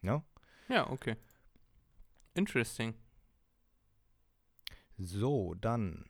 Ja? 0.00 0.24
Ja, 0.68 0.88
okay. 0.90 1.16
Interesting. 2.34 2.94
So, 5.04 5.54
dann. 5.54 6.04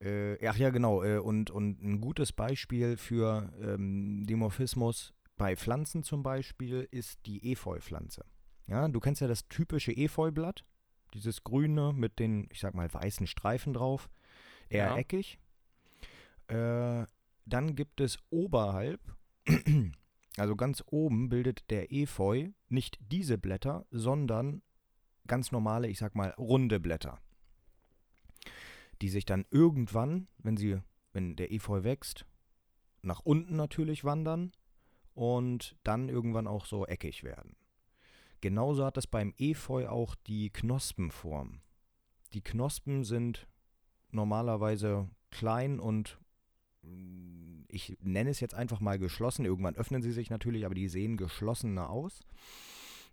Äh, 0.00 0.44
ach 0.46 0.56
ja, 0.56 0.70
genau. 0.70 1.02
Äh, 1.02 1.18
und, 1.18 1.50
und 1.50 1.82
ein 1.82 2.00
gutes 2.00 2.32
Beispiel 2.32 2.96
für 2.96 3.52
ähm, 3.60 4.26
Dimorphismus 4.26 5.14
bei 5.36 5.56
Pflanzen 5.56 6.02
zum 6.02 6.22
Beispiel 6.22 6.86
ist 6.90 7.26
die 7.26 7.52
Efeu-Pflanze. 7.52 8.24
Ja, 8.66 8.88
du 8.88 9.00
kennst 9.00 9.20
ja 9.20 9.28
das 9.28 9.46
typische 9.48 9.92
Efeublatt, 9.92 10.64
dieses 11.12 11.44
grüne 11.44 11.92
mit 11.92 12.18
den, 12.18 12.48
ich 12.50 12.60
sag 12.60 12.74
mal, 12.74 12.92
weißen 12.92 13.26
Streifen 13.26 13.72
drauf, 13.74 14.08
eher 14.68 14.86
Ja. 14.88 14.96
eckig. 14.96 15.38
Äh, 16.48 17.06
dann 17.46 17.74
gibt 17.76 18.00
es 18.00 18.18
oberhalb, 18.30 19.00
also 20.36 20.56
ganz 20.56 20.82
oben 20.86 21.28
bildet 21.28 21.70
der 21.70 21.92
Efeu 21.92 22.50
nicht 22.68 22.98
diese 23.00 23.38
Blätter, 23.38 23.86
sondern 23.90 24.62
ganz 25.26 25.52
normale, 25.52 25.88
ich 25.88 25.98
sag 25.98 26.14
mal, 26.14 26.30
runde 26.38 26.80
Blätter, 26.80 27.18
die 29.02 29.08
sich 29.08 29.24
dann 29.24 29.44
irgendwann, 29.50 30.28
wenn 30.38 30.56
sie, 30.56 30.78
wenn 31.12 31.36
der 31.36 31.52
Efeu 31.52 31.84
wächst, 31.84 32.26
nach 33.02 33.20
unten 33.20 33.56
natürlich 33.56 34.04
wandern 34.04 34.52
und 35.14 35.76
dann 35.84 36.08
irgendwann 36.08 36.46
auch 36.46 36.66
so 36.66 36.86
eckig 36.86 37.22
werden. 37.24 37.56
Genauso 38.40 38.84
hat 38.84 38.96
es 38.96 39.06
beim 39.06 39.32
Efeu 39.38 39.88
auch 39.88 40.14
die 40.14 40.50
Knospenform. 40.50 41.60
Die 42.34 42.42
Knospen 42.42 43.04
sind 43.04 43.46
normalerweise 44.10 45.08
klein 45.30 45.80
und 45.80 46.18
mm, 46.82 47.62
ich 47.68 47.96
nenne 48.02 48.30
es 48.30 48.40
jetzt 48.40 48.54
einfach 48.54 48.80
mal 48.80 48.98
geschlossen. 48.98 49.44
Irgendwann 49.44 49.76
öffnen 49.76 50.02
sie 50.02 50.12
sich 50.12 50.30
natürlich, 50.30 50.66
aber 50.66 50.74
die 50.74 50.88
sehen 50.88 51.16
geschlossener 51.16 51.90
aus. 51.90 52.20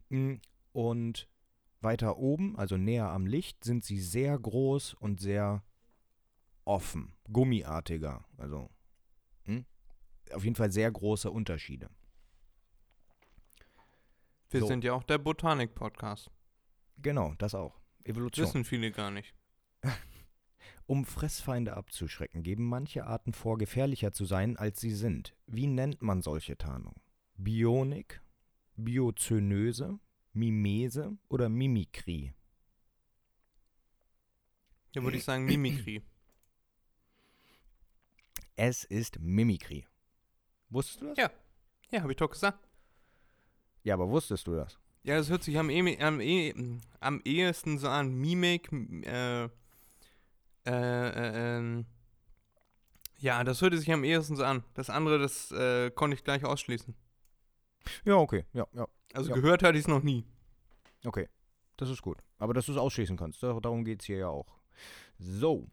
Mm, 0.09 0.35
Und 0.73 1.27
weiter 1.81 2.17
oben, 2.17 2.55
also 2.57 2.77
näher 2.77 3.09
am 3.09 3.25
Licht, 3.25 3.63
sind 3.63 3.83
sie 3.83 3.99
sehr 3.99 4.37
groß 4.37 4.93
und 4.93 5.19
sehr 5.19 5.63
offen, 6.65 7.13
gummiartiger. 7.31 8.25
Also 8.37 8.69
hm? 9.43 9.65
auf 10.33 10.43
jeden 10.43 10.55
Fall 10.55 10.71
sehr 10.71 10.91
große 10.91 11.29
Unterschiede. 11.29 11.89
Wir 14.49 14.61
So. 14.61 14.67
sind 14.67 14.83
ja 14.83 14.93
auch 14.93 15.03
der 15.03 15.17
Botanik-Podcast. 15.17 16.29
Genau, 16.97 17.33
das 17.37 17.55
auch. 17.55 17.79
Evolution. 18.03 18.45
Wissen 18.45 18.65
viele 18.65 18.91
gar 18.91 19.11
nicht. 19.11 19.33
Um 20.87 21.05
Fressfeinde 21.05 21.77
abzuschrecken, 21.77 22.43
geben 22.43 22.65
manche 22.67 23.05
Arten 23.05 23.31
vor, 23.31 23.57
gefährlicher 23.57 24.11
zu 24.11 24.25
sein, 24.25 24.57
als 24.57 24.81
sie 24.81 24.91
sind. 24.93 25.37
Wie 25.45 25.67
nennt 25.67 26.01
man 26.01 26.21
solche 26.21 26.57
Tarnung? 26.57 26.99
Bionik, 27.35 28.21
Biozönöse, 28.75 29.99
Mimese 30.33 31.17
oder 31.29 31.47
Mimikrie? 31.47 32.33
Da 34.93 35.01
würde 35.01 35.17
ich 35.17 35.23
sagen 35.23 35.45
Mimikry. 35.45 36.01
Es 38.63 38.83
ist 38.83 39.19
Mimikrie. 39.19 39.87
Wusstest 40.69 41.01
du 41.01 41.07
das? 41.07 41.17
Ja. 41.17 41.31
Ja, 41.89 42.01
habe 42.03 42.11
ich 42.11 42.17
doch 42.17 42.29
gesagt. 42.29 42.59
Ja, 43.81 43.95
aber 43.95 44.07
wusstest 44.07 44.45
du 44.45 44.53
das? 44.55 44.77
Ja, 45.01 45.17
das 45.17 45.31
hört 45.31 45.41
sich 45.43 45.57
am, 45.57 45.71
eh, 45.71 45.99
am, 45.99 46.19
eh, 46.21 46.53
am 46.99 47.21
ehesten 47.25 47.79
so 47.79 47.89
an. 47.89 48.13
Mimik, 48.13 48.71
äh, 48.71 49.45
äh, 49.45 49.49
äh, 50.67 51.57
ähm, 51.57 51.87
ja, 53.17 53.43
das 53.43 53.63
hörte 53.63 53.79
sich 53.79 53.91
am 53.91 54.03
ehesten 54.03 54.35
so 54.35 54.43
an. 54.43 54.63
Das 54.75 54.91
andere, 54.91 55.17
das 55.17 55.51
äh, 55.51 55.89
konnte 55.89 56.13
ich 56.15 56.23
gleich 56.23 56.45
ausschließen. 56.45 56.93
Ja, 58.05 58.17
okay. 58.17 58.45
Ja, 58.53 58.67
ja. 58.73 58.87
Also 59.15 59.29
Ja. 59.31 59.35
gehört 59.37 59.63
hatte 59.63 59.79
ich 59.79 59.85
es 59.85 59.87
noch 59.87 60.03
nie. 60.03 60.23
Okay. 61.03 61.27
Das 61.77 61.89
ist 61.89 62.03
gut. 62.03 62.19
Aber 62.37 62.53
dass 62.53 62.67
du 62.67 62.73
es 62.73 62.77
ausschließen 62.77 63.17
kannst, 63.17 63.41
dar- 63.41 63.59
darum 63.59 63.83
geht 63.83 64.01
es 64.01 64.05
hier 64.05 64.17
ja 64.17 64.27
auch. 64.27 64.60
So. 65.21 65.67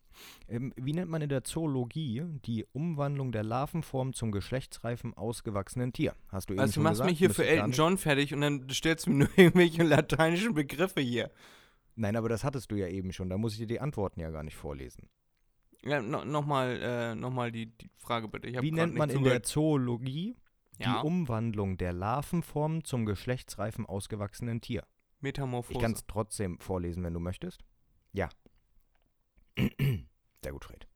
Ähm, 0.47 0.75
wie 0.77 0.93
nennt 0.93 1.11
man 1.11 1.23
in 1.23 1.29
der 1.29 1.43
Zoologie 1.43 2.23
die 2.45 2.67
Umwandlung 2.73 3.33
der 3.33 3.45
Larvenform 3.45 4.13
zum 4.13 4.31
geschlechtsreifen 4.31 5.15
ausgewachsenen 5.15 5.93
Tier? 5.93 6.15
Hast 6.29 6.51
du 6.51 6.55
eben 6.55 6.61
Also 6.61 6.73
du 6.73 6.75
schon 6.75 6.83
machst 6.83 6.95
gesagt. 6.95 7.11
mich 7.11 7.19
hier 7.19 7.31
für 7.31 7.47
Elton 7.47 7.73
John 7.73 7.99
fertig 7.99 8.35
und 8.35 8.43
dann 8.43 8.69
stellst 8.71 9.07
du 9.07 9.11
mir 9.11 9.17
nur 9.25 9.39
irgendwelche 9.39 9.83
lateinischen 9.85 10.55
Begriffe 10.55 11.01
hier. 11.01 11.31
Nein, 11.95 12.15
aber 12.17 12.29
das 12.29 12.45
hattest 12.45 12.71
du 12.71 12.77
ja 12.77 12.89
eben 12.89 13.13
schon. 13.13 13.31
Da 13.31 13.39
muss 13.39 13.53
ich 13.55 13.59
dir 13.59 13.67
die 13.67 13.81
Antworten 13.81 14.21
ja 14.21 14.31
gar 14.31 14.43
nicht 14.43 14.57
vorlesen. 14.57 15.09
Ja, 15.83 16.03
no, 16.03 16.25
nochmal 16.25 16.81
äh, 16.83 17.15
noch 17.15 17.31
mal 17.31 17.51
die, 17.51 17.67
die 17.67 17.89
Frage 17.97 18.29
bitte. 18.29 18.49
Wie 18.63 18.73
nennt 18.73 18.97
man 18.97 19.11
in 19.11 19.25
der. 19.25 19.43
Zoologie 19.43 20.37
ja, 20.79 21.01
die 21.01 21.07
Umwandlung 21.07 21.77
der 21.77 21.93
Larvenform 21.93 22.85
zum 22.85 23.07
geschlechtsreifen 23.07 23.87
ausgewachsenen 23.87 24.61
Tier? 24.61 24.85
Metamorphose. 25.21 25.73
Ich 25.75 25.81
kann 25.81 25.93
es 25.93 26.07
trotzdem 26.07 26.59
vorlesen, 26.59 27.03
wenn 27.03 27.15
du 27.15 27.21
möchtest. 27.21 27.65
Ja. 28.13 28.29
Sehr 30.43 30.53
gut, 30.53 30.65
Fred. 30.65 30.87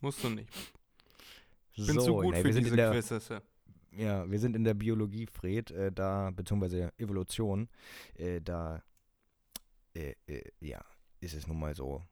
Musst 0.00 0.22
du 0.22 0.30
nicht. 0.30 0.48
Ich 1.72 1.86
bin 1.86 2.00
zu 2.00 2.14
gut 2.14 2.34
nee, 2.34 2.40
für 2.40 2.46
wir 2.46 2.52
sind 2.52 2.64
diese 2.64 2.74
in 2.74 2.76
der, 2.76 2.90
Quizzes. 2.92 3.28
Ja, 3.92 4.30
wir 4.30 4.38
sind 4.38 4.56
in 4.56 4.64
der 4.64 4.74
Biologie, 4.74 5.26
Fred, 5.26 5.70
äh, 5.70 5.92
da, 5.92 6.30
beziehungsweise 6.30 6.92
Evolution, 6.98 7.68
äh, 8.14 8.40
da, 8.40 8.82
äh, 9.94 10.14
äh, 10.26 10.42
ja, 10.60 10.84
ist 11.20 11.34
es 11.34 11.46
nun 11.46 11.58
mal 11.58 11.74
so, 11.74 12.02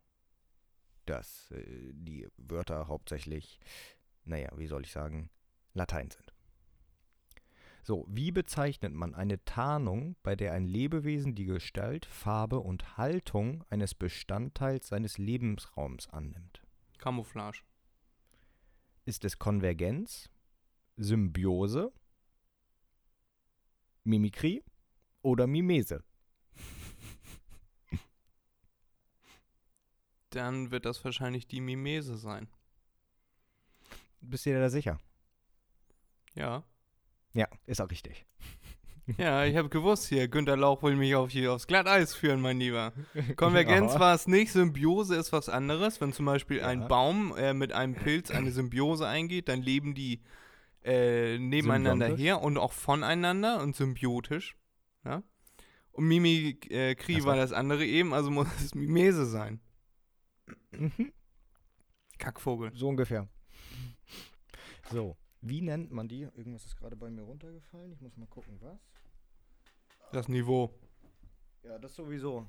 dass 1.05 1.51
äh, 1.53 1.93
die 1.93 2.26
Wörter 2.37 2.89
hauptsächlich, 2.89 3.61
naja, 4.24 4.51
wie 4.57 4.66
soll 4.66 4.82
ich 4.82 4.93
sagen, 4.93 5.30
Latein 5.74 6.11
sind. 6.11 6.32
So, 7.87 8.05
wie 8.09 8.32
bezeichnet 8.32 8.93
man 8.95 9.14
eine 9.14 9.45
Tarnung, 9.45 10.16
bei 10.24 10.34
der 10.34 10.53
ein 10.55 10.66
Lebewesen 10.66 11.37
die 11.37 11.45
Gestalt, 11.45 12.05
Farbe 12.05 12.59
und 12.59 12.97
Haltung 12.97 13.62
eines 13.70 13.95
Bestandteils 13.95 14.89
seines 14.89 15.18
Lebensraums 15.18 16.09
annimmt? 16.09 16.64
Camouflage. 16.99 17.62
Ist 19.05 19.24
es 19.24 19.39
Konvergenz, 19.39 20.28
Symbiose, 20.97 21.93
Mimikrie 24.03 24.64
oder 25.22 25.47
Mimese? 25.47 26.03
Dann 30.30 30.72
wird 30.72 30.87
das 30.87 31.05
wahrscheinlich 31.05 31.47
die 31.47 31.61
Mimese 31.61 32.16
sein. 32.16 32.49
Bist 34.20 34.45
du 34.45 34.51
dir 34.51 34.59
da 34.59 34.70
sicher? 34.70 34.99
Ja. 36.34 36.64
Ja, 37.37 37.47
ist 37.66 37.80
auch 37.80 37.91
richtig. 37.91 38.24
Ja, 39.18 39.45
ich 39.45 39.55
habe 39.55 39.68
gewusst 39.68 40.09
hier, 40.09 40.26
Günter 40.26 40.57
Lauch 40.57 40.82
will 40.82 40.97
mich 40.97 41.14
auf 41.14 41.30
hier 41.30 41.53
aufs 41.53 41.68
Glatteis 41.68 42.12
führen, 42.12 42.41
mein 42.41 42.59
Lieber. 42.59 42.93
Konvergenz 43.37 43.97
war 44.01 44.16
es 44.16 44.26
nicht, 44.26 44.51
Symbiose 44.51 45.14
ist 45.14 45.32
was 45.32 45.49
anderes. 45.49 46.01
Wenn 46.01 46.12
zum 46.12 46.26
Beispiel 46.26 46.61
ein 46.61 46.80
Ja. 46.80 46.87
Baum 46.89 47.32
äh, 47.37 47.55
mit 47.55 47.72
einem 47.72 47.95
Pilz 47.95 48.32
eine 48.32 48.51
Symbiose 48.51 49.07
eingeht, 49.07 49.49
dann 49.49 49.62
leben 49.62 49.95
die 49.95 50.22
äh, 50.82 51.39
nebeneinander 51.39 52.16
her 52.16 52.43
und 52.43 52.59
auch 52.59 52.72
voneinander 52.72 53.62
und 53.62 53.76
symbiotisch. 53.76 54.57
Ja? 55.05 55.22
Und 55.93 56.09
Mimikrie 56.09 57.18
äh, 57.18 57.24
war 57.24 57.37
das 57.37 57.53
andere 57.53 57.84
eben, 57.87 58.12
also 58.12 58.32
muss 58.32 58.49
es 58.61 58.74
Mimese 58.74 59.24
sein. 59.24 59.61
Mhm, 60.72 61.12
Kackvogel. 62.18 62.72
so 62.74 62.89
ungefähr. 62.89 63.28
So, 64.91 65.16
wie 65.41 65.61
nennt 65.61 65.91
man 65.91 66.09
die? 66.09 66.22
Irgendwas 66.22 66.64
ist 66.64 66.76
gerade 66.76 66.97
bei 66.97 67.11
mir 67.11 67.22
runtergefallen. 67.22 67.93
Ich 67.93 68.01
muss 68.01 68.16
mal 68.16 68.26
gucken, 68.26 68.59
was. 68.61 68.78
Das 70.12 70.28
Niveau. 70.28 70.70
Ja, 71.62 71.78
das 71.78 71.95
sowieso. 71.95 72.47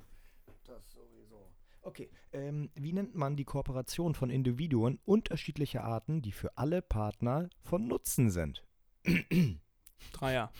Das 0.66 0.92
sowieso. 0.92 1.52
Okay, 1.82 2.10
ähm, 2.34 2.70
wie 2.76 2.94
nennt 2.94 3.16
man 3.16 3.36
die 3.36 3.46
Kooperation 3.46 4.14
von 4.14 4.30
Individuen 4.30 5.00
unterschiedlicher 5.06 5.84
Arten, 5.84 6.22
die 6.22 6.32
für 6.32 6.58
alle 6.58 6.82
Partner 6.82 7.50
von 7.64 7.88
Nutzen 7.88 8.30
sind? 8.30 8.66
Dreier. 10.12 10.52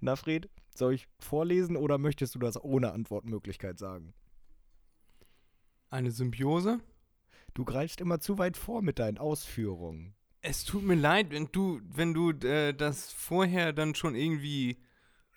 Na, 0.00 0.16
Fred, 0.16 0.48
soll 0.74 0.94
ich 0.94 1.08
vorlesen 1.18 1.76
oder 1.76 1.98
möchtest 1.98 2.34
du 2.34 2.38
das 2.38 2.62
ohne 2.62 2.92
Antwortmöglichkeit 2.92 3.78
sagen? 3.78 4.14
Eine 5.90 6.10
Symbiose? 6.10 6.80
Du 7.60 7.66
greifst 7.66 8.00
immer 8.00 8.20
zu 8.20 8.38
weit 8.38 8.56
vor 8.56 8.80
mit 8.80 8.98
deinen 8.98 9.18
Ausführungen. 9.18 10.14
Es 10.40 10.64
tut 10.64 10.82
mir 10.82 10.94
leid, 10.94 11.30
wenn 11.30 11.48
du, 11.52 11.82
wenn 11.84 12.14
du 12.14 12.30
äh, 12.30 12.72
das 12.72 13.12
vorher 13.12 13.74
dann 13.74 13.94
schon 13.94 14.14
irgendwie 14.14 14.78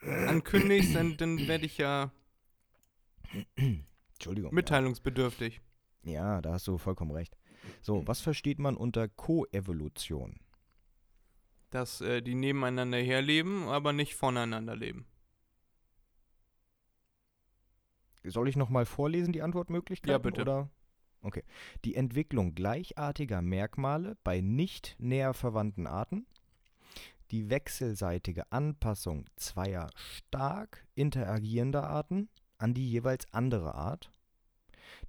ankündigst, 0.01 0.95
dann, 0.95 1.17
dann 1.17 1.49
werde 1.49 1.65
ich 1.65 1.77
ja 1.79 2.13
Entschuldigung. 4.13 4.53
mitteilungsbedürftig. 4.53 5.59
Ja, 6.03 6.41
da 6.41 6.53
hast 6.53 6.65
du 6.65 6.77
vollkommen 6.77 7.11
recht. 7.11 7.35
So, 7.81 8.07
was 8.07 8.21
versteht 8.21 8.57
man 8.57 8.77
unter 8.77 9.09
Koevolution? 9.09 10.39
Dass 11.71 11.99
äh, 11.99 12.21
die 12.21 12.35
nebeneinander 12.35 12.99
herleben, 12.99 13.67
aber 13.67 13.91
nicht 13.91 14.15
voneinander 14.15 14.77
leben. 14.77 15.07
Soll 18.23 18.47
ich 18.47 18.55
nochmal 18.55 18.85
vorlesen, 18.85 19.33
die 19.33 19.41
Antwortmöglichkeiten? 19.41 20.09
Ja, 20.09 20.17
bitte. 20.19 20.43
Oder? 20.43 20.69
Okay. 21.23 21.43
Die 21.85 21.95
Entwicklung 21.95 22.53
gleichartiger 22.53 23.41
Merkmale 23.41 24.17
bei 24.23 24.41
nicht 24.41 24.95
näher 24.99 25.33
verwandten 25.33 25.87
Arten. 25.87 26.27
Die 27.31 27.49
wechselseitige 27.49 28.51
Anpassung 28.51 29.25
zweier 29.37 29.89
stark 29.95 30.85
interagierender 30.93 31.89
Arten 31.89 32.29
an 32.57 32.73
die 32.73 32.89
jeweils 32.89 33.25
andere 33.33 33.73
Art. 33.73 34.11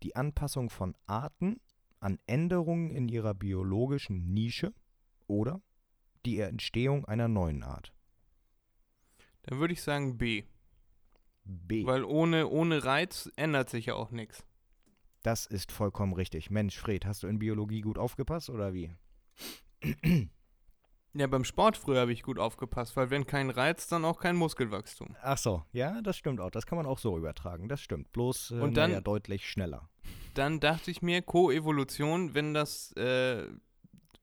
Die 0.02 0.14
Anpassung 0.14 0.70
von 0.70 0.94
Arten 1.06 1.60
an 1.98 2.18
Änderungen 2.26 2.90
in 2.90 3.08
ihrer 3.08 3.34
biologischen 3.34 4.32
Nische. 4.32 4.72
Oder 5.26 5.60
die 6.24 6.38
Entstehung 6.38 7.04
einer 7.06 7.28
neuen 7.28 7.62
Art. 7.62 7.92
Dann 9.42 9.58
würde 9.58 9.74
ich 9.74 9.82
sagen 9.82 10.16
B. 10.16 10.44
B. 11.44 11.84
Weil 11.84 12.04
ohne, 12.04 12.48
ohne 12.48 12.84
Reiz 12.84 13.30
ändert 13.36 13.68
sich 13.68 13.86
ja 13.86 13.94
auch 13.94 14.10
nichts. 14.10 14.44
Das 15.24 15.46
ist 15.46 15.72
vollkommen 15.72 16.12
richtig. 16.12 16.50
Mensch, 16.50 16.78
Fred, 16.78 17.06
hast 17.06 17.22
du 17.22 17.26
in 17.28 17.38
Biologie 17.38 17.80
gut 17.80 17.96
aufgepasst 17.98 18.50
oder 18.50 18.72
wie? 18.72 18.92
Ja, 21.16 21.28
beim 21.28 21.44
Sport 21.44 21.76
früher 21.76 22.00
habe 22.00 22.12
ich 22.12 22.24
gut 22.24 22.40
aufgepasst, 22.40 22.96
weil 22.96 23.08
wenn 23.08 23.24
kein 23.24 23.48
Reiz, 23.48 23.86
dann 23.86 24.04
auch 24.04 24.18
kein 24.18 24.34
Muskelwachstum. 24.34 25.14
Ach 25.22 25.38
so, 25.38 25.62
ja, 25.70 26.02
das 26.02 26.16
stimmt 26.16 26.40
auch. 26.40 26.50
Das 26.50 26.66
kann 26.66 26.74
man 26.76 26.86
auch 26.86 26.98
so 26.98 27.16
übertragen. 27.16 27.68
Das 27.68 27.80
stimmt. 27.80 28.10
Bloß 28.10 28.50
äh, 28.50 28.54
Und 28.54 28.76
dann- 28.76 28.90
ja 28.90 29.00
deutlich 29.00 29.48
schneller. 29.48 29.88
Dann 30.34 30.58
dachte 30.58 30.90
ich 30.90 31.02
mir, 31.02 31.22
Koevolution, 31.22 32.34
wenn 32.34 32.52
das, 32.52 32.90
äh, 32.96 33.46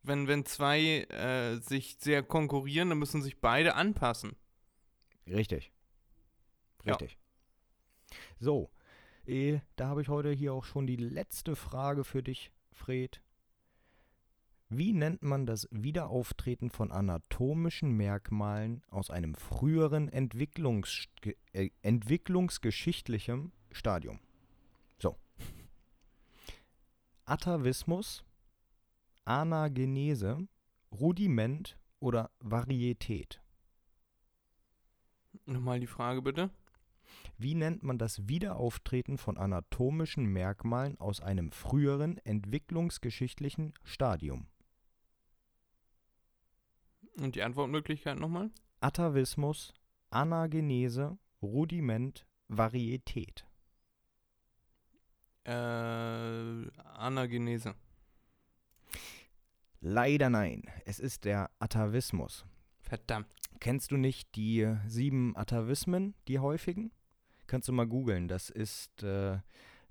wenn, 0.03 0.27
wenn 0.27 0.45
zwei 0.45 1.03
äh, 1.05 1.59
sich 1.61 1.95
sehr 1.97 2.23
konkurrieren, 2.23 2.89
dann 2.89 2.99
müssen 2.99 3.21
sich 3.21 3.39
beide 3.39 3.75
anpassen. 3.75 4.35
Richtig. 5.27 5.71
Ja. 6.83 6.95
Richtig. 6.95 7.17
So, 8.37 8.69
äh, 9.31 9.61
da 9.77 9.87
habe 9.87 10.01
ich 10.01 10.09
heute 10.09 10.31
hier 10.31 10.53
auch 10.53 10.65
schon 10.65 10.85
die 10.85 10.97
letzte 10.97 11.55
Frage 11.55 12.03
für 12.03 12.21
dich, 12.21 12.51
Fred. 12.71 13.21
Wie 14.69 14.93
nennt 14.93 15.21
man 15.21 15.45
das 15.45 15.67
Wiederauftreten 15.71 16.69
von 16.69 16.91
anatomischen 16.91 17.91
Merkmalen 17.91 18.83
aus 18.87 19.09
einem 19.09 19.35
früheren 19.35 20.07
Entwicklungs 20.07 21.07
äh, 21.53 21.69
entwicklungsgeschichtlichem 21.81 23.51
Stadium? 23.71 24.19
So. 24.99 25.17
Atavismus, 27.25 28.23
Anagenese, 29.25 30.47
Rudiment 30.91 31.77
oder 31.99 32.31
Varietät? 32.39 33.41
Nochmal 35.45 35.79
die 35.79 35.87
Frage 35.87 36.21
bitte. 36.21 36.49
Wie 37.37 37.55
nennt 37.55 37.83
man 37.83 37.97
das 37.97 38.27
Wiederauftreten 38.27 39.17
von 39.17 39.37
anatomischen 39.37 40.25
Merkmalen 40.25 40.99
aus 40.99 41.21
einem 41.21 41.51
früheren 41.51 42.17
entwicklungsgeschichtlichen 42.19 43.73
Stadium? 43.83 44.47
Und 47.19 47.35
die 47.35 47.43
Antwortmöglichkeit 47.43 48.19
nochmal? 48.19 48.51
Atavismus, 48.79 49.73
Anagenese, 50.09 51.17
Rudiment, 51.41 52.25
Varietät. 52.47 53.45
Äh, 55.43 55.51
Anagenese. 55.51 57.75
Leider 59.79 60.29
nein, 60.29 60.63
es 60.85 60.99
ist 60.99 61.25
der 61.25 61.49
Atavismus. 61.57 62.45
Verdammt. 62.79 63.27
Kennst 63.59 63.91
du 63.91 63.97
nicht 63.97 64.35
die 64.35 64.75
sieben 64.87 65.35
Atavismen, 65.35 66.15
die 66.27 66.39
häufigen? 66.39 66.91
Kannst 67.51 67.67
du 67.67 67.73
mal 67.73 67.85
googeln. 67.85 68.29
Das 68.29 68.49
ist, 68.49 69.03
äh, 69.03 69.37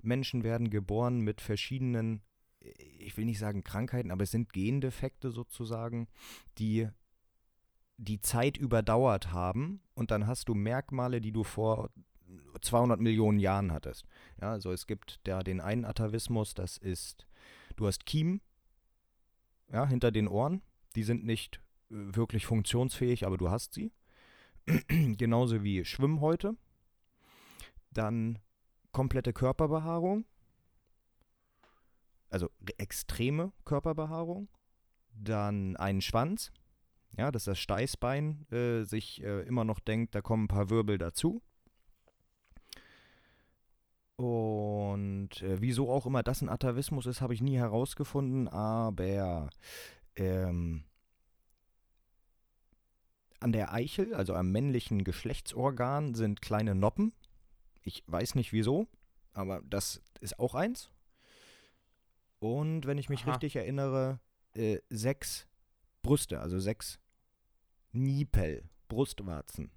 Menschen 0.00 0.44
werden 0.44 0.70
geboren 0.70 1.20
mit 1.20 1.42
verschiedenen, 1.42 2.22
ich 2.58 3.18
will 3.18 3.26
nicht 3.26 3.38
sagen 3.38 3.64
Krankheiten, 3.64 4.10
aber 4.10 4.22
es 4.22 4.30
sind 4.30 4.54
Gendefekte 4.54 5.30
sozusagen, 5.30 6.08
die 6.56 6.88
die 7.98 8.22
Zeit 8.22 8.56
überdauert 8.56 9.32
haben 9.32 9.82
und 9.92 10.10
dann 10.10 10.26
hast 10.26 10.48
du 10.48 10.54
Merkmale, 10.54 11.20
die 11.20 11.32
du 11.32 11.44
vor 11.44 11.90
200 12.62 12.98
Millionen 12.98 13.38
Jahren 13.38 13.72
hattest. 13.72 14.06
Ja, 14.40 14.52
also 14.52 14.72
es 14.72 14.86
gibt 14.86 15.20
da 15.24 15.42
den 15.42 15.60
einen 15.60 15.84
Atavismus, 15.84 16.54
das 16.54 16.78
ist, 16.78 17.26
du 17.76 17.86
hast 17.86 18.06
Kiemen, 18.06 18.40
ja, 19.70 19.86
hinter 19.86 20.10
den 20.10 20.28
Ohren, 20.28 20.62
die 20.96 21.02
sind 21.02 21.26
nicht 21.26 21.60
äh, 21.90 22.16
wirklich 22.16 22.46
funktionsfähig, 22.46 23.26
aber 23.26 23.36
du 23.36 23.50
hast 23.50 23.74
sie. 23.74 23.92
Genauso 24.88 25.62
wie 25.62 25.84
Schwimmhäute. 25.84 26.56
Dann 27.92 28.38
komplette 28.92 29.32
Körperbehaarung. 29.32 30.24
Also 32.28 32.46
re- 32.46 32.78
extreme 32.78 33.52
Körperbehaarung. 33.64 34.48
Dann 35.14 35.76
einen 35.76 36.00
Schwanz. 36.00 36.52
Ja, 37.18 37.32
dass 37.32 37.44
das 37.44 37.58
Steißbein 37.58 38.46
äh, 38.52 38.84
sich 38.84 39.22
äh, 39.22 39.40
immer 39.42 39.64
noch 39.64 39.80
denkt, 39.80 40.14
da 40.14 40.20
kommen 40.20 40.44
ein 40.44 40.48
paar 40.48 40.70
Wirbel 40.70 40.96
dazu. 40.96 41.42
Und 44.16 45.42
äh, 45.42 45.60
wieso 45.60 45.90
auch 45.90 46.06
immer 46.06 46.22
das 46.22 46.42
ein 46.42 46.48
Atavismus 46.48 47.06
ist, 47.06 47.20
habe 47.20 47.34
ich 47.34 47.40
nie 47.40 47.56
herausgefunden, 47.56 48.48
aber 48.48 49.50
ähm, 50.14 50.84
an 53.40 53.52
der 53.52 53.72
Eichel, 53.72 54.14
also 54.14 54.34
am 54.34 54.52
männlichen 54.52 55.04
Geschlechtsorgan, 55.04 56.14
sind 56.14 56.42
kleine 56.42 56.74
Noppen. 56.74 57.12
Ich 57.82 58.02
weiß 58.06 58.34
nicht 58.34 58.52
wieso, 58.52 58.86
aber 59.32 59.62
das 59.62 60.02
ist 60.20 60.38
auch 60.38 60.54
eins. 60.54 60.90
Und 62.38 62.86
wenn 62.86 62.98
ich 62.98 63.08
mich 63.08 63.22
Aha. 63.22 63.32
richtig 63.32 63.56
erinnere, 63.56 64.20
äh, 64.54 64.78
sechs 64.90 65.46
Brüste, 66.02 66.40
also 66.40 66.58
sechs 66.58 66.98
Niepel, 67.92 68.68
Brustwarzen. 68.88 69.70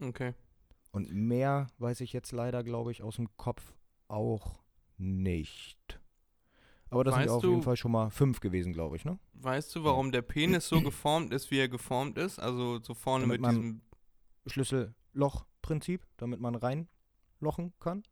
Okay. 0.00 0.34
Und 0.92 1.12
mehr 1.12 1.68
weiß 1.78 2.00
ich 2.00 2.12
jetzt 2.12 2.32
leider, 2.32 2.62
glaube 2.64 2.92
ich, 2.92 3.02
aus 3.02 3.16
dem 3.16 3.34
Kopf 3.36 3.74
auch 4.08 4.62
nicht. 4.96 6.00
Aber 6.90 7.04
das 7.04 7.14
sind 7.14 7.24
Weißt 7.24 7.34
auf 7.34 7.42
du- 7.42 7.50
jeden 7.50 7.62
Fall 7.62 7.76
schon 7.76 7.92
mal 7.92 8.10
fünf 8.10 8.40
gewesen, 8.40 8.72
glaube 8.72 8.96
ich, 8.96 9.04
ne? 9.04 9.18
Weißt 9.34 9.74
du, 9.76 9.84
warum 9.84 10.10
der 10.10 10.22
Penis 10.22 10.68
so 10.68 10.80
geformt 10.82 11.32
ist, 11.32 11.50
wie 11.50 11.58
er 11.58 11.68
geformt 11.68 12.16
ist? 12.16 12.38
Also 12.38 12.80
so 12.82 12.94
vorne 12.94 13.26
Damit 13.26 13.40
mit 13.40 13.50
diesem. 13.50 13.80
Schlüsselloch-Prinzip, 15.18 16.06
damit 16.16 16.40
man 16.40 16.54
reinlochen 16.54 17.72
kann. 17.80 18.02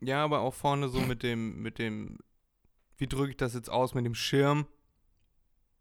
Ja, 0.00 0.24
aber 0.24 0.40
auch 0.40 0.54
vorne 0.54 0.88
so 0.88 1.00
mit 1.00 1.22
dem, 1.22 1.62
mit 1.62 1.78
dem. 1.78 2.18
Wie 2.96 3.06
drücke 3.06 3.30
ich 3.30 3.36
das 3.36 3.54
jetzt 3.54 3.70
aus? 3.70 3.94
Mit 3.94 4.04
dem 4.04 4.14
Schirm 4.14 4.66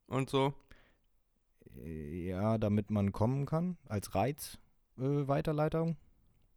und 0.08 0.30
so. 0.30 0.54
Äh, 1.84 2.28
Ja, 2.30 2.58
damit 2.58 2.92
man 2.92 3.12
kommen 3.12 3.46
kann, 3.46 3.78
als 3.88 4.16
Reiz-Weiterleitung. 4.16 5.98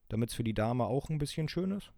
damit 0.08 0.30
es 0.30 0.34
für 0.34 0.44
die 0.44 0.54
Dame 0.54 0.84
auch 0.84 1.08
ein 1.08 1.18
bisschen 1.18 1.48
schön 1.48 1.70
ist. 1.70 1.92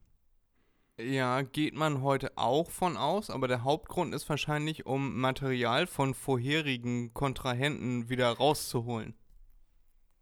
Ja, 1.01 1.41
geht 1.43 1.75
man 1.75 2.03
heute 2.03 2.37
auch 2.37 2.71
von 2.71 2.97
aus, 2.99 3.31
aber 3.31 3.49
der 3.49 3.65
Hauptgrund 3.65 4.15
ist 4.15 4.29
wahrscheinlich, 4.29 4.85
um 4.85 5.19
Material 5.19 5.87
von 5.87 6.13
vorherigen 6.13 7.15
Kontrahenten 7.15 8.11
wieder 8.11 8.31
rauszuholen. 8.31 9.15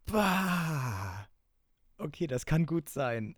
Bah! 0.07 1.30
Okay, 2.01 2.27
das 2.27 2.47
kann 2.47 2.65
gut 2.67 2.89
sein. 2.89 3.37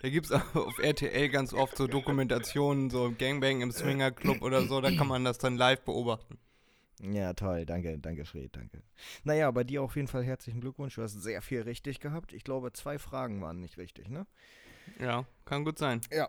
Da 0.00 0.08
gibt 0.08 0.26
es 0.26 0.32
auf 0.32 0.78
RTL 0.78 1.28
ganz 1.28 1.52
oft 1.52 1.76
so 1.76 1.88
Dokumentationen, 1.88 2.90
so 2.90 3.12
Gangbang 3.18 3.62
im 3.62 3.72
Swingerclub 3.72 4.42
oder 4.42 4.64
so, 4.66 4.80
da 4.80 4.92
kann 4.92 5.08
man 5.08 5.24
das 5.24 5.38
dann 5.38 5.56
live 5.56 5.80
beobachten. 5.82 6.38
Ja, 7.00 7.32
toll. 7.32 7.66
Danke, 7.66 7.98
danke, 7.98 8.24
Fred, 8.24 8.54
danke. 8.54 8.82
Naja, 9.24 9.50
bei 9.50 9.64
dir 9.64 9.82
auf 9.82 9.96
jeden 9.96 10.08
Fall 10.08 10.24
herzlichen 10.24 10.60
Glückwunsch. 10.60 10.94
Du 10.96 11.02
hast 11.02 11.14
sehr 11.14 11.42
viel 11.42 11.62
richtig 11.62 12.00
gehabt. 12.00 12.32
Ich 12.32 12.44
glaube, 12.44 12.72
zwei 12.72 12.98
Fragen 12.98 13.40
waren 13.40 13.60
nicht 13.60 13.78
richtig, 13.78 14.08
ne? 14.08 14.26
Ja, 15.00 15.24
kann 15.44 15.64
gut 15.64 15.78
sein. 15.78 16.00
Ja. 16.12 16.28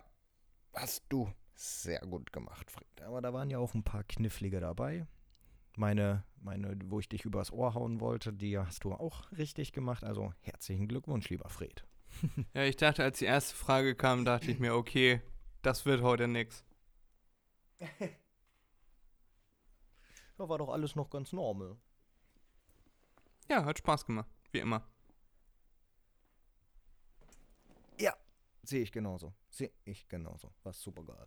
Hast 0.73 1.03
du 1.09 1.31
sehr 1.53 1.99
gut 2.01 2.31
gemacht, 2.31 2.69
Fred. 2.71 3.01
Aber 3.03 3.21
da 3.21 3.33
waren 3.33 3.49
ja 3.49 3.57
auch 3.57 3.73
ein 3.73 3.83
paar 3.83 4.03
knifflige 4.03 4.59
dabei. 4.59 5.07
Meine, 5.75 6.23
meine, 6.43 6.77
wo 6.85 6.99
ich 6.99 7.09
dich 7.09 7.25
übers 7.25 7.51
Ohr 7.51 7.73
hauen 7.73 7.99
wollte, 7.99 8.33
die 8.33 8.57
hast 8.57 8.83
du 8.83 8.93
auch 8.93 9.31
richtig 9.31 9.71
gemacht. 9.71 10.03
Also 10.03 10.33
herzlichen 10.41 10.87
Glückwunsch, 10.87 11.29
lieber 11.29 11.49
Fred. 11.49 11.85
Ja, 12.53 12.63
ich 12.63 12.75
dachte, 12.75 13.03
als 13.03 13.19
die 13.19 13.25
erste 13.25 13.55
Frage 13.55 13.93
kam, 13.95 14.25
dachte 14.25 14.49
ich 14.51 14.59
mir, 14.59 14.73
okay, 14.73 15.21
das 15.61 15.85
wird 15.85 16.01
heute 16.01 16.27
nix. 16.27 16.65
Da 20.37 20.47
war 20.47 20.57
doch 20.57 20.69
alles 20.69 20.95
noch 20.95 21.09
ganz 21.09 21.33
normal. 21.33 21.75
Ja, 23.49 23.65
hat 23.65 23.77
Spaß 23.77 24.05
gemacht, 24.05 24.29
wie 24.53 24.59
immer. 24.59 24.87
Sehe 28.69 28.83
ich 28.83 28.91
genauso. 28.91 29.33
Sehe 29.49 29.71
ich 29.83 30.07
genauso. 30.07 30.53
War 30.61 30.73
super 30.73 31.03
geil. 31.03 31.25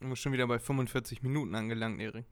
Du 0.00 0.10
bist 0.10 0.20
schon 0.20 0.34
wieder 0.34 0.46
bei 0.46 0.58
45 0.58 1.22
Minuten 1.22 1.54
angelangt, 1.54 1.98
Erik. 1.98 2.26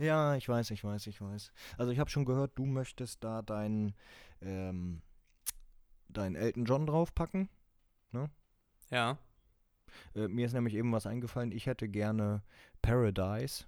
Ja, 0.00 0.34
ich 0.34 0.48
weiß, 0.48 0.70
ich 0.70 0.82
weiß, 0.82 1.06
ich 1.08 1.20
weiß. 1.20 1.52
Also 1.76 1.92
ich 1.92 1.98
habe 1.98 2.08
schon 2.10 2.24
gehört, 2.24 2.56
du 2.58 2.64
möchtest 2.64 3.22
da 3.22 3.42
deinen 3.42 3.94
ähm, 4.40 5.02
dein 6.08 6.34
Elton 6.34 6.64
John 6.64 6.86
draufpacken. 6.86 7.48
Ja. 8.90 9.18
Äh, 10.16 10.26
mir 10.26 10.46
ist 10.46 10.52
nämlich 10.52 10.74
eben 10.74 10.90
was 10.90 11.06
eingefallen. 11.06 11.52
Ich 11.52 11.66
hätte 11.66 11.88
gerne 11.88 12.42
Paradise 12.82 13.66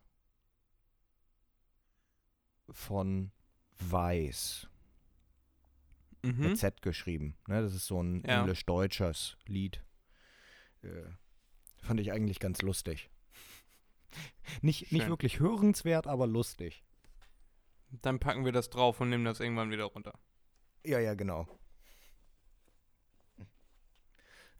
von 2.71 3.31
Weiß. 3.79 4.67
Mhm. 6.23 6.39
Mit 6.41 6.59
Z 6.59 6.83
geschrieben. 6.83 7.37
Ne, 7.47 7.63
das 7.63 7.73
ist 7.75 7.87
so 7.87 8.03
ein 8.03 8.25
Ja. 8.27 8.41
englisch-deutsches 8.41 9.37
Lied. 9.47 9.81
Äh, 10.83 11.05
fand 11.83 12.01
ich 12.01 12.11
eigentlich 12.11 12.41
ganz 12.41 12.63
lustig. 12.63 13.11
Nicht, 14.61 14.93
nicht 14.93 15.09
wirklich 15.09 15.39
hörenswert, 15.41 16.07
aber 16.07 16.27
lustig. 16.27 16.83
Dann 17.91 18.19
packen 18.19 18.45
wir 18.45 18.53
das 18.53 18.71
drauf 18.71 19.01
und 19.01 19.11
nehmen 19.11 19.25
das 19.25 19.41
irgendwann 19.41 19.71
wieder 19.71 19.85
runter. 19.85 20.19
Ja, 20.85 20.99
ja, 20.99 21.15
genau. 21.15 21.47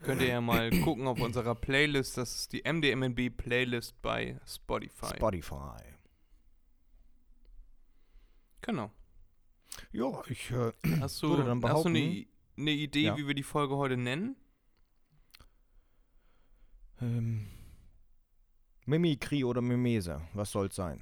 Könnt 0.01 0.21
ihr 0.21 0.29
ja 0.29 0.41
mal 0.41 0.71
gucken 0.85 1.07
auf 1.07 1.21
unserer 1.21 1.55
Playlist. 1.55 2.17
Das 2.19 2.35
ist 2.35 2.53
die 2.53 2.63
MDMNB 2.71 3.31
Playlist 3.37 4.01
bei 4.03 4.39
Spotify. 4.47 5.15
Spotify. 5.17 5.83
genau. 8.61 8.91
Ja, 9.93 10.23
ich 10.29 10.51
äh, 10.51 10.73
Hast 11.01 11.23
du, 11.23 11.31
Würde 11.31 11.45
dann 11.45 11.63
hast 11.65 11.85
du 11.85 11.89
eine, 11.89 11.99
behaupten- 12.01 12.27
eine 12.59 12.71
Idee, 12.73 13.03
Ja. 13.05 13.17
wie 13.17 13.27
wir 13.27 13.35
die 13.35 13.43
Folge 13.43 13.77
heute 13.77 13.97
nennen? 13.97 14.37
ähm, 17.01 17.49
Mimikry 18.85 19.45
oder 19.45 19.61
Mimese, 19.61 20.21
was 20.35 20.51
soll's 20.51 20.75
sein? 20.77 21.01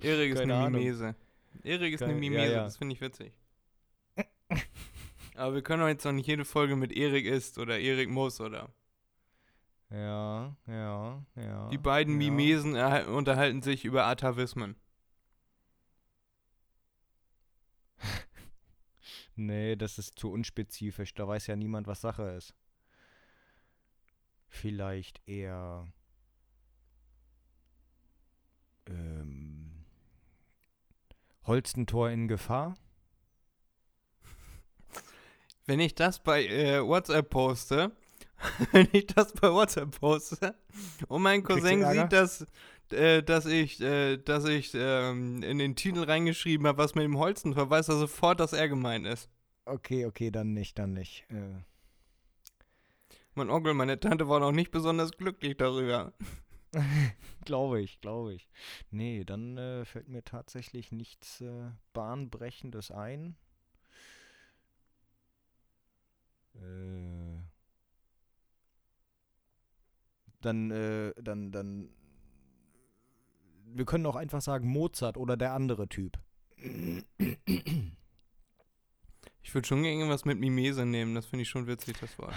Erik 0.00 0.32
ist 0.32 0.38
Keine 0.40 0.54
eine 0.54 0.64
Ahnung. 0.66 0.80
Mimese. 0.80 1.16
Erik 1.64 1.94
ist 1.94 2.02
eine 2.02 2.12
Keine- 2.14 2.24
ja, 2.26 2.30
Mimese, 2.30 2.52
ja. 2.52 2.62
das 2.64 2.76
finde 2.76 2.94
ich 2.94 3.00
witzig. 3.00 3.32
Aber 5.34 5.54
wir 5.54 5.62
können 5.62 5.80
doch 5.82 5.88
jetzt 5.88 6.04
noch 6.04 6.12
nicht 6.12 6.26
jede 6.26 6.44
Folge 6.44 6.76
mit 6.76 6.92
Erik 6.92 7.24
ist 7.26 7.58
oder 7.58 7.78
Erik 7.78 8.08
muss 8.08 8.40
oder. 8.40 8.72
Ja, 9.90 10.56
ja, 10.66 11.24
ja. 11.36 11.68
Die 11.70 11.78
beiden 11.78 12.20
ja. 12.20 12.30
Mimesen 12.30 12.74
erhal- 12.76 13.06
unterhalten 13.06 13.62
sich 13.62 13.84
über 13.84 14.04
Atavismen. 14.06 14.76
Nee, 19.40 19.76
das 19.76 19.98
ist 19.98 20.18
zu 20.18 20.32
unspezifisch. 20.32 21.14
Da 21.14 21.28
weiß 21.28 21.46
ja 21.46 21.54
niemand, 21.54 21.86
was 21.86 22.00
Sache 22.00 22.22
ist. 22.30 22.54
Vielleicht 24.48 25.20
eher. 25.26 25.86
Ähm, 28.86 29.84
Holstentor 31.48 32.10
in 32.10 32.28
Gefahr? 32.28 32.76
Wenn 35.66 35.80
ich 35.80 35.94
das 35.94 36.22
bei 36.22 36.46
äh, 36.46 36.82
WhatsApp 36.86 37.28
poste, 37.30 37.92
wenn 38.72 38.88
ich 38.92 39.06
das 39.06 39.32
bei 39.32 39.50
WhatsApp 39.50 39.98
poste 39.98 40.54
und 41.08 41.22
mein 41.22 41.42
Cousin 41.42 41.84
sieht, 41.90 42.12
dass, 42.12 42.46
äh, 42.90 43.22
dass 43.22 43.46
ich, 43.46 43.80
äh, 43.80 44.18
dass 44.18 44.44
ich 44.46 44.72
ähm, 44.74 45.42
in 45.42 45.58
den 45.58 45.74
Titel 45.74 46.04
reingeschrieben 46.04 46.66
habe, 46.66 46.78
was 46.78 46.94
mit 46.94 47.04
dem 47.04 47.18
Holzentor, 47.18 47.68
weiß 47.68 47.88
er 47.88 47.96
sofort, 47.96 48.40
dass 48.40 48.52
er 48.52 48.68
gemeint 48.68 49.06
ist. 49.06 49.28
Okay, 49.64 50.06
okay, 50.06 50.30
dann 50.30 50.54
nicht, 50.54 50.78
dann 50.78 50.92
nicht. 50.94 51.26
Äh, 51.30 51.62
Mein 53.38 53.50
Onkel, 53.50 53.72
meine 53.72 54.00
Tante 54.00 54.28
waren 54.28 54.42
auch 54.42 54.50
nicht 54.50 54.72
besonders 54.72 55.12
glücklich 55.12 55.56
darüber. 55.56 56.12
glaube 57.44 57.80
ich, 57.80 58.00
glaube 58.00 58.34
ich. 58.34 58.50
Nee, 58.90 59.22
dann 59.22 59.56
äh, 59.56 59.84
fällt 59.84 60.08
mir 60.08 60.24
tatsächlich 60.24 60.90
nichts 60.90 61.40
äh, 61.40 61.70
Bahnbrechendes 61.92 62.90
ein. 62.90 63.36
Äh, 66.56 67.38
dann, 70.40 70.72
äh, 70.72 71.14
dann, 71.22 71.52
dann. 71.52 71.90
Wir 73.66 73.84
können 73.84 74.06
auch 74.06 74.16
einfach 74.16 74.40
sagen 74.40 74.66
Mozart 74.66 75.16
oder 75.16 75.36
der 75.36 75.52
andere 75.52 75.88
Typ. 75.88 76.18
Ich 76.56 77.04
würde 79.54 79.68
schon 79.68 79.84
irgendwas 79.84 80.24
mit 80.24 80.40
Mimese 80.40 80.84
nehmen, 80.84 81.14
das 81.14 81.26
finde 81.26 81.44
ich 81.44 81.48
schon 81.48 81.68
witzig, 81.68 81.98
das 82.00 82.18
Wort. 82.18 82.34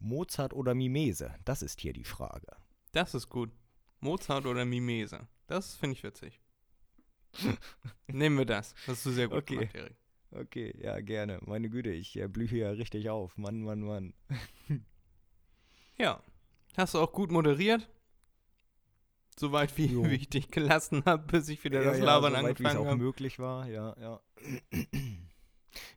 Mozart 0.00 0.52
oder 0.54 0.74
Mimese? 0.74 1.34
Das 1.44 1.62
ist 1.62 1.80
hier 1.80 1.92
die 1.92 2.04
Frage. 2.04 2.48
Das 2.92 3.14
ist 3.14 3.28
gut. 3.28 3.50
Mozart 4.00 4.46
oder 4.46 4.64
Mimese. 4.64 5.26
Das 5.46 5.74
finde 5.74 5.94
ich 5.96 6.02
witzig. 6.04 6.40
Nehmen 8.06 8.38
wir 8.38 8.46
das. 8.46 8.74
Das 8.86 8.96
hast 8.98 9.06
du 9.06 9.10
sehr 9.10 9.28
gut 9.28 9.38
Okay. 9.38 9.56
gemacht, 9.56 9.74
Erik. 9.74 9.96
Okay, 10.30 10.74
ja, 10.82 11.00
gerne. 11.00 11.38
Meine 11.46 11.70
Güte, 11.70 11.90
ich 11.90 12.16
äh, 12.16 12.28
blühe 12.28 12.48
ja 12.58 12.70
richtig 12.70 13.08
auf. 13.10 13.36
Mann, 13.38 13.62
Mann, 13.62 13.80
Mann. 13.80 14.14
Ja. 15.96 16.22
Hast 16.76 16.94
du 16.94 16.98
auch 17.00 17.12
gut 17.12 17.30
moderiert? 17.32 17.88
Soweit 19.38 19.76
wie, 19.78 19.86
Jo. 19.86 20.04
wie 20.04 20.14
ich 20.16 20.28
dich 20.28 20.48
gelassen 20.50 21.02
habe, 21.06 21.24
bis 21.26 21.48
ich 21.48 21.62
wieder 21.64 21.80
ja, 21.82 21.90
das 21.90 21.98
ja, 21.98 22.04
Labern 22.04 22.32
soweit, 22.32 22.58
wie 22.58 22.62
es 22.64 22.68
angefangen 22.70 22.78
auch 22.78 22.90
habe. 22.90 22.96
möglich 23.02 23.38
war, 23.38 23.66
ja, 23.68 23.96
ja. 24.00 24.20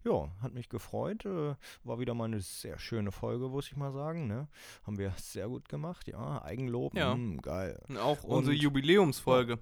Ja, 0.03 0.29
hat 0.41 0.53
mich 0.53 0.69
gefreut. 0.69 1.25
Äh, 1.25 1.55
war 1.83 1.99
wieder 1.99 2.13
mal 2.13 2.25
eine 2.25 2.41
sehr 2.41 2.77
schöne 2.79 3.11
Folge, 3.11 3.47
muss 3.49 3.67
ich 3.67 3.75
mal 3.75 3.91
sagen. 3.91 4.27
Ne? 4.27 4.47
Haben 4.83 4.97
wir 4.97 5.11
sehr 5.17 5.47
gut 5.47 5.69
gemacht, 5.69 6.07
ja. 6.07 6.41
Eigenlob, 6.43 6.95
Ja. 6.95 7.15
mm, 7.15 7.37
geil. 7.41 7.81
Und 7.87 7.97
Auch 7.97 8.23
unsere 8.23 8.55
Und- 8.55 8.61
Jubiläumsfolge. 8.61 9.59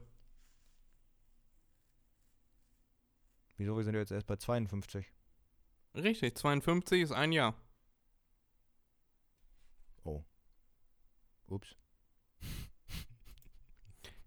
Wieso, 3.57 3.76
wir 3.76 3.84
sind 3.84 3.95
jetzt 3.95 4.11
erst 4.11 4.28
bei 4.28 4.38
52? 4.38 5.11
Richtig, 5.95 6.38
52 6.38 7.01
ist 7.01 7.11
ein 7.11 7.32
Jahr. 7.32 7.55
Ups. 11.51 11.76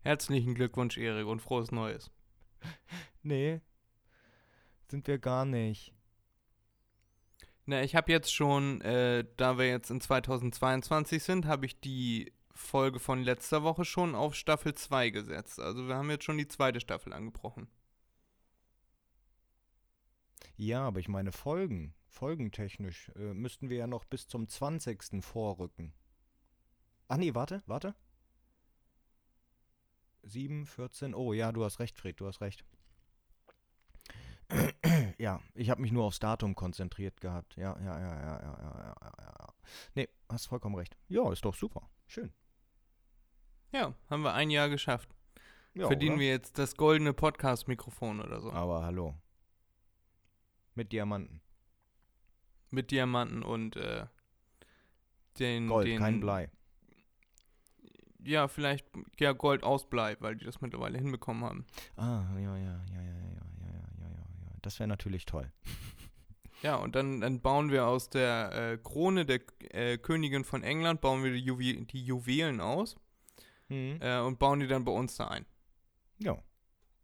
Herzlichen 0.01 0.57
Glückwunsch, 0.57 0.99
Erik, 0.99 1.27
und 1.29 1.39
frohes 1.41 1.71
Neues. 1.71 2.11
Nee, 3.23 3.61
sind 4.93 5.09
wir 5.09 5.19
gar 5.19 5.45
nicht. 5.45 5.93
Na, 7.65 7.83
ich 7.83 7.97
habe 7.97 8.13
jetzt 8.13 8.33
schon, 8.33 8.81
äh, 8.83 9.25
da 9.37 9.57
wir 9.57 9.67
jetzt 9.67 9.91
in 9.91 10.01
2022 10.01 11.23
sind, 11.23 11.47
habe 11.47 11.65
ich 11.67 11.81
die 11.81 12.33
Folge 12.55 13.01
von 13.01 13.23
letzter 13.23 13.63
Woche 13.63 13.85
schon 13.87 14.15
auf 14.15 14.35
Staffel 14.35 14.75
2 14.75 15.11
gesetzt. 15.11 15.59
Also 15.59 15.89
wir 15.89 15.97
haben 15.97 16.11
jetzt 16.11 16.25
schon 16.25 16.37
die 16.37 16.47
zweite 16.47 16.81
Staffel 16.81 17.13
angebrochen. 17.15 17.69
Ja, 20.57 20.87
aber 20.87 21.01
ich 21.01 21.09
meine 21.09 21.33
Folgen, 21.33 21.95
folgentechnisch, 22.09 23.11
äh, 23.17 23.33
müssten 23.33 23.71
wir 23.71 23.79
ja 23.79 23.87
noch 23.87 24.05
bis 24.05 24.29
zum 24.29 24.47
20. 24.47 25.23
vorrücken. 25.25 25.95
Ach 27.09 27.17
nee, 27.17 27.35
warte, 27.35 27.63
warte. 27.67 27.95
7, 30.25 30.67
14, 30.67 31.15
oh 31.15 31.33
ja, 31.33 31.51
du 31.51 31.65
hast 31.65 31.79
recht, 31.79 31.97
Fred, 31.97 32.21
du 32.21 32.27
hast 32.27 32.43
recht 32.43 32.65
ja, 35.19 35.41
ich 35.55 35.71
habe 35.71 35.81
mich 35.81 35.93
nur 35.93 36.05
aufs 36.05 36.19
Datum 36.19 36.55
konzentriert 36.55 37.21
gehabt. 37.21 37.57
Ja, 37.57 37.77
ja, 37.79 37.99
ja, 37.99 38.21
ja, 38.21 38.41
ja, 38.41 38.41
ja, 38.43 38.95
ja, 39.01 39.13
ja. 39.21 39.55
Nee, 39.95 40.09
hast 40.29 40.47
vollkommen 40.47 40.75
recht. 40.75 40.97
Ja, 41.09 41.31
ist 41.33 41.45
doch 41.45 41.55
super. 41.55 41.89
Schön. 42.07 42.33
Ja, 43.73 43.95
haben 44.11 44.23
wir 44.23 44.35
ein 44.35 44.51
Jahr 44.51 44.69
geschafft. 44.69 45.09
Ja, 45.75 45.87
Verdienen 45.87 46.17
oder? 46.17 46.21
wir 46.21 46.29
jetzt 46.29 46.59
das 46.59 46.77
goldene 46.77 47.15
Podcast-Mikrofon 47.15 48.21
oder 48.21 48.41
so. 48.41 48.53
Aber 48.53 48.85
hallo. 48.85 49.15
Mit 50.75 50.93
Diamanten. 50.93 51.41
Mit 52.71 52.91
Diamanten 52.91 53.43
und 53.43 53.77
äh, 53.77 54.07
den. 55.39 55.69
Gold, 55.69 55.87
den, 55.87 55.99
kein 55.99 56.21
Blei. 56.21 56.51
Ja, 58.25 58.49
vielleicht 58.49 58.87
ja 59.19 59.33
Gold 59.33 59.63
aus 59.65 59.89
Blei, 59.89 60.17
weil 60.21 60.37
die 60.37 60.45
das 60.45 60.61
mittlerweile 60.61 60.99
hinbekommen 60.99 61.45
haben. 61.45 61.67
Ah, 61.97 62.25
ja, 62.35 62.57
ja, 62.57 62.57
ja, 62.57 63.03
ja, 63.03 63.03
ja. 63.03 63.52
Das 64.63 64.79
wäre 64.79 64.89
natürlich 64.89 65.27
toll. 65.27 65.53
Ja, 66.63 66.77
und 66.77 66.95
dann, 66.95 67.21
dann 67.21 67.41
bauen 67.41 67.73
wir 67.73 67.89
aus 67.89 68.09
der 68.09 68.53
äh, 68.53 68.79
Krone 68.79 69.27
der 69.27 69.41
äh, 69.75 69.99
Königin 69.99 70.45
von 70.45 70.63
England, 70.63 71.01
bauen 71.01 71.25
wir 71.25 71.33
die, 71.33 71.41
Juwe 71.41 71.85
die 71.87 72.05
Juwelen 72.05 72.61
aus 72.61 72.95
Hm. 73.69 73.99
äh, 74.01 74.21
und 74.21 74.39
bauen 74.39 74.61
die 74.61 74.69
dann 74.69 74.85
bei 74.85 74.93
uns 74.93 75.17
da 75.17 75.27
ein. 75.27 75.45
Ja. 76.19 76.39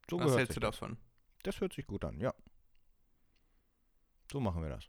So 0.08 0.20
Was 0.20 0.36
hältst 0.36 0.54
du 0.56 0.60
das. 0.60 0.76
davon? 0.76 0.96
Das 1.42 1.60
hört 1.60 1.72
sich 1.72 1.88
gut 1.88 2.04
an, 2.04 2.20
ja. 2.20 2.32
So 4.30 4.38
machen 4.38 4.62
wir 4.62 4.68
das. 4.68 4.88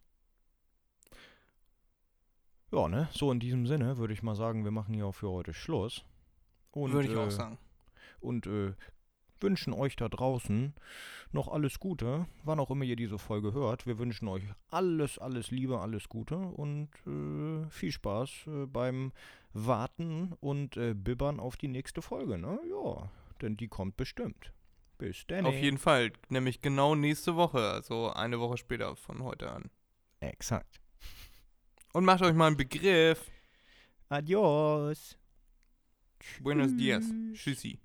Ja, 2.72 2.88
ne? 2.88 3.10
So 3.12 3.32
in 3.32 3.40
diesem 3.40 3.66
Sinne 3.66 3.98
würde 3.98 4.14
ich 4.14 4.22
mal 4.22 4.36
sagen, 4.36 4.64
wir 4.64 4.72
machen 4.72 4.94
hier 4.94 5.08
auch 5.08 5.16
für 5.16 5.30
heute 5.30 5.54
Schluss. 5.54 6.06
Und, 6.72 6.92
Würde 6.92 7.08
ich 7.08 7.16
äh, 7.16 7.18
auch 7.18 7.32
sagen. 7.32 7.58
Und 8.20 8.46
äh, 8.46 8.76
wünschen 9.42 9.74
euch 9.74 9.96
da 9.96 10.10
draußen 10.10 10.74
noch 11.32 11.48
alles 11.48 11.80
Gute, 11.80 12.28
wann 12.44 12.60
auch 12.60 12.72
immer 12.72 12.86
ihr 12.86 12.96
diese 12.96 13.20
Folge 13.20 13.54
hört. 13.54 13.86
Wir 13.86 14.00
wünschen 14.00 14.28
euch 14.28 14.44
alles, 14.70 15.20
alles 15.20 15.52
Liebe, 15.52 15.80
alles 15.80 16.10
Gute 16.10 16.38
und 16.38 16.90
äh, 17.06 17.70
viel 17.70 17.92
Spaß 17.92 18.48
äh, 18.48 18.66
beim 18.66 19.12
Warten 19.54 20.34
und 20.40 20.78
äh, 20.78 20.94
Bibbern 20.94 21.40
auf 21.40 21.58
die 21.58 21.68
nächste 21.68 22.02
Folge, 22.02 22.38
ne? 22.38 22.60
Ja, 22.70 23.12
denn 23.42 23.58
die 23.58 23.68
kommt 23.68 23.98
bestimmt. 23.98 24.54
Bis 24.98 25.26
dann. 25.28 25.46
Auf 25.46 25.56
jeden 25.56 25.78
Fall. 25.78 26.12
Nämlich 26.28 26.62
genau 26.62 26.94
nächste 26.94 27.36
Woche, 27.36 27.60
also 27.60 28.12
eine 28.12 28.40
Woche 28.40 28.58
später 28.58 28.96
von 28.96 29.24
heute 29.24 29.50
an. 29.50 29.70
Exakt. 30.20 30.82
Und 31.94 32.06
macht 32.06 32.22
euch 32.22 32.34
mal 32.34 32.48
einen 32.48 32.58
Begriff. 32.58 33.32
Adios. 34.10 35.18
Buenos 36.42 36.76
dias. 36.76 37.06
Tschüss. 37.06 37.40
Tschüssi. 37.40 37.80